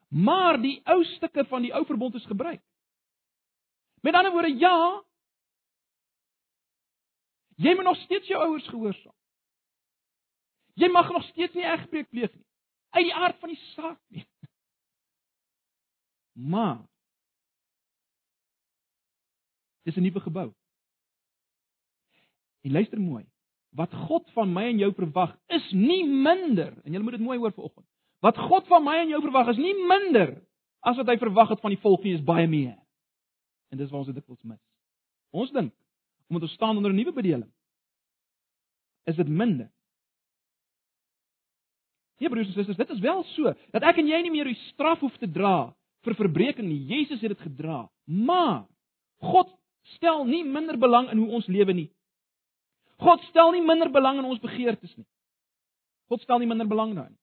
Maar 0.10 0.62
die 0.62 0.82
ou 0.86 1.04
stukke 1.04 1.46
van 1.46 1.62
die 1.62 1.74
ou 1.74 1.86
verbond 1.86 2.16
is 2.16 2.26
gebruik. 2.26 2.62
Met 4.02 4.14
ander 4.14 4.32
woorde, 4.32 4.58
ja, 4.58 5.04
Jy 7.56 7.76
moet 7.76 7.88
nog 7.88 7.97
steeds 8.03 8.28
jou 8.28 8.41
ouers 8.43 8.68
gehoorsaam. 8.68 9.16
Jy 10.76 10.89
mag 10.91 11.12
nog 11.12 11.24
steeds 11.24 11.53
nie 11.56 11.64
egbreek 11.64 12.10
pleeg 12.10 12.34
nie. 12.34 12.45
Uit 12.95 13.08
die 13.08 13.16
aard 13.16 13.39
van 13.39 13.51
die 13.51 13.62
saak 13.72 13.99
nie. 14.12 14.26
Maar 16.36 16.84
dis 19.88 19.95
'n 19.95 20.01
nuwe 20.01 20.20
gebou. 20.20 20.53
En 22.62 22.72
luister 22.72 22.99
mooi. 22.99 23.26
Wat 23.70 23.93
God 23.93 24.32
van 24.32 24.53
my 24.53 24.64
en 24.64 24.78
jou 24.78 24.93
verwag 24.93 25.38
is 25.47 25.72
nie 25.72 26.06
minder 26.06 26.82
en 26.84 26.93
jy 26.93 26.99
moet 26.99 27.12
dit 27.12 27.22
mooi 27.22 27.38
hoor 27.38 27.51
vanoggend. 27.51 27.88
Wat 28.20 28.38
God 28.38 28.68
van 28.68 28.84
my 28.84 28.95
en 28.95 29.08
jou 29.08 29.22
verwag 29.22 29.47
is 29.47 29.58
nie 29.58 29.76
minder 29.88 30.47
as 30.80 30.95
wat 30.95 31.08
hy 31.08 31.18
verwag 31.18 31.49
het 31.49 31.60
van 31.60 31.74
die 31.74 31.82
volk 31.82 32.03
nie, 32.03 32.14
is 32.14 32.24
baie 32.24 32.47
meer. 32.47 32.78
En 33.70 33.78
dis 33.78 33.89
waar 33.89 33.99
ons 33.99 34.08
dit 34.08 34.16
dikwels 34.16 34.43
mis. 34.43 34.62
Ons 35.30 35.51
dink 35.51 35.74
omdat 36.30 36.48
ons 36.48 36.54
staan 36.58 36.78
onder 36.78 36.92
'n 36.92 36.96
nuwe 36.96 37.14
bedeling. 37.14 37.52
Is 39.04 39.16
dit 39.16 39.28
minder? 39.28 39.72
Ja 42.18 42.30
broers 42.30 42.48
en 42.48 42.54
susters, 42.54 42.78
dit 42.78 42.90
is 42.90 43.00
wel 43.00 43.24
so 43.24 43.54
dat 43.72 43.84
ek 43.84 43.98
en 43.98 44.08
jy 44.08 44.22
nie 44.22 44.32
meer 44.32 44.48
die 44.48 44.62
straf 44.72 45.00
hoef 45.00 45.18
te 45.18 45.32
dra 45.32 45.76
vir 46.06 46.16
verbreeking 46.16 46.68
nie. 46.68 46.86
Jesus 46.88 47.22
het 47.22 47.34
dit 47.34 47.42
gedra. 47.42 47.90
Maar 48.06 48.66
God 49.26 49.52
stel 49.98 50.26
nie 50.26 50.44
minder 50.44 50.78
belang 50.78 51.10
in 51.12 51.18
hoe 51.18 51.30
ons 51.40 51.48
lewe 51.48 51.74
nie. 51.74 51.90
God 53.02 53.22
stel 53.30 53.52
nie 53.52 53.64
minder 53.66 53.92
belang 53.92 54.22
in 54.22 54.30
ons 54.30 54.40
begeertes 54.40 54.96
nie. 54.96 55.08
God 56.08 56.22
stel 56.22 56.40
nie 56.40 56.48
minder 56.48 56.68
belang 56.68 56.94
daarin. 56.96 57.18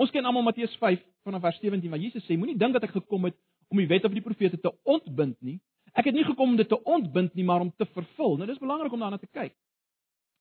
Ons 0.00 0.12
ken 0.14 0.24
almal 0.24 0.46
Matteus 0.46 0.72
5 0.80 1.02
vanaf 1.26 1.42
vers 1.44 1.58
17 1.60 1.90
waar 1.90 2.00
Jesus 2.00 2.24
sê: 2.24 2.38
Moenie 2.38 2.56
dink 2.56 2.72
dat 2.72 2.86
ek 2.86 2.94
gekom 2.96 3.28
het 3.28 3.36
om 3.70 3.78
die 3.78 3.88
wet 3.90 4.06
of 4.06 4.14
die 4.14 4.24
profete 4.24 4.58
te 4.58 4.72
ontbind 4.88 5.36
nie, 5.44 5.58
Ek 5.92 6.06
het 6.06 6.14
nie 6.14 6.24
gekom 6.24 6.52
om 6.52 6.58
dit 6.58 6.68
te 6.68 6.78
ontbind 6.82 7.34
nie, 7.34 7.44
maar 7.44 7.60
om 7.60 7.72
te 7.76 7.86
vervul. 7.94 8.36
Nou 8.36 8.46
dis 8.46 8.58
belangrik 8.62 8.92
om 8.92 9.02
daarna 9.02 9.18
te 9.18 9.30
kyk. 9.30 9.54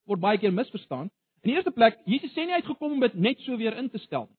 Word 0.09 0.21
baie 0.21 0.37
keer 0.41 0.53
misverstaan. 0.53 1.09
In 1.41 1.51
die 1.51 1.55
eerste 1.55 1.71
plek, 1.71 1.99
Jesus 2.05 2.33
sê 2.35 2.43
nie 2.43 2.53
hy 2.53 2.61
het 2.61 2.67
gekom 2.69 2.97
om 2.97 3.03
dit 3.03 3.15
net 3.15 3.39
so 3.45 3.57
weer 3.57 3.77
in 3.79 3.89
te 3.89 4.01
stel 4.03 4.27
nie. 4.27 4.37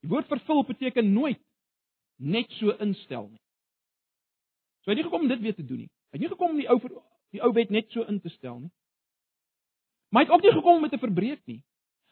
Die 0.00 0.10
woord 0.10 0.28
vervul 0.32 0.64
beteken 0.64 1.12
nooit 1.12 1.40
net 2.16 2.50
so 2.56 2.72
instel 2.80 3.28
nie. 3.28 3.40
So 4.80 4.90
hy 4.90 4.96
het 4.96 5.02
nie 5.02 5.08
gekom 5.08 5.26
om 5.26 5.32
dit 5.32 5.42
weer 5.44 5.56
te 5.56 5.66
doen 5.66 5.84
nie. 5.84 5.90
Hy 6.10 6.18
het 6.18 6.24
nie 6.24 6.32
gekom 6.32 6.54
om 6.56 6.60
die 6.60 6.68
ou 6.72 6.78
die 7.30 7.42
ou 7.44 7.52
wet 7.54 7.70
net 7.70 7.92
so 7.94 8.02
in 8.08 8.18
te 8.20 8.32
stel 8.32 8.58
nie. 8.64 8.72
Maar 10.10 10.24
hy 10.24 10.26
het 10.26 10.34
ook 10.34 10.46
nie 10.46 10.56
gekom 10.56 10.80
om 10.80 10.86
dit 10.88 10.96
te 10.96 11.04
verbreek 11.04 11.42
nie. 11.46 11.60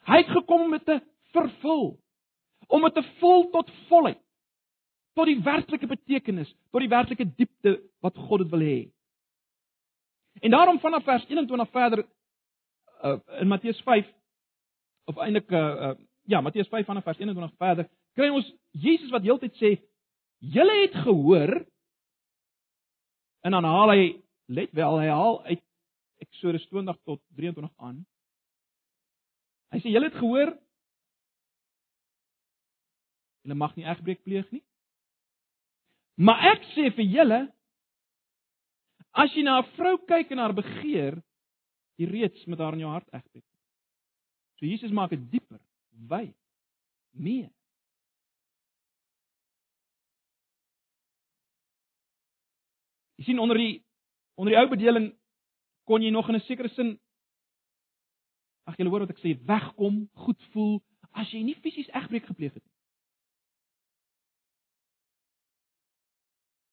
Hy 0.06 0.20
het 0.20 0.30
gekom 0.30 0.68
om 0.68 0.76
dit 0.76 0.84
te 0.86 1.00
vervul. 1.34 1.86
Om 2.68 2.84
dit 2.86 2.94
te 2.94 3.04
vul 3.18 3.48
tot 3.56 3.72
volheid 3.88 4.20
tot 5.18 5.26
die 5.26 5.40
werklike 5.42 5.88
betekenis, 5.90 6.50
tot 6.70 6.84
die 6.84 6.90
werklike 6.92 7.26
diepte 7.34 7.74
wat 8.04 8.18
God 8.28 8.44
dit 8.44 8.52
wil 8.54 8.62
hê. 8.62 8.78
En 10.46 10.54
daarom 10.54 10.78
vanaf 10.78 11.02
vers 11.06 11.24
21 11.26 11.70
verder 11.74 12.04
uh, 13.02 13.16
in 13.40 13.50
Matteus 13.50 13.80
5 13.82 14.06
of 15.10 15.18
eintlik 15.24 15.50
uh, 15.50 15.62
uh, 15.88 15.94
ja, 16.30 16.40
Matteus 16.44 16.70
5 16.70 16.86
vanaf 16.86 17.08
vers 17.08 17.18
21 17.18 17.56
verder, 17.58 17.88
kry 18.14 18.28
ons 18.30 18.46
Jesus 18.78 19.10
wat 19.10 19.26
heeltyd 19.26 19.58
sê, 19.58 19.72
"Julle 20.38 20.76
het 20.84 20.94
gehoor" 21.02 21.56
en 23.42 23.56
dan 23.56 23.64
haal 23.64 23.90
hy 23.90 24.04
let 24.46 24.70
wel, 24.72 25.00
hy 25.02 25.10
haal 25.10 25.42
uit 25.48 25.64
Eksodus 26.22 26.66
20 26.70 26.96
tot 27.06 27.20
23 27.34 27.74
aan. 27.76 28.06
Hy 29.74 29.82
sê 29.82 29.90
julle 29.90 30.10
het 30.10 30.18
gehoor 30.18 30.54
Julle 33.42 33.54
mag 33.54 33.76
nie 33.78 33.86
egbreek 33.88 34.22
pleeg 34.26 34.50
nie. 34.52 34.60
Maar 36.18 36.42
ek 36.54 36.64
sê 36.74 36.88
vir 36.96 37.06
julle 37.06 37.40
as 39.14 39.34
jy 39.34 39.42
na 39.46 39.58
'n 39.60 39.70
vrou 39.76 39.96
kyk 40.06 40.32
en 40.32 40.38
haar 40.42 40.54
begeer, 40.54 41.22
jy 41.98 42.06
reeds 42.06 42.46
met 42.46 42.58
haar 42.58 42.74
in 42.74 42.82
jou 42.82 42.90
hart 42.90 43.08
egbreek. 43.12 43.46
So 44.58 44.66
Jesus 44.66 44.90
maak 44.90 45.10
dit 45.10 45.30
dieper, 45.30 45.60
wyd, 46.10 46.34
meer. 47.12 47.50
Jy 53.18 53.24
sien 53.24 53.38
onder 53.38 53.56
die 53.58 53.84
onder 54.34 54.54
die 54.54 54.60
ou 54.60 54.68
bedeling 54.70 55.12
kon 55.86 56.02
jy 56.02 56.10
nog 56.10 56.28
in 56.28 56.34
'n 56.36 56.46
sekere 56.46 56.68
sin 56.68 56.98
ag 58.66 58.76
jy 58.76 58.86
hoor 58.86 59.00
wat 59.00 59.10
ek 59.10 59.22
sê, 59.22 59.34
wegkom, 59.46 60.08
goed 60.14 60.42
voel 60.52 60.82
as 61.12 61.30
jy 61.32 61.42
nie 61.42 61.54
fisies 61.54 61.88
egbreek 61.88 62.26
gepleeg 62.26 62.54
het 62.54 62.64
nie. 62.64 62.77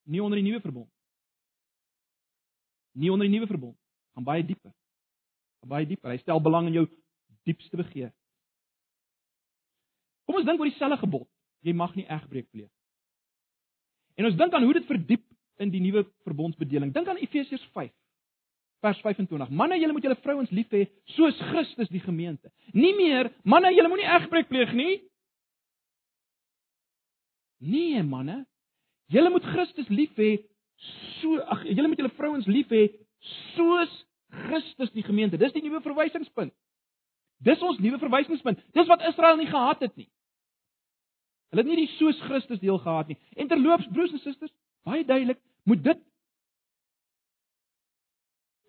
Nie 0.06 0.22
onder 0.24 0.40
die 0.40 0.46
nuwe 0.46 0.62
verbond. 0.62 0.92
Nie 2.96 3.12
onder 3.12 3.28
die 3.28 3.36
nuwe 3.36 3.50
verbond. 3.50 3.78
Gaan 4.16 4.28
baie 4.28 4.46
dieper. 4.46 4.72
Gaan 5.60 5.72
baie 5.74 5.88
dieper. 5.90 6.14
Hy 6.14 6.22
stel 6.22 6.42
belang 6.42 6.70
in 6.70 6.78
jou 6.80 6.86
diepste 7.46 7.78
begeer. 7.78 8.14
Kom 10.26 10.40
ons 10.40 10.48
dink 10.48 10.62
oor 10.62 10.70
dieselfde 10.70 11.02
gebod. 11.04 11.28
Jy 11.66 11.74
mag 11.78 11.94
nie 11.98 12.06
egbreek 12.08 12.48
pleeg. 12.54 12.72
En 14.16 14.30
ons 14.30 14.38
dink 14.38 14.54
aan 14.54 14.64
hoe 14.64 14.78
dit 14.78 14.88
verdiep 14.88 15.26
in 15.62 15.72
die 15.74 15.82
nuwe 15.84 16.06
verbondsbedeling. 16.28 16.94
Dink 16.94 17.10
aan 17.10 17.22
Efesiërs 17.22 17.66
5 17.74 17.92
vers 18.86 19.02
25. 19.02 19.50
Manne, 19.50 19.80
julle 19.80 19.94
moet 19.96 20.06
julle 20.06 20.20
vrouens 20.22 20.52
lief 20.54 20.72
hê 20.76 20.86
soos 21.16 21.38
Christus 21.50 21.90
die 21.90 22.04
gemeente. 22.04 22.52
Nie 22.74 22.94
meer 22.98 23.32
manne, 23.44 23.72
julle 23.74 23.90
moenie 23.92 24.10
egbreek 24.18 24.50
pleeg 24.52 24.74
nie. 24.78 25.00
Nee, 27.66 28.04
manne, 28.06 28.44
Julle 29.14 29.30
moet 29.30 29.46
Christus 29.54 29.90
lief 29.90 30.16
hê 30.18 30.32
so 31.22 31.38
ag 31.54 31.64
julle 31.70 31.88
moet 31.88 32.02
julle 32.02 32.14
vrouens 32.18 32.48
lief 32.50 32.72
hê 32.74 32.88
soos 33.56 33.94
Christus 34.46 34.92
die 34.92 35.06
gemeente. 35.06 35.38
Dis 35.38 35.54
die 35.54 35.64
nuwe 35.64 35.82
verwysingspunt. 35.86 36.54
Dis 37.46 37.62
ons 37.64 37.80
nuwe 37.80 38.00
verwysingspunt. 38.02 38.62
Dis 38.74 38.90
wat 38.90 39.06
Israel 39.08 39.38
nie 39.40 39.50
gehad 39.50 39.84
het 39.86 39.96
nie. 39.96 40.10
Hulle 41.54 41.64
het 41.64 41.72
nie 41.72 41.86
die 41.86 41.94
soos 41.96 42.20
Christus 42.28 42.60
deel 42.60 42.80
gehad 42.84 43.12
nie. 43.12 43.18
En 43.38 43.48
terloops 43.48 43.88
broers 43.94 44.12
en 44.12 44.24
susters, 44.24 44.54
baie 44.84 45.06
duidelik, 45.06 45.40
moet 45.64 45.84
dit 45.84 46.02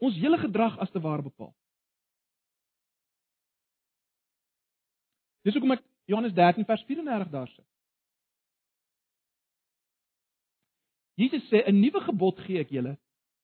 ons 0.04 0.18
hele 0.20 0.38
gedrag 0.38 0.76
as 0.78 0.92
te 0.92 1.00
ware 1.00 1.24
bepaal. 1.24 1.54
Dis 5.46 5.56
hoekom 5.56 5.76
ek 5.76 5.82
Johannes 6.10 6.34
13 6.36 6.66
vers 6.68 6.84
34 6.86 7.32
daar 7.32 7.48
sit. 7.48 7.64
Jesus 11.16 11.44
sê 11.50 11.64
'n 11.66 11.80
nuwe 11.80 12.00
gebod 12.00 12.38
gee 12.46 12.60
ek 12.60 12.70
julle 12.70 12.96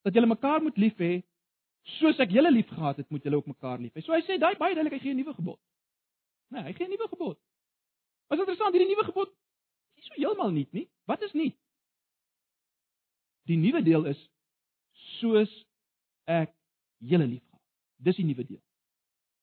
dat 0.03 0.13
julle 0.13 0.27
mekaar 0.27 0.61
moet 0.61 0.77
lief 0.77 0.97
hê 0.97 1.23
soos 1.99 2.19
ek 2.19 2.31
julle 2.31 2.51
liefgehad 2.51 2.97
het 2.97 3.09
moet 3.09 3.23
julle 3.23 3.35
ook 3.35 3.47
mekaar 3.47 3.79
lief 3.79 3.93
hê. 3.93 4.01
So 4.01 4.13
hy 4.13 4.21
sê 4.21 4.39
daai 4.39 4.55
baie 4.57 4.75
duidelik 4.75 4.93
hy 4.93 4.99
gee 4.99 5.13
'n 5.13 5.17
nuwe 5.17 5.33
gebod. 5.33 5.59
Nee, 6.51 6.63
hy 6.63 6.73
gee 6.73 6.85
'n 6.85 6.89
nuwe 6.89 7.07
gebod. 7.09 7.37
Wat 8.29 8.39
interessant, 8.39 8.73
hierdie 8.73 8.89
nuwe 8.89 9.05
gebod 9.05 9.29
is 9.97 10.05
so 10.05 10.13
heeltemal 10.15 10.51
nuut 10.51 10.71
nie. 10.73 10.87
Wat 11.05 11.21
is 11.21 11.33
nuut? 11.33 11.57
Die 13.45 13.57
nuwe 13.57 13.83
deel 13.83 14.05
is 14.05 14.29
soos 15.19 15.51
ek 16.25 16.53
julle 16.99 17.27
liefgehad. 17.27 17.61
Dis 17.97 18.15
die 18.15 18.25
nuwe 18.25 18.45
deel. 18.45 18.61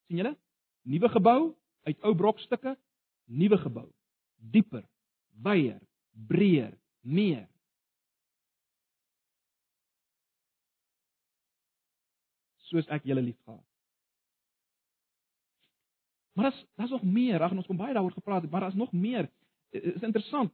sien 0.07 0.17
julle? 0.17 0.37
Nuwe 0.83 1.09
gebou 1.09 1.57
uit 1.87 2.03
ou 2.03 2.15
brokstukke, 2.15 2.77
nuwe 3.27 3.59
gebou. 3.59 3.89
Dieper, 4.37 4.85
wyer, 5.43 5.81
breër, 6.13 6.73
meer. 7.01 7.47
Soos 12.71 12.89
ek 12.89 13.05
julle 13.09 13.23
liefgehad. 13.23 13.65
Maar 16.35 16.51
daar's 16.51 16.65
daar's 16.75 16.91
nog 16.91 17.03
meer. 17.03 17.43
Ag, 17.43 17.53
ons 17.53 17.67
kom 17.67 17.77
baie 17.77 17.95
daaroor 17.95 18.13
gepraat, 18.13 18.51
maar 18.51 18.61
daar's 18.61 18.75
nog 18.75 18.93
meer. 18.93 19.31
Is 19.71 20.03
interessant. 20.03 20.53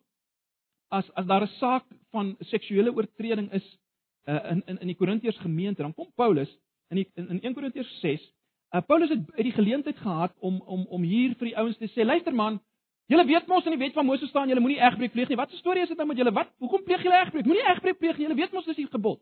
As 0.88 1.10
as 1.14 1.26
daar 1.26 1.42
'n 1.42 1.56
saak 1.58 1.84
van 2.10 2.36
seksuele 2.40 2.94
oortreding 2.94 3.52
is 3.52 3.78
uh, 4.24 4.50
in 4.50 4.62
in 4.66 4.78
in 4.78 4.86
die 4.86 4.96
Korintiërs 4.96 5.38
gemeente, 5.38 5.82
dan 5.82 5.94
kom 5.94 6.12
Paulus 6.14 6.58
in 6.88 6.96
die, 6.96 7.10
in, 7.14 7.28
in 7.28 7.42
1 7.42 7.54
Korintiërs 7.54 8.00
6. 8.00 8.32
Uh, 8.70 8.80
Paulus 8.86 9.08
het 9.08 9.30
uit 9.34 9.42
die 9.42 9.52
geleentheid 9.52 9.96
gehad 9.96 10.32
om 10.38 10.60
om 10.60 10.86
om 10.86 11.02
hier 11.02 11.34
vir 11.34 11.46
die 11.46 11.56
ouens 11.56 11.76
te 11.76 11.88
sê, 11.88 12.04
luister 12.04 12.34
man, 12.34 12.60
julle 13.06 13.26
weet 13.26 13.46
mos 13.46 13.64
in 13.64 13.70
die 13.70 13.84
wet 13.84 13.92
van 13.92 14.06
Moses 14.06 14.28
staan, 14.28 14.48
julle 14.48 14.60
moenie 14.60 14.80
egbreek 14.80 15.12
pleeg 15.12 15.28
nie. 15.28 15.36
Wat 15.36 15.52
'n 15.52 15.56
storie 15.56 15.82
is 15.82 15.88
dit 15.88 15.96
nou 15.96 16.08
met 16.08 16.16
julle? 16.16 16.32
Wat? 16.32 16.52
Hoekom 16.58 16.82
pleeg 16.82 17.02
julle 17.02 17.20
egbreek? 17.20 17.44
Moenie 17.44 17.68
egbreek 17.70 17.98
pleeg 17.98 18.16
nie. 18.16 18.26
Julle 18.26 18.40
weet 18.40 18.52
mos 18.52 18.64
dis 18.64 18.76
die 18.76 18.86
gebod. 18.86 19.20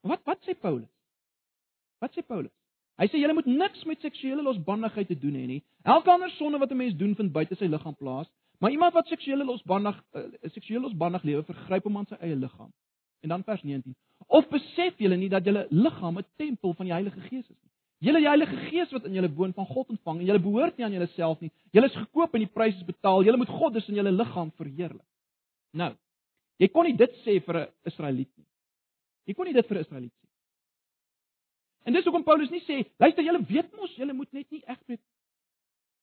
Wat 0.00 0.20
wat 0.24 0.38
sê 0.42 0.54
Paulus? 0.54 0.88
Wat 2.02 2.12
sê 2.16 2.24
Paulus? 2.26 2.50
Hy 3.00 3.06
sê 3.08 3.20
julle 3.22 3.34
moet 3.38 3.48
niks 3.48 3.84
met 3.88 4.02
seksuele 4.02 4.42
losbandigheid 4.42 5.08
te 5.08 5.16
doen 5.18 5.36
hê 5.38 5.46
nie. 5.46 5.62
Elke 5.86 6.10
ander 6.10 6.30
sonde 6.36 6.58
wat 6.58 6.70
'n 6.70 6.76
mens 6.76 6.96
doen 6.98 7.14
vind 7.14 7.32
buite 7.32 7.54
sy 7.54 7.66
liggaam 7.70 7.94
plaas, 7.94 8.28
maar 8.60 8.70
iemand 8.70 8.94
wat 8.94 9.06
seksuele 9.06 9.44
losbandig 9.44 9.96
'n 10.14 10.18
uh, 10.18 10.50
seksuele 10.50 10.82
losbandig 10.86 11.22
lewe 11.22 11.42
vergryp 11.42 11.84
hom 11.84 11.96
aan 11.96 12.06
sy 12.06 12.16
eie 12.20 12.36
liggaam. 12.36 12.72
En 13.22 13.28
dan 13.28 13.44
vers 13.44 13.62
19. 13.62 13.94
Of 14.26 14.48
besef 14.48 14.98
julle 14.98 15.16
nie 15.16 15.28
dat 15.28 15.44
julle 15.44 15.66
liggaam 15.70 16.18
'n 16.18 16.26
tempel 16.36 16.74
van 16.74 16.86
die 16.86 16.92
Heilige 16.92 17.20
Gees 17.20 17.48
is 17.50 17.60
nie? 17.62 17.70
Julle 17.98 18.18
die 18.18 18.28
Heilige 18.28 18.56
Gees 18.56 18.90
wat 18.90 19.04
in 19.04 19.14
julle 19.14 19.30
woon 19.34 19.52
van 19.52 19.66
God 19.66 19.88
ontvang 19.88 20.18
en 20.18 20.26
julle 20.26 20.40
behoort 20.40 20.76
nie 20.76 20.84
aan 20.84 20.92
julleself 20.92 21.40
nie. 21.40 21.52
Julle 21.70 21.86
is 21.86 21.96
gekoop 21.96 22.34
en 22.34 22.40
die 22.40 22.50
prys 22.50 22.74
is 22.74 22.84
betaal. 22.84 23.22
Julle 23.24 23.36
moet 23.36 23.48
God 23.48 23.72
dus 23.72 23.88
in 23.88 23.94
julle 23.94 24.12
liggaam 24.12 24.50
verheerlik. 24.56 25.06
Nou, 25.70 25.94
jy 26.58 26.68
kon 26.68 26.84
nie 26.84 26.96
dit 26.96 27.14
sê 27.24 27.38
vir 27.46 27.56
'n 27.56 27.68
Israeliet 27.84 28.30
nie. 28.36 28.46
Jy 29.26 29.34
kon 29.34 29.46
nie 29.46 29.54
dit 29.54 29.66
vir 29.66 29.76
'n 29.76 29.80
Israeliet. 29.80 30.21
En 31.84 31.92
dis 31.92 32.04
hoekom 32.04 32.24
Paulus 32.24 32.50
nie 32.50 32.62
sê, 32.66 32.82
luister 33.02 33.24
julle 33.26 33.42
weet 33.48 33.72
mos 33.76 33.94
julle 33.96 34.14
moet 34.14 34.32
net 34.32 34.50
nie 34.50 34.62
egbreek. 34.66 35.02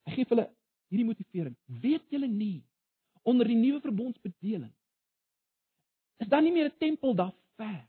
Hy 0.07 0.15
gee 0.15 0.29
hulle 0.31 0.49
hierdie 0.89 1.07
motivering. 1.07 1.55
Weet 1.83 2.05
julle 2.11 2.27
nie 2.27 2.59
onder 3.27 3.47
die 3.47 3.57
nuwe 3.59 3.81
verbondsbedeling 3.83 4.73
is 6.19 6.27
daar 6.27 6.41
nie 6.41 6.51
meer 6.51 6.65
'n 6.65 6.77
tempel 6.77 7.15
daar 7.15 7.33
ver. 7.55 7.87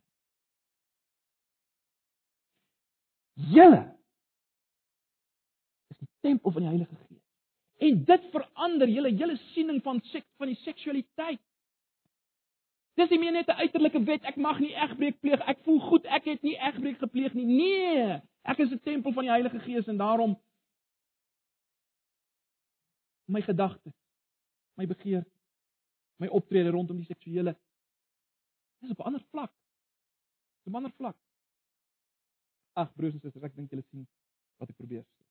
Julle 3.35 3.99
is 5.89 5.97
die 5.99 6.09
tempel 6.21 6.51
van 6.51 6.63
die 6.63 6.69
Heilige 6.69 6.97
Gees. 6.97 7.23
En 7.77 8.05
dit 8.05 8.25
verander 8.31 8.89
julle 8.89 9.15
hele 9.15 9.37
siening 9.37 9.83
van 9.83 10.01
seks 10.01 10.29
van 10.37 10.47
die 10.47 10.61
seksualiteit. 10.63 11.41
Dis 12.99 13.11
nie 13.11 13.19
meer 13.19 13.33
net 13.33 13.49
'n 13.49 13.61
uiterlike 13.63 14.05
wet, 14.05 14.25
ek 14.25 14.37
mag 14.37 14.59
nie 14.61 14.75
egbreek 14.75 15.21
pleeg. 15.21 15.41
Ek 15.49 15.59
voel 15.65 15.81
goed, 15.81 16.07
ek 16.07 16.25
het 16.25 16.43
nie 16.43 16.57
egbreek 16.57 16.99
gepleeg 16.99 17.35
nie. 17.35 17.45
Nee, 17.45 18.21
ek 18.43 18.59
is 18.59 18.73
'n 18.73 18.81
tempel 18.81 19.13
van 19.13 19.25
die 19.25 19.31
Heilige 19.31 19.61
Gees 19.61 19.89
en 19.89 19.97
daarom 19.97 20.37
my 23.27 23.41
gedagtes, 23.43 23.95
my 24.77 24.87
begeerte, 24.87 25.31
my 26.19 26.27
optrede 26.27 26.71
rondom 26.71 26.97
die 26.97 27.07
seksuele 27.07 27.57
dis 28.81 28.91
op 28.91 28.99
'n 28.99 29.03
ander 29.03 29.25
vlak. 29.31 29.53
Op 30.65 30.73
'n 30.73 30.75
ander 30.75 30.93
vlak. 30.93 31.17
Ag 32.73 32.95
broers 32.95 33.15
en 33.15 33.21
susters, 33.21 33.45
ek 33.45 33.55
dink 33.55 33.71
julle 33.71 33.83
sien 33.83 34.09
wat 34.57 34.69
ek 34.69 34.77
probeer 34.77 35.05
sê. 35.05 35.25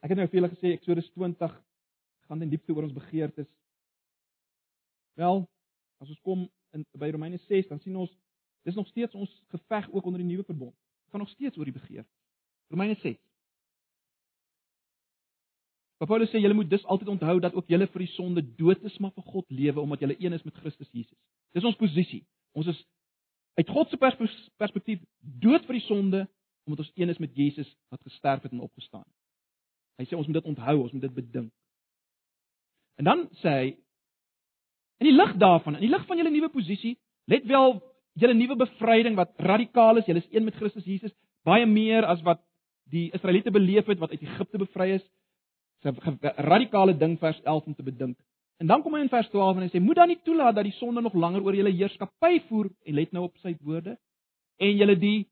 Ek 0.00 0.08
het 0.10 0.18
nou 0.18 0.26
vir 0.26 0.40
julle 0.40 0.54
gesê 0.54 0.72
Eksodus 0.72 1.10
20 1.10 1.67
gaan 2.28 2.42
in 2.44 2.52
diepte 2.52 2.74
oor 2.74 2.86
ons 2.86 2.96
begeertes. 2.96 3.48
Wel, 5.18 5.42
as 5.98 6.08
ons 6.08 6.20
kom 6.26 6.46
in 6.76 6.84
by 7.00 7.10
Romeine 7.10 7.40
6, 7.48 7.70
dan 7.72 7.80
sien 7.80 7.96
ons 7.96 8.12
dis 8.68 8.76
nog 8.76 8.86
steeds 8.90 9.16
ons 9.16 9.32
geveg 9.54 9.88
ook 9.90 10.04
onder 10.04 10.20
die 10.20 10.28
nuwe 10.28 10.44
verbond. 10.44 10.74
Dit 10.74 11.14
gaan 11.14 11.24
nog 11.24 11.32
steeds 11.32 11.56
oor 11.58 11.64
die 11.64 11.74
begeerte. 11.74 12.10
Romeine 12.68 12.98
6. 13.00 13.16
Paulus 16.06 16.30
sê 16.30 16.38
julle 16.38 16.54
moet 16.54 16.70
dus 16.70 16.84
altyd 16.84 17.08
onthou 17.08 17.40
dat 17.40 17.54
ook 17.54 17.66
julle 17.66 17.88
vir 17.90 18.04
die 18.04 18.12
sonde 18.12 18.42
dood 18.60 18.82
is, 18.86 18.98
maar 19.02 19.10
vir 19.16 19.24
God 19.32 19.50
lewe 19.50 19.80
omdat 19.80 20.04
julle 20.04 20.16
een 20.18 20.36
is 20.36 20.44
met 20.46 20.54
Christus 20.54 20.90
Jesus. 20.92 21.18
Dis 21.56 21.64
ons 21.64 21.76
posisie. 21.80 22.22
Ons 22.54 22.70
is 22.70 22.84
uit 23.58 23.68
God 23.74 23.90
se 23.90 23.98
perspektief 23.98 25.00
dood 25.18 25.64
vir 25.66 25.80
die 25.80 25.86
sonde 25.88 26.28
omdat 26.68 26.84
ons 26.84 26.92
een 26.94 27.08
is 27.08 27.18
met 27.18 27.34
Jesus 27.34 27.70
wat 27.88 28.04
gesterf 28.06 28.42
het 28.42 28.52
en 28.52 28.60
opgestaan 28.60 29.02
het. 29.02 29.16
Hy 29.98 30.06
sê 30.06 30.14
ons 30.14 30.28
moet 30.28 30.38
dit 30.38 30.50
onthou, 30.52 30.76
ons 30.84 30.92
moet 30.94 31.02
dit 31.08 31.14
bedink. 31.14 31.50
En 32.98 33.06
dan 33.06 33.28
sê 33.42 33.54
hy 33.54 33.68
in 34.98 35.06
die 35.06 35.14
lig 35.14 35.36
daarvan, 35.38 35.78
in 35.78 35.86
die 35.86 35.92
lig 35.92 36.06
van 36.08 36.18
julle 36.18 36.32
nuwe 36.34 36.50
posisie, 36.50 36.96
let 37.30 37.46
wel 37.46 37.76
julle 38.18 38.34
nuwe 38.34 38.56
bevryding 38.58 39.14
wat 39.18 39.36
radikaal 39.38 40.00
is, 40.00 40.08
julle 40.10 40.24
is 40.24 40.32
een 40.34 40.44
met 40.44 40.56
Christus 40.58 40.86
Jesus, 40.88 41.14
baie 41.46 41.66
meer 41.70 42.06
as 42.08 42.22
wat 42.26 42.42
die 42.90 43.08
Israeliete 43.14 43.52
beleef 43.54 43.86
het 43.86 44.00
wat 44.02 44.10
uit 44.10 44.24
Egipte 44.24 44.58
bevry 44.58 44.90
is. 44.96 45.04
'n 45.84 46.18
radikale 46.50 46.96
ding 46.98 47.18
vers 47.18 47.40
11 47.44 47.66
om 47.66 47.74
te 47.74 47.82
bedink. 47.82 48.18
En 48.58 48.66
dan 48.66 48.82
kom 48.82 48.94
hy 48.94 49.00
in 49.00 49.08
vers 49.08 49.28
12 49.28 49.56
en 49.56 49.62
hy 49.62 49.68
sê: 49.70 49.80
"Moet 49.80 49.96
dan 49.96 50.08
nie 50.08 50.20
toelaat 50.24 50.54
dat 50.54 50.64
die 50.64 50.72
sonde 50.72 51.00
nog 51.00 51.14
langer 51.14 51.42
oor 51.42 51.54
julle 51.54 51.70
heerskappy 51.70 52.40
voer 52.48 52.70
en 52.84 52.94
let 52.94 53.12
nou 53.12 53.24
op 53.24 53.36
sy 53.36 53.56
woorde 53.60 53.98
en 54.58 54.76
julle 54.76 54.96
die 54.98 55.28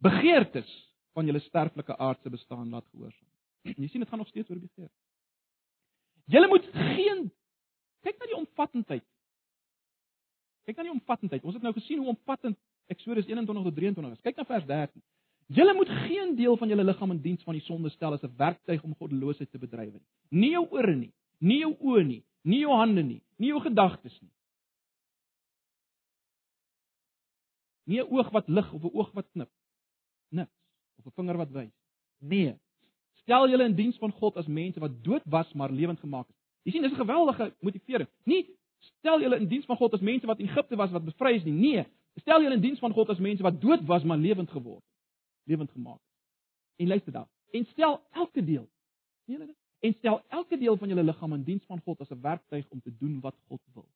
begeertes 0.00 0.70
van 1.12 1.26
julle 1.26 1.40
sterflike 1.40 1.96
aardse 1.96 2.30
bestaan 2.30 2.70
laat 2.70 2.86
gehoorsaam." 2.90 3.28
Jy 3.76 3.88
sien 3.88 4.00
dit 4.00 4.08
gaan 4.08 4.18
nog 4.18 4.28
steeds 4.28 4.50
oor 4.50 4.60
begeerte. 4.60 5.03
Julle 6.24 6.48
moet 6.48 6.64
geen 6.72 7.32
kyk 8.04 8.18
na 8.18 8.26
die 8.26 8.36
omvattendheid. 8.36 9.04
Kyk 10.64 10.76
na 10.76 10.86
die 10.86 10.94
omvattendheid. 10.94 11.44
Ons 11.44 11.56
het 11.58 11.64
nou 11.64 11.72
gesien 11.76 12.00
hoe 12.00 12.12
omvattend 12.14 12.58
Eksodus 12.92 13.26
21 13.26 13.64
tot 13.64 13.76
23 13.76 14.12
is. 14.12 14.24
Kyk 14.24 14.36
na 14.36 14.44
vers 14.48 14.66
13. 14.68 15.02
Julle 15.56 15.74
moet 15.74 15.88
geen 15.88 16.34
deel 16.36 16.56
van 16.56 16.68
julle 16.68 16.84
liggaam 16.84 17.10
in 17.10 17.20
diens 17.20 17.42
van 17.44 17.56
die 17.56 17.64
sonde 17.64 17.90
stel 17.92 18.12
as 18.12 18.22
'n 18.24 18.36
werktuig 18.36 18.82
om 18.82 18.94
goddeloosheid 18.94 19.50
te 19.50 19.58
bedryf 19.58 19.92
nie. 19.92 20.06
Nie 20.28 20.50
jou 20.50 20.66
ore 20.70 20.94
nie, 20.96 21.12
nie 21.38 21.58
jou 21.58 21.76
oë 21.80 22.04
nie, 22.04 22.24
nie 22.42 22.60
jou 22.60 22.72
hande 22.72 23.02
nie, 23.02 23.22
nie 23.36 23.48
jou 23.48 23.60
gedagtes 23.60 24.20
nie. 24.20 24.30
Nie 27.84 28.00
'n 28.00 28.08
oog 28.08 28.30
wat 28.30 28.48
lig 28.48 28.72
of 28.72 28.82
'n 28.82 28.90
oog 28.92 29.12
wat 29.12 29.28
knip. 29.32 29.50
Niks. 30.30 30.52
Of 30.98 31.06
'n 31.06 31.10
vinger 31.10 31.36
wat 31.36 31.50
wys. 31.50 31.72
Nee. 32.18 32.58
Stel 33.24 33.48
julle 33.48 33.64
in 33.64 33.74
diens 33.74 33.96
van 33.98 34.12
God 34.12 34.36
as 34.36 34.46
mense 34.46 34.80
wat 34.80 34.96
dood 35.04 35.24
was 35.32 35.52
maar 35.52 35.72
lewend 35.72 36.00
gemaak 36.00 36.28
is. 36.28 36.36
Jy 36.64 36.72
sien, 36.72 36.82
dis 36.82 36.92
'n 36.92 37.02
geweldige 37.04 37.52
motivering. 37.60 38.08
Nie 38.24 38.44
stel 38.98 39.20
julle 39.20 39.36
in 39.36 39.48
diens 39.48 39.64
van 39.64 39.76
God 39.76 39.92
as 39.92 40.00
mense 40.00 40.26
wat 40.26 40.38
in 40.38 40.48
Egipte 40.48 40.76
was 40.76 40.90
wat 40.90 41.04
bevry 41.04 41.34
is 41.38 41.44
nie. 41.44 41.52
Nee, 41.52 41.86
stel 42.20 42.42
julle 42.42 42.54
in 42.54 42.60
diens 42.60 42.78
van 42.78 42.92
God 42.92 43.10
as 43.10 43.18
mense 43.18 43.42
wat 43.42 43.60
dood 43.60 43.84
was 43.88 44.04
maar 44.04 44.18
lewend 44.18 44.50
geword 44.50 44.82
het. 44.82 44.92
Lewend 45.44 45.70
gemaak. 45.70 46.00
En 46.76 46.86
luister 46.86 47.12
dan. 47.12 47.28
En 47.50 47.66
stel 47.66 48.00
elke 48.12 48.44
deel. 48.44 48.68
Sien 49.24 49.34
julle 49.38 49.46
dit? 49.46 49.56
En 49.80 49.94
stel 49.98 50.22
elke 50.28 50.58
deel 50.58 50.76
van 50.76 50.88
julle 50.88 51.02
liggaam 51.02 51.32
in 51.32 51.42
diens 51.44 51.64
van 51.64 51.80
God 51.84 52.00
as 52.00 52.10
'n 52.10 52.20
werktuig 52.20 52.68
om 52.68 52.80
te 52.80 52.96
doen 52.98 53.20
wat 53.20 53.34
God 53.48 53.60
wil. 53.74 53.88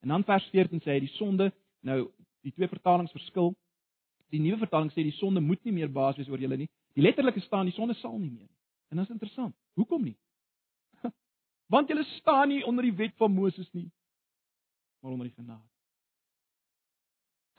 En 0.00 0.08
dan 0.08 0.24
vers 0.24 0.44
14 0.44 0.80
sê 0.80 0.90
hy 0.96 1.00
die 1.00 1.14
sonde, 1.14 1.52
nou 1.80 2.10
die 2.40 2.52
twee 2.52 2.68
vertalings 2.68 3.12
verskil. 3.12 3.54
Die 4.28 4.40
nuwe 4.40 4.58
vertaling 4.58 4.90
sê 4.90 5.02
die 5.02 5.16
sonde 5.18 5.40
moet 5.40 5.64
nie 5.64 5.72
meer 5.72 5.92
baas 5.92 6.16
wees 6.16 6.28
oor 6.28 6.38
julle 6.38 6.56
nie. 6.56 6.68
Die 6.92 7.02
letterlike 7.02 7.40
staan 7.40 7.68
die 7.68 7.74
sonde 7.74 7.94
sal 7.94 8.18
nie 8.18 8.30
meer 8.30 8.46
nie. 8.46 8.58
En 8.90 8.96
dit 8.96 9.06
is 9.06 9.12
interessant. 9.14 9.54
Hoekom 9.78 10.02
nie? 10.02 10.16
Want 11.72 11.88
julle 11.88 12.04
staan 12.04 12.48
nie 12.48 12.64
onder 12.66 12.86
die 12.86 12.96
wet 12.98 13.14
van 13.16 13.32
Moses 13.32 13.70
nie, 13.72 13.90
maar 15.00 15.12
onder 15.12 15.26
die 15.30 15.34
genade. 15.34 15.66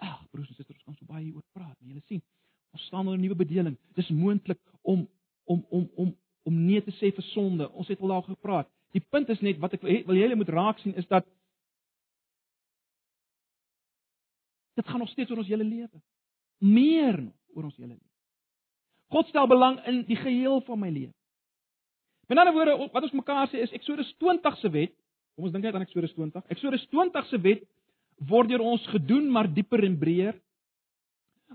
Ag, 0.02 0.30
broers 0.30 0.50
en 0.50 0.56
susters, 0.56 0.78
ons 0.82 0.98
kan 0.98 0.98
so 0.98 1.06
baie 1.14 1.24
hieroor 1.24 1.46
praat, 1.56 1.78
maar 1.80 1.94
julle 1.94 2.04
sien, 2.10 2.24
ons 2.76 2.86
staan 2.90 3.06
onder 3.06 3.18
'n 3.18 3.22
nuwe 3.22 3.36
bedeling. 3.36 3.78
Dis 3.96 4.10
moontlik 4.10 4.60
om 4.82 5.08
om 5.44 5.66
om 5.70 5.90
om 5.96 6.18
om 6.44 6.66
nee 6.66 6.82
te 6.84 6.92
sê 6.92 7.14
vir 7.16 7.24
sonde. 7.24 7.70
Ons 7.72 7.88
het 7.88 8.00
al 8.00 8.08
daaroor 8.08 8.36
gepraat. 8.36 8.70
Die 8.92 9.06
punt 9.10 9.30
is 9.30 9.40
net 9.40 9.58
wat 9.58 9.74
ek 9.74 9.82
wil 9.82 10.16
julle 10.16 10.36
moet 10.36 10.50
raak 10.50 10.80
sien 10.80 10.96
is 10.96 11.08
dat 11.08 11.26
dit 14.74 14.88
gaan 14.88 15.00
nog 15.00 15.10
steeds 15.10 15.32
oor 15.32 15.38
ons 15.38 15.48
hele 15.48 15.64
lewe. 15.64 16.02
Meer 16.58 17.22
nog 17.22 17.38
oor 17.54 17.64
ons 17.64 17.76
hele 17.76 17.94
lewe. 17.94 18.11
God 19.12 19.28
stel 19.28 19.48
belang 19.48 19.80
in 19.90 20.04
die 20.08 20.20
geheel 20.20 20.62
van 20.68 20.80
my 20.80 20.90
lewe. 20.90 21.14
Met 22.32 22.40
ander 22.40 22.54
woorde, 22.56 22.78
wat 22.94 23.04
ons 23.04 23.18
mekaar 23.18 23.50
sê 23.52 23.60
is 23.60 23.74
Eksodus 23.76 24.14
20 24.24 24.58
se 24.62 24.70
wet, 24.72 24.94
kom 25.36 25.50
ons 25.50 25.56
dink 25.56 25.66
net 25.68 25.76
aan 25.76 25.84
Eksodus 25.84 26.14
20. 26.16 26.46
Eksodus 26.54 26.86
20 26.94 27.28
se 27.28 27.40
wet 27.44 27.66
word 28.30 28.52
deur 28.52 28.64
ons 28.64 28.86
gedoen 28.94 29.28
maar 29.34 29.50
dieper 29.52 29.84
en 29.84 29.98
breër. 30.00 30.38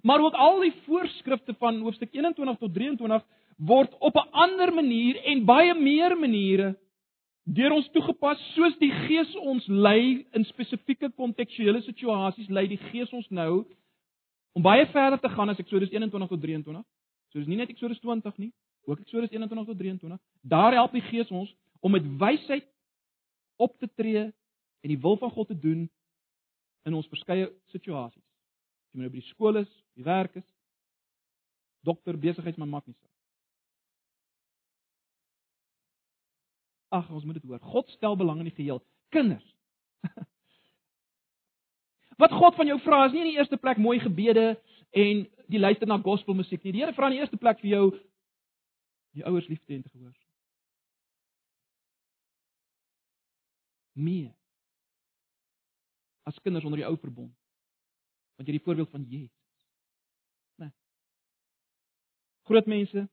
Maar 0.05 0.21
ook 0.21 0.35
al 0.37 0.61
die 0.67 0.75
voorskrifte 0.85 1.55
van 1.57 1.81
hoofstuk 1.81 2.13
21 2.13 2.59
tot 2.61 2.75
23 2.75 3.25
word 3.57 3.95
op 4.05 4.17
'n 4.21 4.29
ander 4.45 4.75
manier 4.75 5.17
en 5.25 5.45
baie 5.45 5.75
meer 5.75 6.17
maniere 6.19 6.77
deur 7.45 7.73
ons 7.73 7.89
toegepas 7.95 8.39
soos 8.55 8.77
die 8.79 8.91
Gees 8.91 9.35
ons 9.37 9.67
lei 9.67 10.27
in 10.35 10.45
spesifieke 10.45 11.11
kontekstuele 11.15 11.81
situasies 11.83 12.49
lei 12.49 12.67
die 12.67 12.81
Gees 12.91 13.13
ons 13.13 13.29
nou 13.31 13.65
om 14.53 14.63
baie 14.63 14.87
verder 14.87 15.21
te 15.21 15.29
gaan 15.29 15.49
as 15.49 15.59
Eksodus 15.59 15.91
21 15.91 16.29
tot 16.29 16.41
23. 16.43 16.83
So 17.37 17.43
dis 17.45 17.51
nie 17.53 17.59
net 17.61 17.69
Eksodus 17.69 17.99
20 18.01 18.39
nie, 18.41 18.49
ook 18.89 19.03
Eksodus 19.03 19.29
21 19.29 19.67
tot 19.69 19.77
23. 19.77 20.21
Daar 20.41 20.73
help 20.73 20.95
die 20.97 21.03
Gees 21.05 21.29
ons 21.29 21.51
om 21.85 21.93
met 21.93 22.07
wysheid 22.17 22.65
op 23.61 23.75
te 23.77 23.91
tree 23.93 24.23
en 24.81 24.89
die 24.89 24.97
wil 25.03 25.19
van 25.21 25.31
God 25.35 25.51
te 25.53 25.59
doen 25.61 25.83
in 26.89 26.97
ons 26.97 27.11
verskeie 27.13 27.51
situasies. 27.75 28.25
Jy 28.25 28.97
moet 28.97 29.05
nou 29.05 29.13
by 29.13 29.21
die 29.21 29.29
skool 29.29 29.61
is, 29.61 29.69
die 30.01 30.07
werk 30.07 30.39
is, 30.41 30.47
dokter, 31.85 32.17
besigheidsman 32.17 32.73
maak 32.73 32.89
nie 32.89 32.97
saak. 32.97 33.13
Ag, 37.03 37.11
ons 37.13 37.29
moet 37.29 37.37
dit 37.37 37.45
hoor. 37.51 37.61
God 37.61 37.93
stel 37.99 38.17
belang 38.17 38.41
in 38.41 38.49
die 38.49 38.57
geheel. 38.57 38.81
Kinders. 39.13 39.45
Wat 42.23 42.33
God 42.33 42.57
van 42.57 42.73
jou 42.73 42.81
vra 42.81 43.05
is 43.11 43.13
nie 43.13 43.27
in 43.27 43.31
die 43.35 43.37
eerste 43.43 43.61
plek 43.61 43.77
mooi 43.77 43.99
gebede 44.01 44.55
en 44.91 45.27
die 45.49 45.61
luister 45.61 45.89
na 45.89 45.99
gospelmusiek 46.03 46.63
nie. 46.65 46.73
Die 46.73 46.85
Here 46.85 46.95
vra 46.95 47.11
in 47.11 47.17
die 47.17 47.23
eerste 47.25 47.41
plek 47.41 47.61
vir 47.63 47.71
jou 47.71 47.85
die 49.17 49.25
ouers 49.25 49.49
lief 49.49 49.63
te 49.65 49.73
hê 49.73 49.77
en 49.79 49.85
te 49.85 49.93
gehoorsaam. 49.93 50.25
Meer. 53.97 54.35
as 56.27 56.39
kinders 56.43 56.65
onder 56.67 56.81
die 56.83 56.87
ou 56.87 56.97
verbond. 56.99 57.33
Want 58.37 58.49
jy 58.49 58.57
die 58.59 58.65
voorbeeld 58.65 58.91
van 58.91 59.05
Jesus. 59.09 59.31
Né? 60.59 60.67
Nee. 60.67 60.75
Groot 62.51 62.67
mense, 62.71 63.07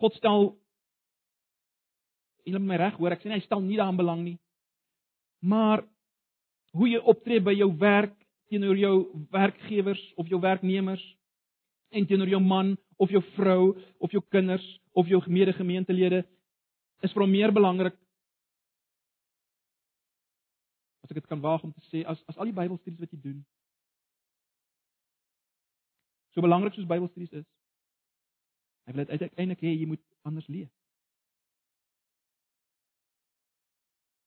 God 0.00 0.18
stel 0.20 0.52
Julle 2.48 2.58
moet 2.62 2.72
my 2.72 2.76
reg 2.80 2.94
hoor, 2.96 3.12
ek 3.12 3.20
sê 3.20 3.28
nie 3.28 3.36
hy 3.36 3.44
stel 3.44 3.60
nie 3.60 3.76
daaraan 3.76 3.98
belang 3.98 4.22
nie. 4.24 4.38
Maar 5.44 5.82
hoe 6.72 6.88
jy 6.88 7.00
optree 7.12 7.42
by 7.44 7.52
jou 7.52 7.68
werk 7.78 8.14
teenoor 8.50 8.76
jou 8.76 8.94
werkgewers 9.30 10.02
of 10.18 10.28
jou 10.28 10.40
werknemers 10.42 11.02
en 11.94 12.06
teenoor 12.06 12.28
jou 12.28 12.42
man 12.42 12.76
of 12.98 13.10
jou 13.10 13.22
vrou 13.36 13.78
of 13.98 14.10
jou 14.10 14.22
kinders 14.28 14.66
of 14.92 15.06
jou 15.06 15.22
mede-gemeentelede 15.26 16.24
is 17.06 17.14
vir 17.14 17.24
hom 17.24 17.30
meer 17.32 17.54
belangrik 17.54 17.94
as 21.04 21.10
ek 21.12 21.20
dit 21.20 21.30
kan 21.30 21.42
waag 21.42 21.62
om 21.66 21.72
te 21.72 21.86
sê 21.88 22.02
as 22.06 22.22
as 22.32 22.38
al 22.38 22.50
die 22.50 22.56
Bybelstudies 22.58 23.00
wat 23.02 23.14
jy 23.14 23.20
doen 23.22 23.38
so 26.34 26.42
belangrik 26.42 26.74
soos 26.74 26.90
Bybelstudies 26.90 27.32
is 27.42 27.46
hy 28.86 28.98
wil 28.98 29.06
uiteindelik 29.06 29.62
hê 29.62 29.76
jy 29.76 29.86
moet 29.86 30.04
anders 30.26 30.50
leef 30.50 30.70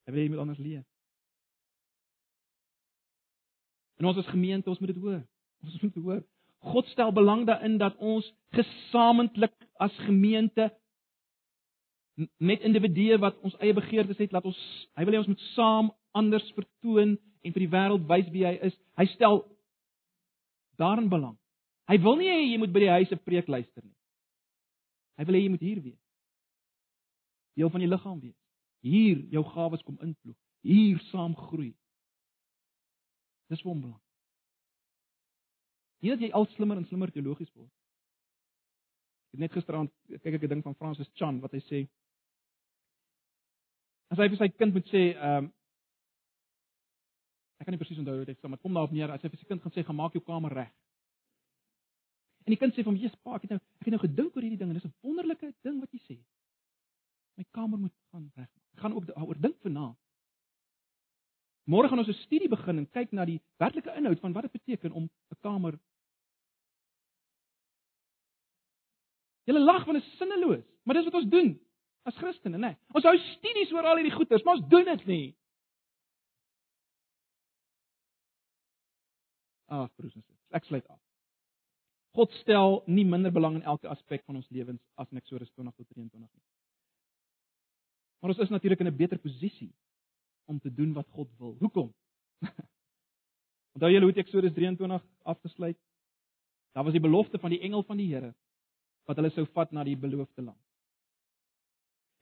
hy 0.08 0.16
wil 0.16 0.24
hê 0.24 0.28
jy 0.28 0.34
moet 0.34 0.44
anders 0.48 0.64
leef 0.64 0.93
en 4.04 4.12
ons 4.12 4.20
as 4.20 4.32
gemeente 4.36 4.70
ons 4.70 4.84
moet 4.84 4.92
dit 4.92 5.04
hoor 5.04 5.22
ons 5.64 5.82
moet 5.82 5.96
dit 5.96 6.04
hoor 6.04 6.24
God 6.64 6.88
stel 6.88 7.12
belang 7.12 7.44
daarin 7.48 7.78
dat 7.78 7.96
ons 8.00 8.28
gesamentlik 8.56 9.56
as 9.84 9.96
gemeente 10.06 10.72
met 12.38 12.62
individue 12.62 13.18
wat 13.18 13.40
ons 13.40 13.56
eie 13.60 13.74
begeertes 13.74 14.18
het, 14.18 14.32
laat 14.32 14.46
ons 14.48 14.60
hy 14.96 15.04
wil 15.04 15.16
hê 15.16 15.22
ons 15.24 15.32
moet 15.32 15.46
saam 15.54 15.90
anders 16.16 16.46
vertoon 16.56 17.18
en 17.44 17.56
vir 17.56 17.66
die 17.66 17.72
wêreld 17.74 18.06
wys 18.08 18.30
wie 18.32 18.46
hy 18.48 18.54
is. 18.70 18.78
Hy 19.00 19.08
stel 19.16 19.42
daarin 20.80 21.10
belang. 21.12 21.36
Hy 21.90 21.98
wil 22.06 22.16
nie 22.22 22.30
hê 22.32 22.40
jy 22.46 22.62
moet 22.62 22.72
by 22.72 22.86
die 22.86 22.94
huise 22.94 23.20
preek 23.26 23.50
luister 23.52 23.84
nie. 23.84 23.96
Hy 25.20 25.28
wil 25.28 25.38
hê 25.38 25.44
jy 25.44 25.52
moet 25.52 25.68
hier 25.68 25.82
wees. 25.84 26.00
Deel 27.60 27.74
van 27.74 27.84
die 27.84 27.92
liggaam 27.92 28.22
wees. 28.22 28.40
Hier 28.88 29.20
jou 29.34 29.44
gawes 29.52 29.84
kom 29.84 29.98
invloeg. 30.00 30.38
Hier 30.64 31.02
saam 31.12 31.36
groei. 31.36 31.74
Dis 33.54 33.62
vir 33.62 33.72
hom 33.72 33.82
belangrik. 33.86 34.10
Nie 36.04 36.14
dat 36.14 36.24
jy 36.26 36.32
al 36.36 36.50
slimmer 36.56 36.80
en 36.82 36.88
slimmer 36.90 37.12
teologies 37.14 37.52
word. 37.56 37.72
Ek 39.30 39.38
het 39.38 39.44
net 39.46 39.56
gisteraand 39.56 39.92
kyk 40.10 40.38
ek 40.38 40.44
'n 40.44 40.54
ding 40.56 40.64
van 40.64 40.76
Francis 40.80 41.12
Chan 41.20 41.42
wat 41.42 41.54
hy 41.54 41.62
sê. 41.70 41.88
As 44.12 44.18
hy 44.18 44.28
vir 44.30 44.38
sy 44.38 44.50
kind 44.58 44.74
moet 44.74 44.90
sê, 44.90 45.04
ehm 45.14 45.46
um, 45.46 45.54
Ek 47.64 47.68
kan 47.70 47.78
nie 47.78 47.80
presies 47.80 48.00
onthou 48.02 48.18
wat 48.20 48.28
hy 48.28 48.34
sê, 48.36 48.50
maar 48.52 48.60
kom 48.60 48.74
daarop 48.76 48.92
neer 48.92 49.12
as 49.14 49.22
hy 49.24 49.30
vir 49.32 49.40
sy 49.40 49.46
kind 49.48 49.62
gaan 49.64 49.72
sê, 49.72 49.86
"Gemaak 49.88 50.16
jou 50.18 50.22
kamer 50.28 50.52
reg." 50.52 50.72
En 52.44 52.52
die 52.52 52.60
kind 52.60 52.76
sê 52.76 52.84
van, 52.84 52.98
"Jesus, 52.98 53.16
pa, 53.24 53.36
ek 53.36 53.44
het 53.44 53.52
nou 53.52 53.60
ek 53.80 53.86
het 53.88 53.94
nou 53.94 54.02
gedink 54.02 54.36
oor 54.36 54.44
hierdie 54.44 54.60
ding 54.60 54.70
en 54.70 54.76
dis 54.76 54.84
'n 54.84 54.94
wonderlike 55.02 55.54
ding 55.64 55.80
wat 55.80 55.92
jy 55.94 56.00
sê. 56.00 56.18
My 57.38 57.46
kamer 57.52 57.80
moet 57.80 57.94
gaan 58.12 58.32
reg. 58.36 58.50
Ek 58.74 58.80
gaan 58.80 58.94
ook 58.94 59.06
daaroor 59.06 59.40
dink 59.40 59.56
vanaand." 59.62 60.03
Môre 61.66 61.88
gaan 61.88 62.00
ons 62.00 62.08
'n 62.08 62.24
studie 62.26 62.50
begin 62.50 62.78
en 62.78 62.90
kyk 62.92 63.12
na 63.12 63.26
die 63.26 63.42
werklike 63.58 63.96
inhoud 63.96 64.20
van 64.20 64.34
wat 64.34 64.44
dit 64.44 64.52
beteken 64.52 64.92
om 64.92 65.04
'n 65.04 65.40
kamer 65.42 65.80
Julle 69.44 69.60
lag 69.60 69.86
want 69.86 70.00
dit 70.00 70.08
is 70.08 70.18
sinneloos, 70.18 70.64
maar 70.84 70.96
dis 70.96 71.08
wat 71.10 71.20
ons 71.20 71.30
doen 71.30 71.60
as 72.08 72.16
Christene, 72.20 72.58
né? 72.58 72.68
Nee. 72.68 72.78
Ons 72.96 73.08
hou 73.08 73.16
studies 73.18 73.72
oor 73.76 73.88
al 73.88 74.00
hierdie 74.00 74.16
goeters, 74.16 74.44
maar 74.44 74.60
ons 74.60 74.70
doen 74.72 74.86
dit 74.86 75.06
nie. 75.06 75.26
Ag, 79.72 79.90
broers 79.96 80.16
en 80.16 80.22
susters, 80.22 80.56
ek 80.56 80.68
sluit 80.70 80.88
af. 80.88 81.00
God 82.14 82.34
stel 82.44 82.84
nie 82.86 83.06
minder 83.10 83.34
belang 83.34 83.58
in 83.58 83.68
elke 83.68 83.90
aspek 83.90 84.22
van 84.28 84.38
ons 84.38 84.50
lewens 84.54 84.82
as 85.02 85.10
in 85.12 85.20
Eksodus 85.20 85.50
20 85.56 85.74
tot 85.74 85.88
23 85.90 86.28
nie. 86.30 86.44
Maar 88.22 88.36
ons 88.36 88.44
is 88.46 88.54
natuurlik 88.54 88.84
in 88.84 88.88
'n 88.88 88.98
beter 88.98 89.20
posisie 89.20 89.74
om 90.46 90.60
te 90.60 90.74
doen 90.74 90.94
wat 90.94 91.08
God 91.10 91.30
wil. 91.38 91.56
Hoekom? 91.60 91.94
Onthou 93.74 93.92
julle 93.92 94.10
hoe 94.10 94.22
Eksodus 94.22 94.54
23 94.54 95.02
afgesluit? 95.24 95.80
Daar 96.74 96.84
was 96.84 96.94
die 96.94 97.02
belofte 97.02 97.40
van 97.40 97.50
die 97.50 97.62
engel 97.62 97.84
van 97.84 97.98
die 97.98 98.10
Here 98.14 98.34
wat 99.04 99.20
hulle 99.20 99.34
sou 99.36 99.44
vat 99.52 99.72
na 99.76 99.84
die 99.84 99.98
beloofde 100.00 100.42
land. 100.42 100.60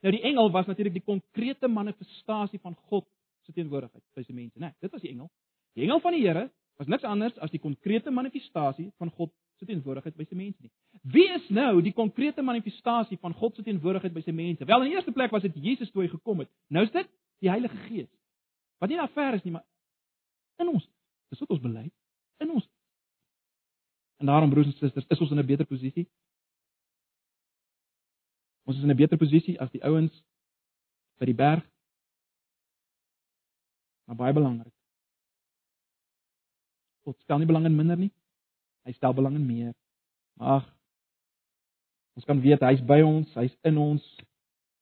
Nou 0.01 0.13
die 0.15 0.23
engel 0.25 0.49
was 0.51 0.65
natuurlik 0.65 0.95
die 0.97 1.05
konkrete 1.05 1.67
manifestasie 1.69 2.59
van 2.59 2.75
God 2.89 3.05
se 3.45 3.53
teenwoordigheid 3.53 4.03
by 4.17 4.23
sy 4.25 4.33
mense, 4.33 4.57
né? 4.57 4.71
Nee, 4.71 4.87
dit 4.87 4.93
was 4.93 5.03
die 5.03 5.11
engel. 5.11 5.29
Die 5.77 5.85
engel 5.85 6.01
van 6.01 6.17
die 6.17 6.23
Here 6.25 6.47
was 6.81 6.89
niks 6.89 7.05
anders 7.05 7.37
as 7.37 7.53
die 7.53 7.61
konkrete 7.61 8.11
manifestasie 8.11 8.89
van 8.97 9.11
God 9.13 9.33
se 9.61 9.67
teenwoordigheid 9.69 10.17
by 10.17 10.25
sy 10.25 10.37
mense 10.39 10.57
nie. 10.65 10.71
Wie 11.13 11.27
is 11.35 11.45
nou 11.53 11.83
die 11.85 11.93
konkrete 11.93 12.41
manifestasie 12.41 13.19
van 13.21 13.35
God 13.37 13.55
se 13.55 13.65
teenwoordigheid 13.67 14.13
by 14.15 14.23
sy 14.25 14.33
mense? 14.33 14.65
Wel, 14.65 14.85
in 14.85 14.89
die 14.89 14.97
eerste 14.97 15.13
plek 15.13 15.33
was 15.35 15.45
dit 15.45 15.59
Jesus 15.61 15.91
toe 15.93 16.07
hy 16.07 16.09
gekom 16.09 16.41
het. 16.41 16.49
Nou 16.73 16.85
is 16.87 16.93
dit 16.95 17.09
die 17.41 17.49
Heilige 17.49 17.77
Gees. 17.87 18.09
Wat 18.81 18.89
nie 18.89 18.97
daar 18.97 19.11
ver 19.13 19.37
is 19.37 19.43
nie, 19.43 19.53
maar 19.53 19.65
in 20.61 20.69
ons. 20.69 20.85
Dis 21.29 21.41
wat 21.41 21.53
ons 21.57 21.63
bely 21.63 21.87
in 22.41 22.49
ons. 22.53 22.65
En 24.21 24.29
daarom 24.29 24.49
broers 24.49 24.69
en 24.69 24.77
susters, 24.77 25.05
is 25.09 25.21
ons 25.21 25.31
in 25.31 25.39
'n 25.39 25.45
beter 25.45 25.65
posisie 25.65 26.07
Ons 28.71 28.77
is 28.77 28.83
in 28.83 28.91
'n 28.91 28.95
beter 28.95 29.17
posisie 29.17 29.59
as 29.59 29.71
die 29.71 29.83
ouens 29.83 30.13
by 31.19 31.25
die 31.25 31.35
berg. 31.35 31.63
Maar 34.05 34.15
baie 34.15 34.33
belangrik. 34.33 34.73
God 37.03 37.19
stel 37.19 37.37
nie 37.37 37.49
belang 37.49 37.65
in 37.65 37.75
minder 37.75 37.97
nie. 37.97 38.11
Hy 38.85 38.93
stel 38.93 39.13
belang 39.13 39.35
in 39.35 39.45
meer. 39.45 39.73
Ag. 40.37 40.65
Ons 42.15 42.25
kan 42.25 42.41
weet 42.41 42.61
hy's 42.61 42.81
by 42.85 43.01
ons, 43.01 43.33
hy's 43.33 43.57
in 43.63 43.77
ons. 43.77 44.03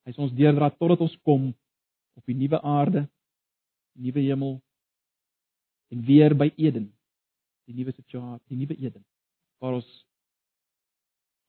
Hy's 0.05 0.17
ons 0.17 0.33
deurdraad 0.33 0.77
totdat 0.77 0.99
ons 0.99 1.17
kom 1.23 1.53
op 2.19 2.25
die 2.27 2.35
nuwe 2.35 2.59
aarde, 2.61 3.05
nuwe 3.95 4.25
hemel 4.27 4.57
en 5.89 6.03
weer 6.05 6.35
by 6.37 6.51
Eden. 6.55 6.91
Die 7.69 7.77
nuwe 7.77 7.93
situasie, 7.95 8.45
die 8.51 8.59
nuwe 8.59 8.75
Eden 8.77 9.05
waar 9.59 9.73
ons 9.73 9.87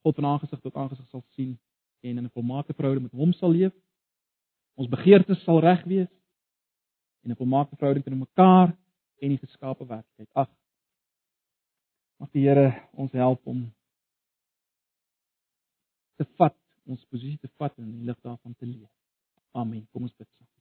God 0.02 0.16
van 0.18 0.24
aangesig 0.32 0.60
tot 0.60 0.74
aangesig 0.74 1.06
sal 1.08 1.22
sien 1.36 1.58
en 2.00 2.18
in 2.18 2.24
'n 2.24 2.34
volmaakte 2.34 2.74
verhouding 2.74 3.06
met 3.06 3.20
hom 3.20 3.32
sal 3.32 3.50
leef. 3.50 3.74
Ons 4.74 4.88
begeertes 4.88 5.42
sal 5.42 5.60
reg 5.60 5.84
wees 5.84 6.12
en 7.22 7.30
'n 7.30 7.36
volmaakte 7.36 7.76
verhouding 7.76 8.04
teenoor 8.04 8.26
mekaar 8.26 8.68
en 9.22 9.28
die 9.28 9.38
geskape 9.38 9.86
werklikheid. 9.86 10.28
Ag. 10.32 10.50
Mag 12.16 12.30
die 12.30 12.48
Here 12.48 12.88
ons 12.92 13.12
help 13.12 13.46
om 13.46 13.72
te 16.16 16.24
vat, 16.36 16.56
ons 16.84 17.04
posisie 17.04 17.38
te 17.38 17.48
vat 17.56 17.78
en 17.78 17.84
in 17.84 17.92
die 17.92 18.04
lig 18.04 18.20
daarvan 18.20 18.54
te 18.54 18.66
leef. 18.66 18.90
Amen. 19.52 19.86
Kom 19.92 20.02
ons 20.02 20.16
bid 20.16 20.28
saam. 20.36 20.59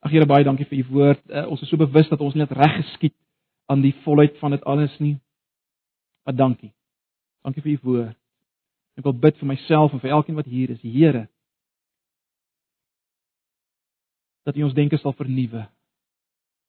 Ag 0.00 0.14
Here, 0.14 0.26
baie 0.26 0.44
dankie 0.44 0.66
vir 0.68 0.80
u 0.80 0.84
woord. 0.94 1.24
Uh, 1.28 1.46
ons 1.52 1.62
is 1.62 1.68
so 1.68 1.80
bewus 1.80 2.08
dat 2.08 2.20
ons 2.24 2.36
net 2.38 2.52
reg 2.56 2.78
geskied 2.80 3.16
aan 3.70 3.82
die 3.84 3.94
volheid 4.04 4.38
van 4.40 4.56
dit 4.56 4.64
alles 4.64 4.94
nie. 4.98 5.18
Maar 6.24 6.36
dankie. 6.36 6.72
Dankie 7.44 7.62
vir 7.62 7.72
u 7.72 7.78
woord. 7.82 8.16
Ek 8.98 9.04
wil 9.06 9.16
bid 9.16 9.36
vir 9.40 9.48
myself 9.48 9.92
en 9.94 10.02
vir 10.02 10.12
elkeen 10.16 10.36
wat 10.36 10.48
hier 10.50 10.72
is, 10.74 10.80
Here. 10.82 11.26
Dat 14.44 14.56
U 14.56 14.64
ons 14.66 14.76
denke 14.76 14.98
sal 14.98 15.14
vernuwe 15.16 15.66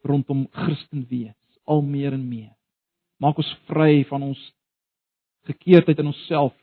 rondom 0.08 0.48
Christen 0.52 1.06
wees, 1.10 1.38
al 1.64 1.82
meer 1.86 2.14
en 2.14 2.24
meer. 2.28 2.54
Maak 3.22 3.38
ons 3.38 3.52
vry 3.70 4.02
van 4.10 4.24
ons 4.32 4.40
gekeerdheid 5.50 6.00
in 6.02 6.10
onsself. 6.10 6.56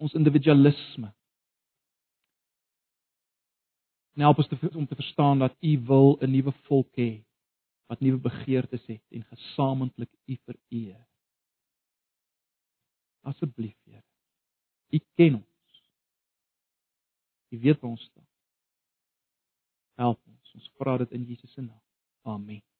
Ons 0.00 0.16
individualisme. 0.18 1.12
En 4.12 4.20
help 4.20 4.38
ons 4.38 4.48
te 4.48 4.70
om 4.74 4.86
te 4.86 4.94
verstaan 4.94 5.38
dat 5.38 5.56
U 5.60 5.78
wil 5.86 6.18
'n 6.20 6.30
nuwe 6.30 6.52
volk 6.52 6.96
hê 6.96 7.24
wat 7.86 8.00
nuwe 8.00 8.18
begeertes 8.18 8.86
het 8.86 9.04
en 9.10 9.24
gesamentlik 9.24 10.10
U 10.26 10.36
vereer. 10.44 11.06
Asseblief, 13.20 13.76
Here. 13.84 14.02
U 14.90 15.00
ken 15.14 15.34
ons. 15.34 15.90
U 17.48 17.58
weet 17.60 17.80
waar 17.80 17.90
ons 17.90 18.02
staan. 18.02 18.28
Help 19.94 20.20
ons. 20.26 20.54
Ons 20.54 20.70
vra 20.76 20.96
dit 20.98 21.10
in 21.10 21.24
Jesus 21.24 21.52
se 21.52 21.60
naam. 21.60 21.82
Amen. 22.22 22.71